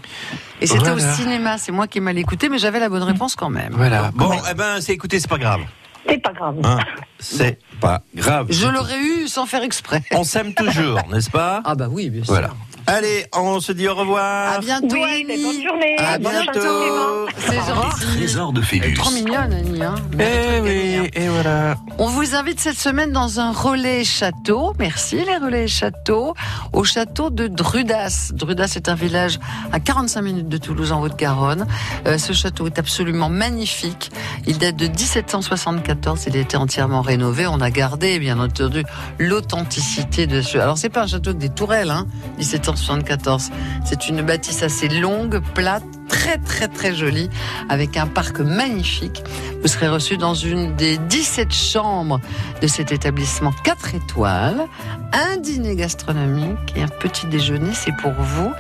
Et 0.60 0.68
c'était 0.68 0.92
Voilà. 0.92 0.94
au 1.12 1.16
cinéma. 1.16 1.58
C'est 1.58 1.72
moi 1.72 1.88
qui 1.88 1.98
ai 1.98 2.02
mal 2.02 2.18
écouté, 2.20 2.50
mais 2.50 2.60
j'avais 2.60 2.80
la 2.80 2.88
bonne 2.90 3.02
réponse 3.04 3.36
quand 3.36 3.50
même. 3.50 3.74
Voilà. 3.74 4.12
Bon, 4.14 4.32
eh 4.50 4.54
ben 4.54 4.80
c'est 4.80 4.92
écoutez, 4.94 5.20
c'est 5.20 5.28
pas 5.30 5.40
grave. 5.40 5.62
c'est 6.08 6.20
pas 6.22 6.34
grave. 6.34 6.56
Hein 6.64 6.78
c'est 7.18 7.58
pas 7.80 8.04
grave. 8.16 8.46
Je 8.52 8.68
l'aurais 8.68 9.00
eu 9.00 9.28
sans 9.28 9.48
faire 9.48 9.64
exprès. 9.64 10.04
On 10.12 10.24
s'aime 10.24 10.54
toujours, 10.54 11.00
n'est-ce 11.12 11.32
pas? 11.32 11.62
Ah 11.66 11.74
bah 11.74 11.88
oui, 11.90 12.12
bien 12.12 12.24
sûr. 12.24 12.34
Voilà. 12.34 12.52
Allez, 12.88 13.26
on 13.34 13.60
se 13.60 13.72
dit 13.72 13.88
au 13.88 13.96
revoir. 13.96 14.54
À 14.56 14.60
bientôt, 14.60 14.88
Oui, 14.96 15.26
bonne 15.28 15.64
journée. 15.64 15.96
À 16.00 16.18
bientôt. 16.18 16.62
journée. 16.62 17.32
C'est 17.38 17.56
gentil. 17.56 18.02
Trésor 18.18 18.54
de 18.54 18.60
Elle 18.60 18.78
est 18.78 18.82
Phébus. 18.82 18.94
trop 18.96 19.12
mignonne, 19.12 19.54
Annie. 19.54 19.84
Hein. 19.84 19.96
Eh 20.20 20.60
oui, 20.62 21.10
et 21.14 21.28
voilà. 21.30 21.76
On 22.00 22.08
vous 22.08 22.36
invite 22.36 22.60
cette 22.60 22.78
semaine 22.78 23.12
dans 23.12 23.40
un 23.40 23.52
relais 23.52 24.04
château. 24.04 24.74
Merci 24.80 25.18
les 25.24 25.38
relais 25.38 25.68
châteaux. 25.68 26.34
Au 26.74 26.84
château 26.84 27.30
de 27.30 27.48
Drudas. 27.48 28.32
Drudas 28.34 28.74
est 28.76 28.90
un 28.90 28.96
village 28.96 29.40
à 29.72 29.80
45 29.80 30.22
minutes 30.22 30.50
de 30.50 30.58
Toulouse 30.58 30.92
en 30.92 31.02
Haute-Garonne. 31.02 31.68
Euh, 32.08 32.18
ce 32.18 32.34
château 32.34 32.66
est 32.66 32.80
absolument 32.80 33.30
magnifique. 33.30 34.12
Il 34.48 34.58
date 34.58 34.76
de 34.76 34.88
1774. 34.88 36.26
Il 36.28 36.36
a 36.36 36.40
été 36.40 36.58
entièrement 36.58 37.02
rénové. 37.02 37.48
On 37.48 37.62
a 37.62 37.70
gardé, 37.70 38.20
bien 38.20 38.40
entendu, 38.40 38.84
l'authenticité 39.20 40.28
de 40.28 40.42
ce. 40.42 40.58
Alors 40.58 40.78
c'est 40.78 40.90
pas 40.90 41.04
un 41.04 41.08
château 41.08 41.30
avec 41.30 41.40
des 41.42 41.50
tourelles, 41.50 41.92
hein. 41.92 42.08
1774. 42.38 42.71
C'est 43.86 44.08
une 44.08 44.22
bâtisse 44.22 44.64
assez 44.64 44.88
longue, 44.88 45.42
plate, 45.54 45.84
très 46.08 46.38
très 46.38 46.68
très 46.68 46.94
jolie, 46.94 47.30
avec 47.70 47.98
un 47.98 48.08
parc 48.08 48.40
magnifique. 48.40 49.24
Vous 49.62 49.68
serez 49.68 49.88
reçu 49.88 50.18
dans 50.18 50.34
une 50.34 50.76
des 50.76 50.98
17 50.98 51.54
chambres 51.54 52.20
de 52.62 52.68
cet 52.68 52.92
établissement 52.92 53.52
4 53.64 53.96
étoiles, 53.96 54.66
un 55.14 55.38
dîner 55.38 55.76
gastronomique 55.76 56.74
et 56.76 56.84
un 56.84 56.88
petit 56.88 57.28
déjeuner, 57.28 57.74
c'est 57.74 57.96
pour 57.98 58.14
vous. 58.14 58.52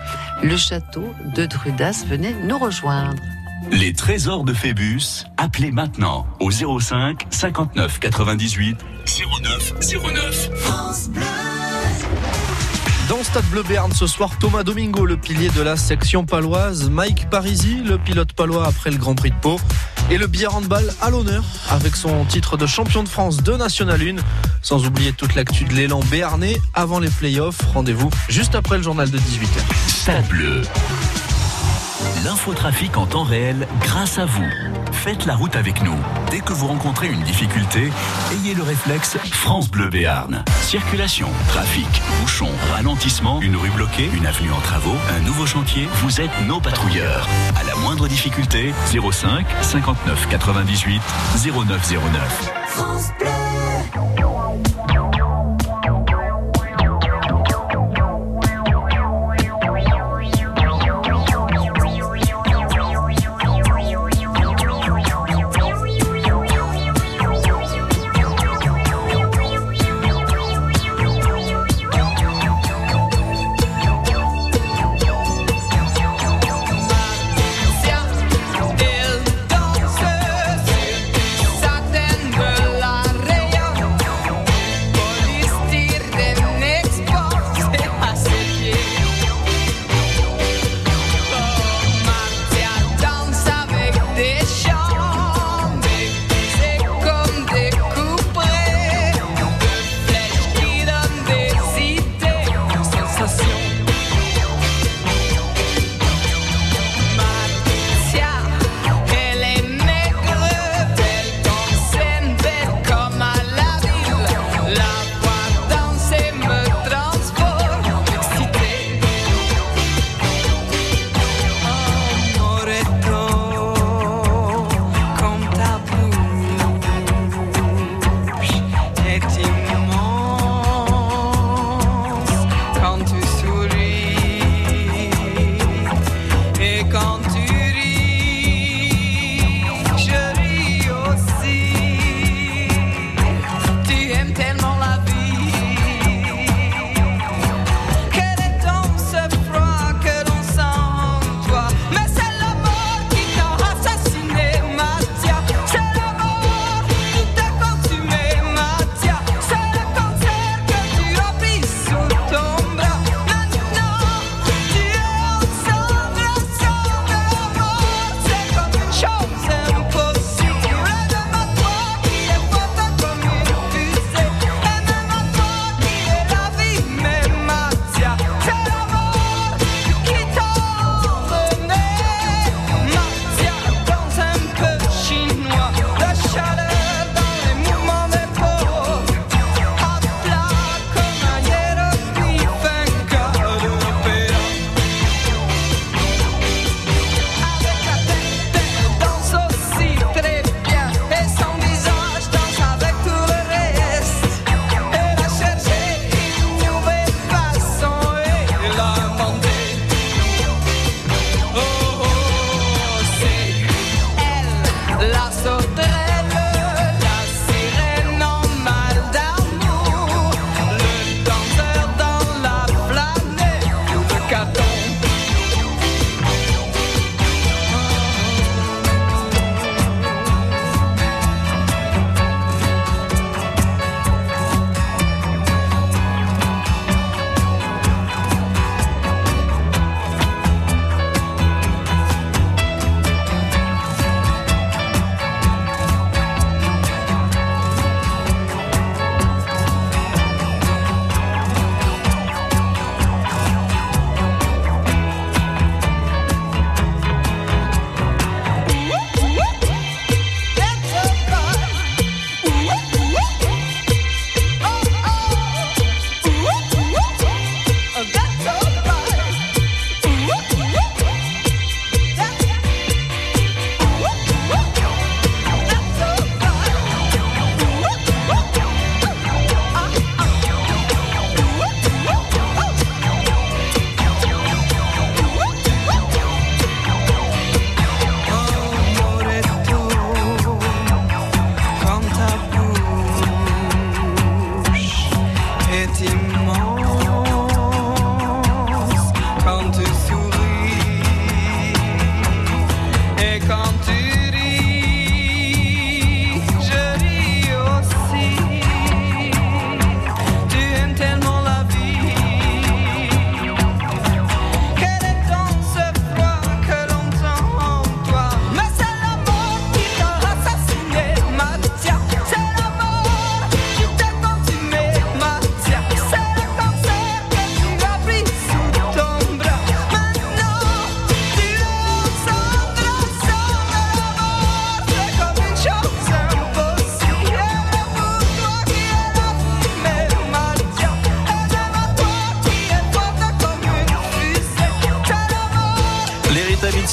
Le 0.43 0.57
château 0.57 1.13
de 1.35 1.45
Drudas, 1.45 2.03
venez 2.07 2.33
nous 2.43 2.57
rejoindre. 2.57 3.21
Les 3.69 3.93
trésors 3.93 4.43
de 4.43 4.53
Phébus, 4.53 5.25
appelez 5.37 5.71
maintenant 5.71 6.25
au 6.39 6.49
05 6.51 7.27
59 7.29 7.99
98 7.99 8.77
09 9.43 9.73
09. 10.13 11.60
Dans 13.11 13.25
Stade 13.25 13.43
Bleu 13.47 13.61
Béarn 13.63 13.91
ce 13.91 14.07
soir, 14.07 14.29
Thomas 14.39 14.63
Domingo, 14.63 15.05
le 15.05 15.17
pilier 15.17 15.49
de 15.49 15.61
la 15.61 15.75
section 15.75 16.23
paloise, 16.23 16.89
Mike 16.89 17.29
Parisi, 17.29 17.81
le 17.83 17.97
pilote 17.97 18.31
palois 18.31 18.65
après 18.65 18.89
le 18.89 18.95
Grand 18.95 19.15
Prix 19.15 19.31
de 19.31 19.35
Pau, 19.35 19.59
et 20.09 20.17
le 20.17 20.27
billard 20.27 20.55
handball 20.55 20.89
à 21.01 21.09
l'honneur 21.09 21.43
avec 21.69 21.97
son 21.97 22.23
titre 22.23 22.55
de 22.55 22.65
champion 22.65 23.03
de 23.03 23.09
France 23.09 23.43
de 23.43 23.51
National 23.57 24.01
1. 24.01 24.15
Sans 24.61 24.85
oublier 24.85 25.11
toute 25.11 25.35
l'actu 25.35 25.65
de 25.65 25.73
l'élan 25.73 25.99
béarnais 26.09 26.55
avant 26.73 26.99
les 26.99 27.09
playoffs. 27.09 27.59
Rendez-vous 27.73 28.09
juste 28.29 28.55
après 28.55 28.77
le 28.77 28.83
journal 28.83 29.11
de 29.11 29.17
18h. 29.19 29.89
Stade 29.89 30.25
Bleu. 30.29 30.61
L'infotrafic 32.23 32.97
en 32.97 33.07
temps 33.07 33.23
réel 33.23 33.67
grâce 33.81 34.19
à 34.19 34.25
vous. 34.25 34.47
Faites 34.91 35.25
la 35.25 35.35
route 35.35 35.55
avec 35.55 35.81
nous. 35.81 35.97
Dès 36.29 36.39
que 36.39 36.53
vous 36.53 36.67
rencontrez 36.67 37.07
une 37.07 37.23
difficulté, 37.23 37.89
ayez 38.31 38.53
le 38.53 38.61
réflexe 38.61 39.17
France 39.31 39.71
Bleu 39.71 39.89
Béarn. 39.89 40.43
Circulation, 40.61 41.29
trafic, 41.47 41.87
bouchon, 42.19 42.49
ralentissement, 42.71 43.41
une 43.41 43.55
rue 43.55 43.71
bloquée, 43.71 44.09
une 44.13 44.27
avenue 44.27 44.51
en 44.51 44.59
travaux, 44.59 44.95
un 45.17 45.21
nouveau 45.21 45.47
chantier, 45.47 45.87
vous 46.03 46.21
êtes 46.21 46.29
nos 46.47 46.59
patrouilleurs. 46.59 47.27
À 47.59 47.63
la 47.63 47.75
moindre 47.77 48.07
difficulté, 48.07 48.71
05 48.91 49.45
59 49.61 50.27
98 50.29 51.01
0909. 51.35 52.51
El 53.21 55.10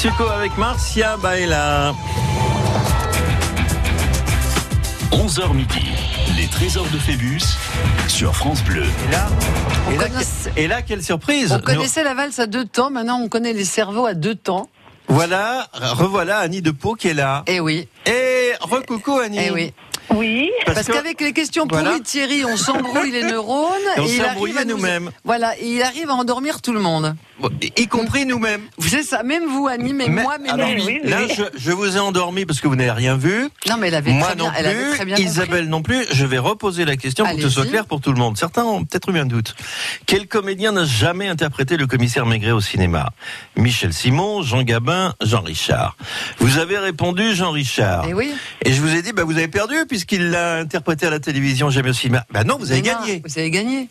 Mitsuko 0.01 0.29
avec 0.29 0.57
Marcia 0.57 1.17
Baila. 1.17 1.93
11h 5.11 5.53
midi, 5.53 5.85
les 6.37 6.47
trésors 6.47 6.87
de 6.93 6.97
Phébus 6.97 7.41
sur 8.07 8.33
France 8.33 8.63
Bleu. 8.63 8.83
Et 8.85 9.11
là, 9.11 9.27
et 9.91 9.97
là, 9.97 10.07
connaissait- 10.07 10.51
et 10.55 10.67
là, 10.69 10.81
quelle 10.83 11.03
surprise 11.03 11.51
On 11.51 11.57
Nous- 11.57 11.63
connaissait 11.63 12.05
la 12.05 12.13
valse 12.13 12.39
à 12.39 12.47
deux 12.47 12.63
temps, 12.63 12.89
maintenant 12.91 13.19
on 13.19 13.27
connaît 13.27 13.51
les 13.51 13.65
cerveaux 13.65 14.05
à 14.05 14.13
deux 14.13 14.35
temps. 14.35 14.69
Voilà, 15.09 15.67
revoilà 15.73 16.37
Annie 16.37 16.61
de 16.61 16.71
Pau 16.71 16.93
qui 16.95 17.09
est 17.09 17.13
là. 17.13 17.43
Eh 17.47 17.59
oui, 17.59 17.89
Et 18.05 18.53
recoucou 18.61 19.19
Annie. 19.19 19.39
eh 19.41 19.51
oui. 19.51 19.73
Oui. 20.15 20.49
Parce, 20.65 20.87
qu'avec 20.87 21.21
les 21.21 21.33
questions 21.33 21.65
Voilà. 21.69 21.89
pourries 21.89 22.01
de 22.01 22.05
Thierry, 22.05 22.45
on 22.45 22.57
s'embrouille 22.57 23.11
les 23.11 23.23
neurones. 23.23 23.69
Et 23.97 23.99
on 23.99 24.03
il 24.05 24.09
s'est 24.09 24.19
arrive 24.21 24.31
embrouillé 24.31 24.57
à 24.59 24.65
nous- 24.65 24.75
nous-mêmes. 24.77 25.11
Voilà, 25.23 25.57
et 25.59 25.67
il 25.67 25.81
arrive 25.81 26.09
à 26.09 26.13
endormir 26.13 26.61
tout 26.61 26.73
le 26.73 26.79
monde. 26.79 27.15
Bon, 27.39 27.49
y 27.77 27.87
compris 27.87 28.25
nous-mêmes. 28.25 28.63
C'est 28.79 29.03
ça, 29.03 29.23
même 29.23 29.45
vous, 29.47 29.67
Annie, 29.67 29.93
mais, 29.93 30.09
Mais- 30.09 30.23
moi, 30.23 30.37
mais 30.41 30.49
alors, 30.49 30.67
lui. 30.69 30.81
oui, 30.83 30.99
oui. 31.03 31.09
Là, 31.09 31.19
je, 31.27 31.43
je 31.57 31.71
vous 31.71 31.95
ai 31.95 31.99
endormi 31.99 32.45
parce 32.45 32.59
que 32.59 32.67
vous 32.67 32.75
n'avez 32.75 32.91
rien 32.91 33.15
vu. 33.15 33.47
Non, 33.69 33.77
mais 33.77 33.87
elle 33.87 33.95
avait 33.95 34.11
Moi 34.11 34.27
très 34.27 34.35
bien, 34.35 34.45
non 34.45 34.51
elle 34.57 34.65
avait 34.65 34.89
très 34.89 35.03
plus, 35.03 35.11
compris. 35.11 35.23
Isabelle 35.23 35.69
non 35.69 35.81
plus. 35.81 36.05
Je 36.11 36.25
vais 36.25 36.37
reposer 36.37 36.83
la 36.85 36.97
question 36.97 37.25
pour 37.25 37.35
que 37.35 37.41
ce 37.41 37.49
soit 37.49 37.65
clair 37.65 37.85
pour 37.85 38.01
tout 38.01 38.11
le 38.11 38.17
monde. 38.17 38.37
Certains 38.37 38.63
ont 38.65 38.83
peut-être 38.83 39.09
eu 39.09 39.19
un 39.19 39.25
doute. 39.25 39.55
Quel 40.05 40.27
comédien 40.27 40.73
n'a 40.73 40.83
jamais 40.85 41.27
interprété 41.29 41.77
le 41.77 41.87
commissaire 41.87 42.25
Maigret 42.25 42.51
au 42.51 42.61
cinéma? 42.61 43.09
Michel 43.55 43.93
Simon, 43.93 44.41
Jean 44.41 44.63
Gabin, 44.63 45.13
Jean 45.21 45.41
Richard. 45.41 45.95
Vous 46.39 46.57
avez 46.57 46.77
répondu 46.77 47.33
Jean 47.35 47.51
Richard. 47.51 48.05
Eh 48.09 48.13
oui. 48.13 48.33
Et 48.65 48.73
je 48.73 48.81
vous 48.81 48.93
ai 48.93 49.01
dit, 49.01 49.13
bah, 49.13 49.23
vous 49.23 49.37
avez 49.37 49.47
perdu 49.47 49.75
puisqu'il 49.99 50.29
l'a 50.29 50.59
interprété 50.59 51.07
à 51.07 51.09
la 51.09 51.19
télévision, 51.19 51.69
jamais 51.69 51.89
au 51.89 51.93
cinéma. 51.93 52.23
Bah 52.31 52.45
non, 52.45 52.57
vous 52.57 52.71
avez 52.71 52.81
non, 52.81 52.99
gagné. 52.99 53.21
Vous 53.25 53.37
avez 53.37 53.51
gagné. 53.51 53.89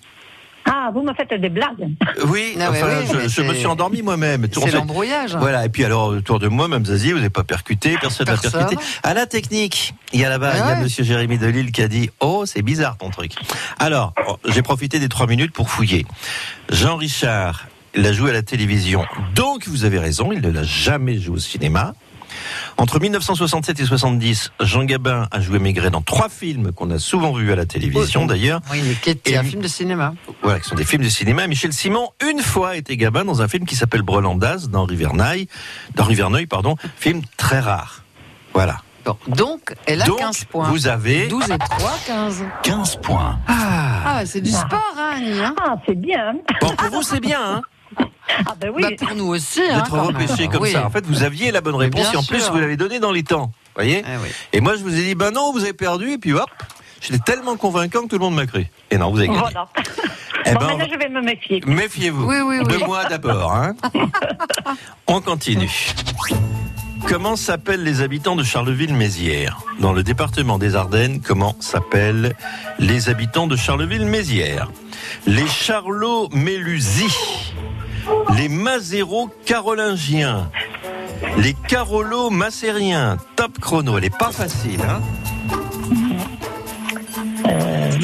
Ah, 0.65 0.91
vous 0.93 1.03
me 1.03 1.13
faites 1.13 1.39
des 1.39 1.51
blagues. 1.51 1.87
Oui, 2.27 2.55
Ah 2.59 2.71
ouais, 2.71 2.83
enfin, 2.83 2.89
oui, 3.13 3.29
je, 3.29 3.43
me 3.43 3.55
suis 3.55 3.67
endormi 3.67 4.01
moi-même. 4.01 4.47
C'est 4.51 4.71
l'embrouillage. 4.71 5.37
Voilà, 5.37 5.67
et 5.67 5.69
puis 5.69 5.85
alors 5.85 6.09
autour 6.09 6.39
de 6.39 6.49
moi, 6.49 6.67
même 6.67 6.85
Zazie, 6.85 7.13
vous 7.13 7.19
n'avez 7.19 7.31
pas 7.31 7.45
percuté, 7.45 7.97
personne 8.01 8.27
n'a 8.27 8.37
percuté. 8.37 8.77
À 9.03 9.13
la 9.13 9.27
technique, 9.27 9.95
il 10.15 10.21
y 10.21 10.25
a 10.25 10.31
là-bas, 10.31 10.51
Ah 10.53 10.57
il 10.57 10.59
y 10.59 10.63
a 10.63 10.75
ouais. 10.77 10.83
monsieur 10.83 11.05
Jérémy 11.05 11.37
Delille 11.37 11.73
qui 11.73 11.83
a 11.83 11.89
dit 11.89 12.11
Oh, 12.21 12.45
c'est 12.47 12.63
bizarre 12.63 12.97
ton 12.97 13.11
truc. 13.11 13.33
Alors, 13.79 14.15
j'ai 14.47 14.63
profité 14.63 14.99
des 14.99 15.09
trois 15.11 15.27
minutes 15.27 15.53
pour 15.53 15.69
fouiller. 15.71 16.07
Jean 16.71 16.97
Richard 16.97 17.67
l'a 17.95 18.13
joué 18.13 18.31
à 18.31 18.35
la 18.35 18.43
télévision, 18.43 19.05
donc 19.35 19.67
vous 19.69 19.85
avez 19.85 19.99
raison, 19.99 20.33
il 20.33 20.41
ne 20.41 20.51
l'a 20.51 20.63
jamais 20.65 21.19
joué 21.19 21.37
au 21.37 21.41
cinéma. 21.41 21.95
Entre 22.77 23.01
1967 23.01 23.81
et 23.81 23.85
70, 23.85 24.53
Jean 24.61 24.85
Gabin 24.85 25.29
a 25.31 25.41
joué 25.41 25.59
Maigret 25.59 25.91
dans 25.91 26.03
trois 26.03 26.29
films 26.29 26.73
qu'on 26.73 26.91
a 26.91 26.99
souvent 26.99 27.33
vus 27.33 27.53
à 27.53 27.57
la 27.57 27.67
télévision 27.67 28.27
d'ailleurs. 28.27 28.61
Oui, 28.71 28.83
mais 28.85 28.95
qui 28.95 29.37
un 29.37 29.43
film 29.45 29.63
de 29.63 29.69
cinéma. 29.69 30.15
Voilà, 30.43 30.61
qui 30.61 30.69
sont 30.69 30.75
des 30.75 30.85
films 30.85 31.03
de 31.03 31.09
cinéma. 31.09 31.47
Michel 31.47 31.73
Simon, 31.73 32.11
une 32.29 32.41
fois, 32.41 32.77
était 32.77 32.97
Gabin 32.97 33.25
dans 33.25 33.43
un 33.43 33.49
film 33.49 33.67
qui 33.67 33.77
s'appelle 33.77 34.03
Brelandas, 34.03 34.69
dans 34.71 34.85
Riverneuil, 34.85 35.49
dans 35.95 36.05
Riverneuil, 36.05 36.47
pardon, 36.47 36.77
film 36.97 37.23
très 37.37 37.61
rare. 37.61 38.03
Voilà. 38.55 38.79
Donc, 39.27 39.75
elle 39.87 40.03
a 40.03 40.05
Donc, 40.05 40.19
15 40.19 40.45
points. 40.45 40.69
vous 40.69 40.87
avez 40.87 41.29
12 41.29 41.51
et 41.51 41.59
3, 41.59 41.99
15. 42.07 42.45
15 42.63 42.97
points. 42.97 43.39
Ah, 43.47 44.23
c'est 44.27 44.41
du 44.41 44.51
sport, 44.51 44.95
hein, 44.97 45.13
Annie 45.17 45.41
hein 45.41 45.55
Ah, 45.65 45.77
c'est 45.87 45.95
bien. 45.99 46.35
Bon, 46.61 46.75
pour 46.75 46.91
vous, 46.91 47.03
c'est 47.03 47.21
bien, 47.21 47.41
hein, 47.41 47.63
Ah, 48.47 48.55
ben 48.61 48.71
oui. 48.75 48.83
Bah, 48.83 48.89
pour 48.99 49.15
nous 49.17 49.27
aussi. 49.27 49.61
hein, 49.71 49.79
d'être 49.79 49.95
même. 49.95 50.05
repêché 50.07 50.49
comme 50.49 50.63
Oui. 50.63 50.73
ça. 50.73 50.87
En 50.87 50.91
fait, 50.91 51.05
vous 51.07 51.23
aviez 51.23 51.51
la 51.51 51.61
bonne 51.61 51.75
réponse 51.75 52.03
bien 52.03 52.13
et 52.13 52.17
en 52.17 52.23
plus, 52.23 52.49
vous 52.51 52.59
l'avez 52.59 52.77
donné 52.77 53.01
dans 53.01 53.11
les 53.13 53.23
temps. 53.25 53.51
voyez 53.75 54.03
Eh 54.07 54.17
oui. 54.23 54.29
Et 54.53 54.61
moi, 54.61 54.77
je 54.77 54.83
vous 54.83 54.95
ai 54.97 55.03
dit, 55.03 55.15
ben 55.15 55.31
non, 55.33 55.53
vous 55.53 55.63
avez 55.63 55.73
perdu, 55.73 56.13
et 56.13 56.19
puis 56.19 56.33
hop, 56.33 56.49
j'étais 57.01 57.19
tellement 57.19 57.57
convaincant 57.57 58.03
que 58.03 58.09
tout 58.09 58.19
le 58.19 58.25
monde 58.25 58.37
m'a 58.37 58.47
cru. 58.47 58.67
Et 58.91 58.99
non, 58.99 59.11
vous 59.11 59.19
avez 59.19 59.29
gagné. 59.29 59.41
Voilà. 59.41 59.69
Eh 60.47 60.53
bon, 60.55 60.61
ben, 60.61 60.67
maintenant, 60.69 60.87
je 60.93 60.99
vais 60.99 61.09
me 61.09 61.21
méfier. 61.21 61.61
Méfiez-vous. 61.67 62.25
Oui, 62.27 62.37
oui, 62.45 62.59
De 62.65 62.85
moi 62.85 63.05
d'abord. 63.07 63.53
Hein. 63.53 63.75
On 65.07 65.21
continue. 65.21 65.71
Comment 67.07 67.37
s'appellent 67.37 67.83
les 67.85 68.03
habitants 68.03 68.37
de 68.37 68.43
Charleville-Mézières? 68.45 69.59
Dans 69.81 69.93
le 69.93 70.03
département 70.03 70.59
des 70.59 70.75
Ardennes, 70.77 71.21
comment 71.21 71.57
s'appellent 71.61 72.35
les 72.79 73.09
habitants 73.09 73.47
de 73.47 73.57
Charleville-Mézières? 73.57 74.71
Les 75.27 75.47
Charlots-Mélusis, 75.47 77.55
les 78.37 78.49
Mazéro-Carolingiens, 78.49 80.51
les 81.39 81.55
Carolo-Macériens. 81.55 83.17
Top 83.37 83.59
chrono, 83.61 83.99
elle 83.99 84.05
est 84.05 84.17
pas 84.19 84.31
facile. 84.33 84.81
Hein 84.83 85.01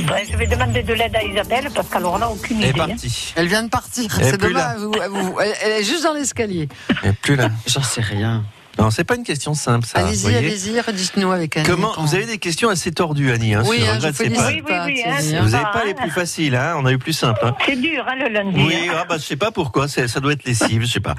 Ben, 0.07 0.23
je 0.31 0.37
vais 0.37 0.47
demander 0.47 0.83
de 0.83 0.93
l'aide 0.95 1.15
à 1.17 1.23
Isabelle 1.23 1.69
parce 1.75 1.89
qu'alors 1.89 2.19
là, 2.19 2.31
aucune 2.31 2.59
elle 2.59 2.67
est 2.67 2.71
idée. 2.71 2.81
hein. 2.81 2.89
partie. 2.89 3.33
Elle 3.37 3.49
vient 3.49 3.63
de 3.65 3.69
partir. 3.69 4.15
Elle 4.19 4.27
est 4.27 4.31
C'est 4.31 4.39
plus 4.39 4.49
dommage. 4.53 4.79
vous- 4.79 4.93
vous- 5.11 5.41
elle, 5.41 5.55
elle 5.63 5.73
est 5.81 5.85
juste 5.85 6.05
dans 6.05 6.13
l'escalier. 6.13 6.69
Elle 7.03 7.11
est 7.11 7.13
plus 7.15 7.37
là. 7.37 7.49
J'en 7.67 7.83
sais 7.83 8.01
rien. 8.01 8.45
Non, 8.79 8.91
c'est 8.91 9.05
pas 9.05 9.14
une 9.14 9.22
question 9.22 9.55
simple, 9.55 9.87
ça. 9.87 10.01
vous 10.03 10.27
allez-y, 10.27 10.35
allez-y, 10.37 10.81
redites-nous 10.81 11.31
avec 11.31 11.57
Annie. 11.57 11.66
Comment 11.68 11.93
Vous 11.99 12.14
avez 12.14 12.27
des 12.27 12.39
questions 12.39 12.68
assez 12.68 12.91
tordues, 12.91 13.31
Annie. 13.31 13.55
Hein, 13.55 13.62
Oui, 13.66 13.79
je 13.81 13.85
hein, 13.87 13.95
regrette, 13.95 14.12
je 14.14 14.22
félicite 14.25 14.41
pas- 14.43 14.49
Oui, 14.49 14.55
oui, 14.57 14.62
pas, 14.72 14.87
oui, 14.87 15.03
hein. 15.07 15.43
Vous 15.43 15.51
n'avez 15.51 15.64
va, 15.64 15.70
pas 15.70 15.85
les 15.85 15.93
hein. 15.93 15.97
plus 16.01 16.11
faciles, 16.11 16.57
hein 16.57 16.75
on 16.77 16.85
a 16.85 16.93
eu 16.93 16.99
plus 16.99 17.12
simple. 17.12 17.41
Hein 17.45 17.55
C'est 17.64 17.77
dur, 17.81 18.05
hein, 18.09 18.16
le 18.18 18.29
lundi. 18.29 18.57
oui, 18.61 18.89
ah 18.93 19.05
bah, 19.09 19.16
je 19.18 19.22
sais 19.22 19.37
pas 19.37 19.53
pourquoi, 19.53 19.87
ça 19.87 20.07
doit 20.20 20.33
être 20.33 20.45
lessive, 20.45 20.83
je 20.83 20.87
sais 20.87 21.01
pas. 21.01 21.14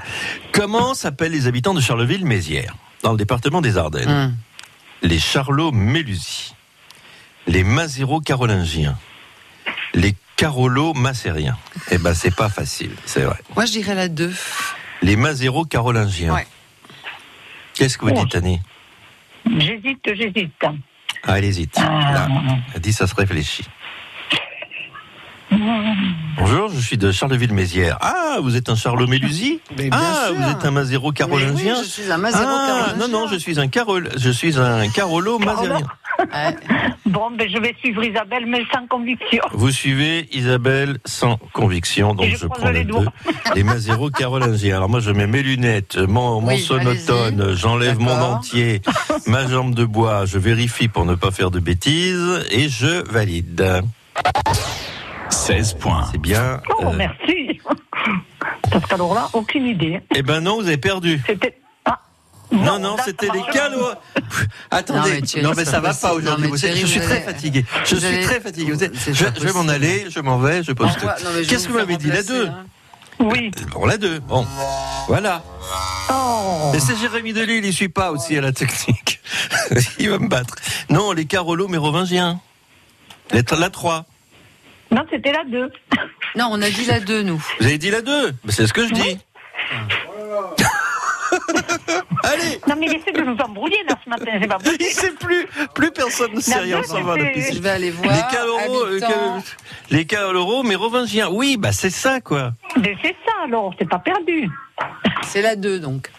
Comment 0.52 0.92
s'appellent 0.94 1.32
les 1.32 1.46
habitants 1.46 1.72
de 1.74 1.80
Charleville-Mézières, 1.80 2.74
dans 3.02 3.12
le 3.12 3.18
département 3.18 3.60
des 3.62 3.78
Ardennes? 3.78 4.10
Hum. 4.10 4.34
Les 5.02 5.18
Charlots-Mélusis, 5.18 6.54
les 7.46 7.64
Mazéro-Carolingiens, 7.64 8.98
les 9.94 10.14
Carolo-Macériens. 10.36 11.56
Eh 11.90 11.96
ben, 11.98 12.12
c'est 12.12 12.34
pas 12.34 12.48
facile, 12.50 12.90
c'est 13.06 13.22
vrai. 13.22 13.36
Moi, 13.54 13.64
je 13.64 13.72
dirais 13.72 13.94
la 13.94 14.08
2. 14.08 14.32
Les 15.02 15.16
Mazéro-Carolingiens. 15.16 16.34
Ouais. 16.34 16.46
Qu'est-ce 17.76 17.98
que 17.98 18.06
vous 18.06 18.12
dites, 18.12 18.34
Annie? 18.34 18.60
J'hésite, 19.58 20.14
j'hésite. 20.14 20.64
Ah, 21.22 21.38
elle 21.38 21.44
hésite. 21.44 21.76
Là, 21.76 22.28
elle 22.74 22.80
dit 22.80 22.92
ça 22.92 23.06
se 23.06 23.14
réfléchit. 23.14 23.64
Bonjour, 25.50 26.68
je 26.74 26.80
suis 26.80 26.98
de 26.98 27.12
Charleville-Mézières. 27.12 27.98
Ah, 28.00 28.38
vous 28.42 28.56
êtes 28.56 28.68
un 28.68 28.74
bien 28.74 29.88
Ah, 29.92 30.26
sûr. 30.26 30.34
vous 30.34 30.50
êtes 30.50 30.64
un 30.64 30.70
Mazéro 30.72 31.12
carolingien 31.12 31.74
oui, 31.78 31.84
je 31.84 31.88
suis 31.88 32.10
un 32.12 32.18
Mazéro 32.18 32.44
Ah, 32.46 32.94
non, 32.98 33.08
non, 33.08 33.28
je 33.28 33.36
suis 33.36 33.60
un 33.60 33.68
Carol, 33.68 34.10
je 34.16 34.30
suis 34.30 34.58
un 34.58 34.88
Carolo 34.88 35.38
mazérien. 35.38 35.86
Ouais. 36.18 36.56
Bon, 37.06 37.30
ben, 37.30 37.48
je 37.48 37.58
vais 37.58 37.74
suivre 37.78 38.02
Isabelle, 38.02 38.46
mais 38.46 38.62
sans 38.72 38.86
conviction. 38.88 39.42
Vous 39.52 39.70
suivez 39.70 40.28
Isabelle 40.32 40.98
sans 41.04 41.36
conviction, 41.52 42.14
donc 42.14 42.26
je, 42.36 42.46
prends 42.46 42.70
les 42.70 42.80
les 42.80 42.84
doigts. 42.84 43.04
deux. 43.04 43.32
Les 43.54 43.62
Mazéro 43.62 44.10
carolingiens. 44.10 44.76
Alors 44.76 44.88
moi, 44.88 45.00
je 45.00 45.10
mets 45.12 45.26
mes 45.26 45.42
lunettes, 45.42 45.96
mon, 45.96 46.40
mon 46.40 46.48
Oui, 46.48 46.58
sonotone, 46.60 47.54
j'enlève 47.54 47.98
mon 48.00 48.16
dentier, 48.18 48.82
ma 49.26 49.46
jambe 49.46 49.74
de 49.74 49.84
bois, 49.84 50.24
je 50.26 50.38
vérifie 50.38 50.88
pour 50.88 51.04
ne 51.04 51.14
pas 51.14 51.30
faire 51.30 51.50
de 51.50 51.60
bêtises 51.60 52.44
et 52.50 52.68
je 52.68 53.08
valide. 53.10 53.82
16 55.46 55.74
points. 55.74 56.08
C'est 56.10 56.18
bien. 56.18 56.60
Oh, 56.78 56.86
euh, 56.86 56.92
merci. 56.96 57.60
Parce 58.70 58.84
qu'alors 58.86 59.14
là, 59.14 59.28
aucune 59.32 59.66
idée. 59.66 60.00
eh 60.14 60.22
ben 60.22 60.40
non, 60.40 60.56
vous 60.60 60.66
avez 60.66 60.76
perdu. 60.76 61.22
C'était. 61.26 61.56
Ah. 61.84 62.00
Non, 62.50 62.78
non, 62.80 62.96
c'était 63.04 63.28
les 63.32 63.42
calots. 63.52 63.90
Attendez, 64.70 65.20
Non, 65.36 65.42
non 65.42 65.48
mais 65.50 65.54
mais, 65.58 65.64
ça 65.64 65.78
va 65.80 65.94
pas 65.94 66.14
aujourd'hui. 66.14 66.48
Mais 66.50 66.56
Je 66.58 66.86
suis 66.86 66.98
vous 66.98 67.06
très 67.06 67.20
fatigué. 67.20 67.64
Je 67.84 67.94
vous 67.94 68.00
suis 68.00 68.20
très 68.22 68.40
fatigué. 68.40 68.72
Vous 68.72 68.82
êtes- 68.84 68.96
C'est 68.96 69.14
Je, 69.14 69.24
je 69.38 69.46
vais 69.46 69.52
m'en 69.52 69.68
aller, 69.68 70.06
je 70.10 70.20
m'en 70.20 70.38
vais, 70.38 70.62
je 70.64 70.72
pose 70.72 70.88
tout. 70.94 71.00
Pourquoi 71.00 71.14
Non, 71.24 71.30
mais 71.30 71.30
je 71.30 71.38
vais 71.40 71.46
Qu'est-ce 71.46 71.66
que 71.68 71.72
vous 71.72 71.78
m'avez 71.78 71.96
dit 71.96 72.08
La 72.08 72.16
remplacer, 72.16 72.38
2 72.40 72.46
hein. 72.48 72.64
Oui. 73.20 73.50
Bon, 73.72 73.86
la 73.86 73.96
2. 73.98 74.18
Bon, 74.20 74.44
voilà. 75.08 75.42
Oh. 76.10 76.72
Et 76.74 76.80
c'est 76.80 76.96
Jérémy 76.96 77.32
Delille, 77.32 77.64
il 77.64 77.72
suit 77.72 77.88
pas 77.88 78.10
aussi 78.10 78.36
à 78.36 78.40
la 78.40 78.52
technique. 78.52 79.20
il 79.98 80.10
va 80.10 80.18
me 80.18 80.28
battre. 80.28 80.54
Non, 80.90 81.12
les 81.12 81.24
Carolos 81.24 81.68
mérovingiens. 81.68 82.40
Les- 83.30 83.42
La 83.58 83.70
3. 83.70 84.04
Non, 84.90 85.04
c'était 85.10 85.32
la 85.32 85.44
2. 85.44 85.70
Non, 86.36 86.48
on 86.50 86.60
a 86.60 86.68
dit 86.68 86.84
la 86.84 87.00
2, 87.00 87.22
nous. 87.22 87.42
Vous 87.58 87.66
avez 87.66 87.78
dit 87.78 87.90
la 87.90 88.02
2 88.02 88.32
C'est 88.50 88.66
ce 88.66 88.72
que 88.74 88.86
je 88.86 88.92
dis. 88.92 89.18
Allez 92.24 92.60
Non, 92.68 92.74
mais 92.78 92.86
il 92.86 92.96
essaie 92.96 93.12
de 93.12 93.22
nous 93.22 93.36
embrouiller 93.38 93.82
là 93.88 93.94
ce 94.04 94.10
matin, 94.10 94.32
c'est 94.40 94.46
pas 94.46 94.58
possible. 94.58 94.76
Il 94.80 94.92
sait 94.92 95.12
plus, 95.12 95.46
plus 95.74 95.90
personne 95.92 96.34
ne 96.34 96.40
sait 96.40 96.58
rien, 96.58 96.82
s'en 96.82 97.02
va. 97.02 97.16
Je 97.16 97.58
vais 97.58 97.70
aller 97.70 97.90
voir. 97.90 98.14
Les 98.14 98.36
Carolos, 98.36 98.86
euh, 98.86 99.40
les 99.90 100.04
Carolos 100.04 100.62
mérovingiens. 100.62 101.28
Oui, 101.30 101.56
bah 101.56 101.72
c'est 101.72 101.90
ça 101.90 102.20
quoi. 102.20 102.52
Mais 102.82 102.96
c'est 103.00 103.16
ça 103.26 103.32
alors, 103.44 103.74
c'est 103.78 103.88
pas 103.88 103.98
perdu. 103.98 104.50
C'est 105.22 105.42
la 105.42 105.56
2, 105.56 105.78
donc. 105.78 106.10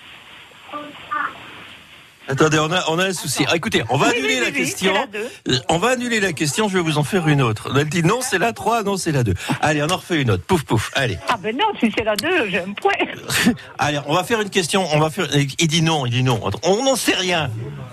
Attendez, 2.30 2.60
on 2.60 2.72
a, 2.72 2.84
on 2.90 3.00
a 3.00 3.06
un 3.06 3.14
souci. 3.14 3.46
Ah, 3.50 3.56
écoutez, 3.56 3.84
on 3.90 3.98
va 3.98 4.08
Oui, 4.08 4.16
annuler 4.18 4.36
oui, 4.36 4.40
la 4.42 4.46
oui, 4.48 4.54
question. 4.54 4.94
la. 4.94 5.20
Euh, 5.54 5.58
On 5.70 5.78
va 5.78 5.90
annuler 5.92 6.20
la 6.20 6.34
question, 6.34 6.68
je 6.68 6.74
vais 6.78 6.84
vous 6.84 6.98
en 6.98 7.04
faire 7.04 7.28
une 7.28 7.42
autre. 7.42 7.72
Elle 7.78 7.88
dit 7.90 8.04
non, 8.04 8.20
c'est 8.22 8.38
la 8.38 8.52
3, 8.54 8.84
non, 8.84 8.98
c'est 8.98 9.12
la 9.14 9.24
2. 9.24 9.34
Allez, 9.62 9.82
on 9.82 9.88
en 9.90 9.96
refait 9.98 10.22
une 10.22 10.32
autre. 10.32 10.44
Pouf, 10.44 10.64
pouf. 10.66 10.92
Allez. 10.96 11.18
Ah 11.30 11.38
ben 11.42 11.56
non, 11.56 11.66
si 11.80 11.92
c'est 11.98 12.04
la 12.04 12.16
2, 12.18 12.50
j'ai 12.50 12.60
un 12.60 12.74
point. 12.74 12.92
Allez, 13.80 14.00
on 14.08 14.14
va 14.14 14.24
faire 14.24 14.42
une 14.42 14.50
question. 14.50 14.86
On 14.94 15.00
va 15.00 15.10
faire. 15.10 15.28
Il 15.36 15.68
dit 15.68 15.82
non, 15.82 16.06
il 16.06 16.12
dit 16.12 16.24
non. 16.24 16.40
On 16.64 16.84
n'en 16.84 16.96
sait 16.96 17.16
rien. 17.16 17.50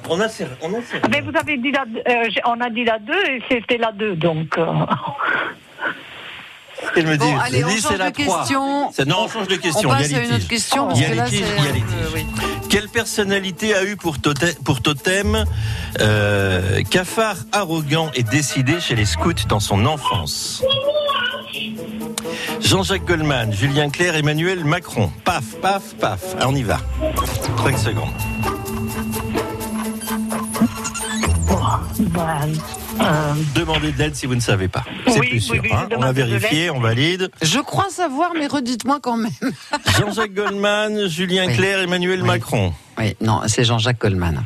On 0.09 0.16
n'en 0.16 0.28
sait, 0.28 0.47
on 0.62 0.68
n'en 0.68 0.80
sait 0.82 0.99
Ah 1.03 1.07
rien. 1.11 1.20
ben 1.22 1.30
vous 1.30 1.39
avez 1.39 1.57
dit 1.57 1.70
la 1.70 1.85
euh, 2.09 2.28
on 2.47 2.61
a 2.61 2.68
dit 2.70 2.85
la 2.85 2.99
2 2.99 3.12
et 3.30 3.43
c'était 3.49 3.78
la 3.78 3.93
2, 3.93 4.16
donc. 4.16 4.59
euh, 4.59 4.64
Elle 6.97 7.07
me 7.07 7.16
dit, 7.16 7.26
Bon, 7.26 7.39
allez, 7.39 7.64
on 7.64 7.68
change 7.68 7.80
c'est 7.80 7.97
la 7.97 8.11
de 8.11 8.16
question. 8.16 8.91
Non, 9.07 9.16
on 9.20 9.28
change 9.28 9.49
de 9.49 9.57
question. 9.57 9.91
On 9.91 9.99
il 9.99 10.11
y 10.11 10.14
a 10.14 10.18
passe 10.18 10.20
à 10.20 10.24
une 10.24 10.32
autre 10.35 10.49
question, 10.49 10.87
parce 10.87 11.01
que 11.01 11.14
là, 11.14 11.24
euh. 11.24 12.20
Quelle 12.68 12.89
personnalité 12.89 13.74
a 13.74 13.85
eu 13.85 13.97
pour 13.97 14.20
totem, 14.20 14.55
pour 14.64 14.82
totem 14.82 15.45
euh, 16.01 16.82
cafard 16.91 17.37
arrogant 17.53 18.11
et 18.14 18.22
décidé 18.22 18.80
chez 18.80 18.95
les 18.95 19.05
scouts 19.05 19.47
dans 19.49 19.61
son 19.61 19.87
enfance? 19.87 20.62
Jean-Jacques 22.61 23.05
Goldman, 23.05 23.53
Julien 23.53 23.91
Clerc, 23.91 24.16
Emmanuel 24.16 24.64
Macron. 24.64 25.11
Paf, 25.24 25.45
paf, 25.61 25.95
paf. 26.01 26.20
On 26.45 26.55
y 26.55 26.62
va. 26.62 26.78
5 27.64 27.78
secondes. 27.78 28.63
Demandez 33.54 33.92
de 33.92 33.98
l'aide 33.98 34.14
si 34.14 34.26
vous 34.26 34.34
ne 34.34 34.40
savez 34.40 34.68
pas. 34.68 34.84
C'est 35.08 35.18
Oui, 35.20 35.28
plus 35.30 35.40
sûr. 35.40 35.60
oui, 35.62 35.70
hein. 35.72 35.88
je 35.90 35.96
On 35.96 36.02
a 36.02 36.12
vérifié, 36.12 36.70
on 36.70 36.80
valide. 36.80 37.30
Je 37.42 37.58
crois 37.60 37.90
savoir, 37.90 38.32
mais 38.38 38.46
redites-moi 38.46 38.98
quand 39.02 39.16
même. 39.16 39.30
Jean-Jacques 39.98 40.34
Goldman, 40.34 41.08
Julien 41.08 41.46
Oui. 41.46 41.56
Clerc, 41.56 41.80
Emmanuel 41.82 42.20
Oui. 42.22 42.26
Macron. 42.28 42.72
Oui, 42.98 43.16
non, 43.20 43.40
c'est 43.46 43.64
Jean-Jacques 43.64 44.00
Goldman. 44.00 44.44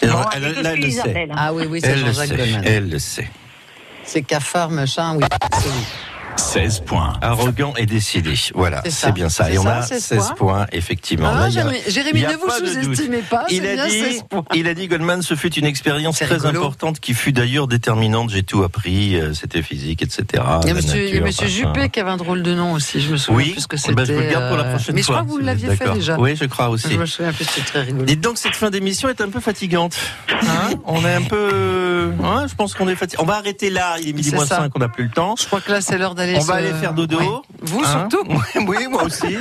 Elle, 0.00 0.10
là, 0.10 0.74
le 0.76 0.90
sait. 0.90 1.28
Ah 1.36 1.52
oui, 1.52 1.64
oui, 1.68 1.80
c'est 1.82 1.88
Elle 1.90 2.00
le 2.00 2.06
Jean-Jacques 2.06 2.28
sait. 2.28 2.36
Goldman. 2.36 2.62
Elle 2.64 2.88
le 2.90 2.98
sait. 2.98 3.28
C'est 4.04 4.22
cafard, 4.22 4.70
machin, 4.70 5.16
oui. 5.16 5.24
C'est 6.38 6.60
oui. 6.60 6.64
16 6.70 6.80
points. 6.86 7.12
Arrogant 7.20 7.74
et 7.76 7.86
décidé. 7.86 8.34
Voilà, 8.54 8.82
C'est 8.88 9.12
bien 9.12 9.28
ça. 9.28 9.50
Et 9.50 9.58
on 9.58 9.62
ça, 9.64 9.76
a 9.78 9.82
16 9.82 10.02
16 10.04 10.18
points. 10.18 10.34
points, 10.36 10.66
effectivement. 10.72 11.30
Ah, 11.32 11.38
Là, 11.38 11.44
a- 11.46 11.90
Jérémy- 11.90 12.22
ne 12.26 12.36
vous 12.36 12.50
sous-estimez 12.50 13.22
pas, 13.22 13.44
Il 13.50 13.66
a, 13.66 13.86
dit, 13.86 14.00
16 14.00 14.22
points. 14.28 14.44
il 14.54 14.66
a 14.68 14.74
dit, 14.74 14.88
Goldman, 14.88 15.22
ce 15.22 15.34
fut 15.34 15.52
une 15.54 15.66
expérience 15.66 16.16
très 16.16 16.26
rigolo. 16.26 16.60
importante 16.60 17.00
qui 17.00 17.14
fut 17.14 17.32
d'ailleurs 17.32 17.66
déterminante. 17.68 18.30
J'ai 18.30 18.42
tout 18.42 18.62
appris. 18.62 19.16
euh, 19.16 19.34
C'était 19.34 19.62
physique, 19.62 20.02
etc. 20.02 20.42
Il 20.64 20.68
y 20.68 20.70
a 21.18 21.20
machin. 21.20 21.46
Juppé 21.46 21.88
qui 21.88 22.00
avait 22.00 22.10
un 22.10 22.16
drôle 22.16 22.42
de 22.42 22.54
nom 22.54 22.72
aussi, 22.72 23.00
je 23.00 23.10
me 23.12 23.16
souviens 23.16 23.36
Oui, 23.44 23.50
plus 23.52 23.66
que 23.66 23.76
eh 23.76 23.78
c'était. 23.78 23.94
ben, 23.94 24.04
je 24.06 24.12
vous 24.12 24.20
le 24.20 24.26
garde 24.30 24.48
pour 24.48 24.56
la 24.56 24.64
euh, 24.64 24.74
prochaine 24.74 24.94
Mais 24.94 25.00
je 25.02 25.06
fois. 25.06 25.16
crois 25.16 25.26
que 25.26 25.30
vous 25.30 25.38
l'aviez 25.38 25.74
fait 25.76 25.92
déjà. 25.92 26.18
Oui, 26.18 26.36
je 26.36 26.44
crois 26.44 26.68
aussi. 26.68 26.88
Je 26.90 26.96
me 26.98 27.06
souviens 27.06 27.32
plus, 27.32 27.44
c'était 27.44 27.66
très 27.66 27.82
rigolo. 27.82 28.04
Et 28.08 28.16
donc 28.16 28.38
cette 28.38 28.54
fin 28.54 28.70
d'émission 28.70 29.08
est 29.08 29.20
un 29.20 29.28
peu 29.28 29.40
fatigante. 29.40 29.96
Hein 30.30 30.70
on 30.84 31.04
est 31.04 31.14
un 31.14 31.22
peu, 31.22 32.12
hein, 32.22 32.46
je 32.48 32.54
pense 32.54 32.74
qu'on 32.74 32.88
est 32.88 32.94
fatigué. 32.94 33.22
On 33.22 33.26
va 33.26 33.36
arrêter 33.36 33.70
là. 33.70 33.96
Il 34.02 34.10
est 34.10 34.12
midi 34.12 34.32
moins 34.34 34.46
ça. 34.46 34.56
5, 34.58 34.72
on 34.74 34.78
n'a 34.78 34.88
plus 34.88 35.04
le 35.04 35.10
temps. 35.10 35.34
Je 35.38 35.46
crois 35.46 35.60
que 35.60 35.70
là, 35.72 35.80
c'est 35.80 35.96
l'heure 35.98 36.14
d'aller 36.14 36.27
On 36.36 36.40
se- 36.40 36.46
va 36.46 36.54
aller 36.54 36.72
faire 36.74 36.92
dodo. 36.94 37.18
Ouais. 37.18 37.26
Vous 37.62 37.80
Hein 37.84 38.08
surtout. 38.10 38.26
Oui, 38.66 38.86
moi 38.90 39.04
aussi. 39.04 39.36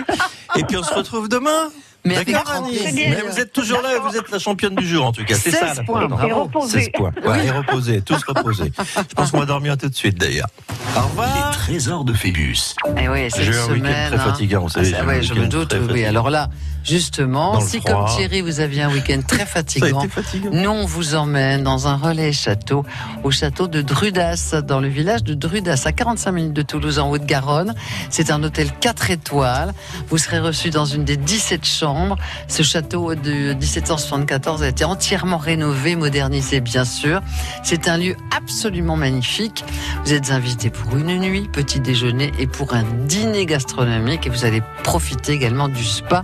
Et 0.58 0.64
puis 0.64 0.78
on 0.78 0.84
se 0.84 0.94
retrouve 0.94 1.28
demain. 1.30 1.70
Mais 2.06 2.16
avec 2.16 2.32
D'accord. 2.32 2.66
Mais 2.94 3.22
vous 3.30 3.40
êtes 3.40 3.52
toujours 3.52 3.82
là 3.82 3.96
et 3.96 4.00
vous 4.00 4.16
êtes 4.16 4.30
la 4.32 4.40
championne 4.40 4.76
du 4.76 4.88
jour 4.88 5.06
en 5.06 5.12
tout 5.12 5.26
cas. 5.26 5.36
C'est 5.36 5.52
16 5.52 5.74
ça. 5.76 5.84
points, 5.84 6.02
l'important. 6.02 6.28
Et 6.28 6.32
reposé. 6.32 6.80
16 6.82 6.90
points. 6.94 7.12
Ouais, 7.26 7.46
Et 7.48 7.52
reposer, 7.52 8.02
tous 8.02 8.24
reposer. 8.24 8.72
Je 8.78 9.14
pense 9.14 9.32
qu'on 9.32 9.40
va 9.40 9.46
dormir 9.46 9.78
tout 9.78 9.90
de 9.90 9.96
suite 9.96 10.18
d'ailleurs. 10.18 10.48
Au 10.70 11.00
Les 11.00 11.00
revoir. 11.02 11.52
trésors 11.52 12.06
de 12.06 12.14
Phébus. 12.14 12.76
Eh 12.98 13.10
oui, 13.10 13.28
J'ai 13.36 13.46
eu 13.52 13.56
un 13.58 13.68
week-end 13.74 13.92
très 14.08 14.16
hein. 14.16 14.20
fatigant, 14.20 14.62
vous 14.62 14.70
savez, 14.70 14.94
Ah, 14.98 15.04
ouais, 15.06 15.22
je 15.22 15.34
me 15.34 15.48
doute, 15.48 15.76
oui. 15.92 16.06
Alors 16.06 16.30
là, 16.30 16.50
justement, 16.88 17.60
si 17.60 17.80
froid. 17.80 18.06
comme 18.06 18.16
Thierry, 18.16 18.42
vous 18.42 18.60
aviez 18.60 18.84
un 18.84 18.92
week-end 18.92 19.20
très 19.28 19.46
fatigant. 19.46 20.04
nous, 20.52 20.70
on 20.70 20.86
vous 20.86 21.16
emmène 21.16 21.64
dans 21.64 21.88
un 21.88 21.98
relais 21.98 22.32
château, 22.32 22.86
au 23.24 23.32
château 23.32 23.68
de 23.68 23.82
Drudas, 23.82 24.56
dans 24.66 24.80
le 24.80 24.88
village 24.88 25.24
de 25.24 25.34
Drudas, 25.34 25.84
à 25.86 25.92
45 25.92 26.32
minutes 26.32 26.54
de 26.54 26.62
Toulouse, 26.62 27.00
en 27.00 27.10
Haute-Garonne. 27.10 27.76
C'est 28.10 28.32
un 28.32 28.42
hôtel 28.44 28.72
4 28.80 29.12
étoiles. 29.12 29.74
Vous 30.10 30.18
serez 30.18 30.40
reçu 30.40 30.70
dans 30.70 30.86
une 30.86 31.04
des 31.04 31.18
17 31.18 31.66
chambres. 31.66 32.16
Ce 32.48 32.64
château 32.64 33.16
de 33.16 33.54
1774 33.54 34.64
a 34.64 34.68
été 34.70 34.86
entièrement 34.86 35.38
rénové, 35.38 35.96
modernisé, 35.96 36.62
bien 36.62 36.86
sûr. 36.86 37.22
C'est 37.64 37.88
un 37.88 37.98
lieu 37.98 38.16
absolument 38.36 38.96
magnifique. 38.96 39.64
Vous 40.06 40.14
êtes 40.14 40.32
invité 40.32 40.70
pour 40.70 40.96
une 40.96 41.20
nuit, 41.20 41.50
petit 41.52 41.80
déjeuner 41.80 42.32
et 42.40 42.48
pour 42.48 42.74
un 42.74 42.84
dîner 43.08 43.46
gastronomique. 43.46 44.28
Et 44.28 44.30
vous 44.30 44.46
allez 44.46 44.62
profiter 44.84 45.34
également 45.34 45.68
du 45.68 45.84
spa 45.84 46.24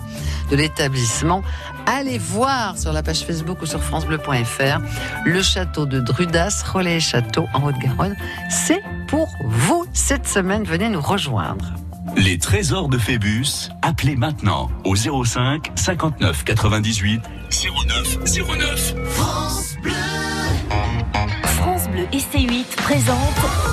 de 0.53 0.57
l'établissement. 0.57 1.41
Allez 1.87 2.19
voir 2.19 2.77
sur 2.77 2.93
la 2.93 3.01
page 3.01 3.25
Facebook 3.25 3.61
ou 3.63 3.65
sur 3.65 3.81
francebleu.fr 3.81 4.79
le 5.25 5.41
château 5.41 5.87
de 5.87 5.99
Drudas, 5.99 6.63
relais 6.71 6.99
château 6.99 7.47
en 7.53 7.63
Haute-Garonne. 7.63 8.15
C'est 8.51 8.83
pour 9.07 9.27
vous 9.45 9.85
cette 9.93 10.27
semaine. 10.27 10.63
Venez 10.63 10.89
nous 10.89 11.01
rejoindre. 11.01 11.73
Les 12.15 12.37
trésors 12.37 12.87
de 12.87 12.99
Phébus, 12.99 13.69
appelez 13.81 14.15
maintenant 14.15 14.69
au 14.83 14.95
05 14.95 15.71
59 15.75 16.43
98 16.43 17.21
09 17.87 18.17
09. 18.23 18.93
France 19.09 19.75
Bleu 19.81 20.12
et 22.11 22.17
C8 22.17 22.65
présente 22.77 23.15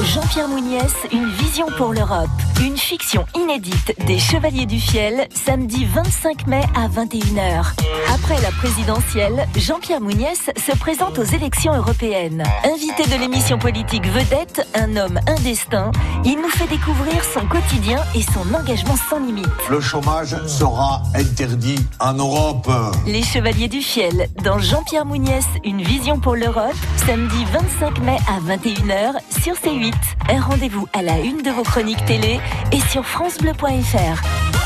Jean-Pierre 0.02 0.48
Mouniès, 0.48 0.92
une 1.12 1.28
vision 1.30 1.66
pour 1.76 1.92
l'Europe. 1.92 2.28
Une 2.62 2.76
fiction 2.76 3.24
inédite 3.34 3.94
des 4.06 4.18
Chevaliers 4.18 4.66
du 4.66 4.78
Fiel, 4.78 5.26
samedi 5.32 5.86
25 5.86 6.46
mai 6.46 6.62
à 6.76 6.88
21h. 6.88 7.72
Après 8.12 8.40
la 8.42 8.50
présidentielle, 8.50 9.46
Jean-Pierre 9.56 10.00
Mouniès 10.00 10.50
se 10.56 10.76
présente 10.76 11.18
aux 11.18 11.24
élections 11.24 11.74
européennes. 11.74 12.42
Invité 12.64 13.04
de 13.04 13.20
l'émission 13.20 13.58
politique 13.58 14.06
Vedette, 14.06 14.66
un 14.74 14.96
homme 14.96 15.18
indestin, 15.26 15.90
il 16.24 16.36
nous 16.36 16.50
fait 16.50 16.68
découvrir 16.68 17.24
son 17.24 17.46
quotidien 17.46 17.98
et 18.14 18.22
son 18.22 18.54
engagement 18.54 18.96
sans 19.08 19.18
limite. 19.18 19.46
Le 19.70 19.80
chômage 19.80 20.36
sera 20.46 21.02
interdit 21.14 21.78
en 21.98 22.14
Europe. 22.14 22.70
Les 23.06 23.22
Chevaliers 23.22 23.68
du 23.68 23.80
Fiel, 23.80 24.28
dans 24.44 24.58
Jean-Pierre 24.58 25.06
Mouniès, 25.06 25.46
une 25.64 25.82
vision 25.82 26.18
pour 26.20 26.36
l'Europe, 26.36 26.76
samedi 27.06 27.44
25 27.52 27.98
mai 28.00 28.18
à 28.28 28.40
21h 28.40 29.14
sur 29.42 29.54
C8. 29.54 29.94
Un 30.30 30.40
rendez-vous 30.40 30.86
à 30.92 31.02
la 31.02 31.18
une 31.18 31.42
de 31.42 31.50
vos 31.50 31.62
chroniques 31.62 32.04
télé 32.04 32.40
et 32.72 32.80
sur 32.80 33.04
francebleu.fr. 33.06 34.59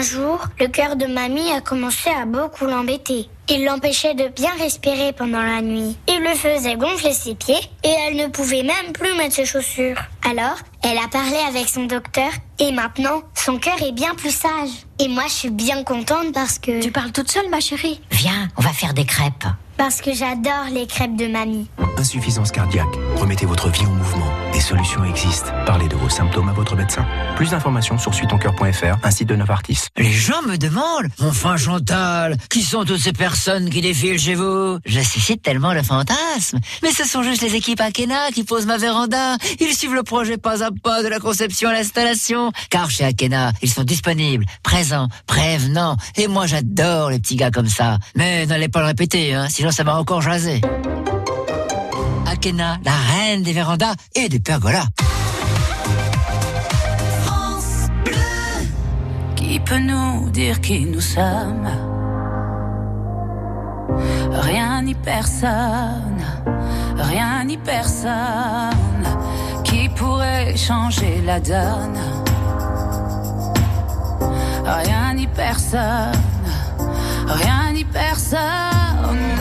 Un 0.00 0.02
jour, 0.02 0.38
le 0.58 0.66
cœur 0.66 0.96
de 0.96 1.04
mamie 1.04 1.52
a 1.52 1.60
commencé 1.60 2.08
à 2.08 2.24
beaucoup 2.24 2.64
l'embêter. 2.64 3.28
Il 3.50 3.66
l'empêchait 3.66 4.14
de 4.14 4.28
bien 4.28 4.48
respirer 4.58 5.12
pendant 5.12 5.42
la 5.42 5.60
nuit. 5.60 5.94
Il 6.08 6.22
le 6.22 6.34
faisait 6.34 6.76
gonfler 6.76 7.12
ses 7.12 7.34
pieds 7.34 7.60
et 7.84 7.88
elle 7.88 8.16
ne 8.16 8.28
pouvait 8.28 8.62
même 8.62 8.94
plus 8.94 9.14
mettre 9.18 9.34
ses 9.34 9.44
chaussures. 9.44 9.98
Alors, 10.26 10.56
elle 10.82 10.96
a 10.96 11.06
parlé 11.08 11.36
avec 11.46 11.68
son 11.68 11.84
docteur 11.84 12.30
et 12.60 12.72
maintenant, 12.72 13.20
son 13.34 13.58
cœur 13.58 13.76
est 13.82 13.92
bien 13.92 14.14
plus 14.14 14.34
sage. 14.34 14.70
Et 15.00 15.08
moi, 15.08 15.24
je 15.26 15.34
suis 15.34 15.50
bien 15.50 15.84
contente 15.84 16.32
parce 16.32 16.58
que... 16.58 16.80
Tu 16.80 16.90
parles 16.90 17.12
toute 17.12 17.30
seule, 17.30 17.50
ma 17.50 17.60
chérie 17.60 18.00
Viens, 18.10 18.48
on 18.56 18.62
va 18.62 18.72
faire 18.72 18.94
des 18.94 19.04
crêpes. 19.04 19.44
Parce 19.80 20.02
que 20.02 20.12
j'adore 20.12 20.66
les 20.70 20.86
crêpes 20.86 21.16
de 21.16 21.26
mamie. 21.26 21.66
Insuffisance 21.96 22.50
cardiaque. 22.50 22.94
Remettez 23.16 23.46
votre 23.46 23.70
vie 23.70 23.86
en 23.86 23.90
mouvement. 23.90 24.30
Des 24.52 24.60
solutions 24.60 25.02
existent. 25.04 25.50
Parlez 25.64 25.88
de 25.88 25.96
vos 25.96 26.10
symptômes 26.10 26.50
à 26.50 26.52
votre 26.52 26.76
médecin. 26.76 27.06
Plus 27.34 27.50
d'informations 27.50 27.96
sur 27.96 28.12
suitoncoeur.fr, 28.12 28.98
un 29.02 29.10
site 29.10 29.28
de 29.28 29.36
Novartis. 29.36 29.86
Les 29.96 30.12
gens 30.12 30.42
me 30.42 30.58
demandent, 30.58 31.08
enfin 31.22 31.56
Chantal, 31.56 32.36
qui 32.50 32.62
sont 32.62 32.84
toutes 32.84 33.00
ces 33.00 33.14
personnes 33.14 33.70
qui 33.70 33.80
défilent 33.80 34.18
chez 34.18 34.34
vous? 34.34 34.78
Je 34.84 35.00
suscite 35.00 35.40
tellement 35.40 35.72
le 35.72 35.82
fantasme. 35.82 36.58
Mais 36.82 36.92
ce 36.92 37.04
sont 37.04 37.22
juste 37.22 37.40
les 37.40 37.54
équipes 37.54 37.80
Akena 37.80 38.30
qui 38.34 38.44
posent 38.44 38.66
ma 38.66 38.76
véranda. 38.76 39.36
Ils 39.60 39.74
suivent 39.74 39.94
le 39.94 40.02
projet 40.02 40.36
pas 40.36 40.62
à 40.62 40.68
pas 40.70 41.02
de 41.02 41.08
la 41.08 41.20
conception 41.20 41.70
à 41.70 41.72
l'installation. 41.72 42.52
Car 42.68 42.90
chez 42.90 43.04
Akena, 43.04 43.52
ils 43.62 43.70
sont 43.70 43.84
disponibles, 43.84 44.44
présents, 44.62 45.08
prévenants. 45.26 45.96
Et 46.16 46.28
moi 46.28 46.46
j'adore 46.46 47.08
les 47.08 47.18
petits 47.18 47.36
gars 47.36 47.50
comme 47.50 47.68
ça. 47.68 47.98
Mais 48.14 48.44
n'allez 48.44 48.68
pas 48.68 48.80
le 48.80 48.86
répéter, 48.86 49.32
hein, 49.32 49.46
ça 49.70 49.84
m'a 49.84 49.96
encore 49.96 50.22
jasé. 50.22 50.60
Akena, 52.26 52.78
la 52.84 52.92
reine 53.12 53.42
des 53.42 53.52
vérandas 53.52 53.94
et 54.14 54.28
des 54.28 54.40
pergolas. 54.40 54.86
Qui 59.36 59.60
peut 59.60 59.78
nous 59.78 60.30
dire 60.30 60.60
qui 60.60 60.86
nous 60.86 61.00
sommes? 61.00 61.68
Rien 64.32 64.82
ni 64.82 64.94
personne, 64.94 66.22
rien 66.96 67.44
ni 67.44 67.56
personne 67.56 69.04
qui 69.64 69.88
pourrait 69.88 70.56
changer 70.56 71.20
la 71.24 71.40
donne. 71.40 71.98
Rien 74.64 75.14
ni 75.14 75.26
personne, 75.26 76.12
rien 77.26 77.72
ni 77.72 77.84
personne, 77.84 79.39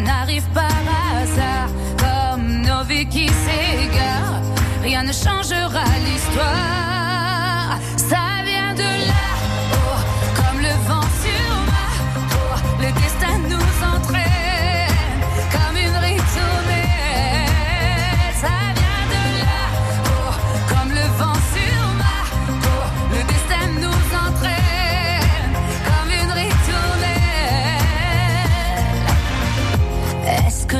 n'arrive 0.00 0.46
par 0.54 0.82
hasard. 1.14 1.68
Comme 1.98 2.62
nos 2.62 2.84
vies 2.84 3.06
qui 3.06 3.26
s'égarent, 3.28 4.42
rien 4.82 5.02
ne 5.02 5.12
changera 5.12 5.84
l'histoire. 6.06 7.78
Ça 7.96 8.24
vient 8.44 8.74
de 8.74 8.90
là, 9.10 9.26
oh, 9.74 10.00
comme 10.36 10.60
le 10.60 10.74
vent 10.88 11.08
sur 11.24 11.52
ma 11.72 11.88
peau, 12.32 12.52
le 12.80 12.90
destin 13.00 13.38
nous 13.48 13.79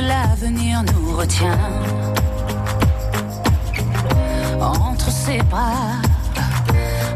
l'avenir 0.01 0.83
nous 0.93 1.15
retient 1.15 1.57
entre 4.59 5.11
ses 5.11 5.41
bras, 5.43 6.01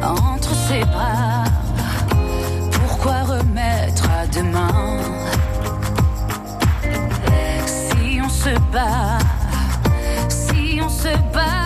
entre 0.01 0.53
ses 0.67 0.83
bras. 0.86 1.43
Pourquoi 2.71 3.23
remettre 3.23 4.09
à 4.09 4.27
demain? 4.27 4.99
Si 7.65 8.19
on 8.23 8.29
se 8.29 8.57
bat, 8.71 9.19
si 10.29 10.79
on 10.81 10.89
se 10.89 11.15
bat? 11.33 11.64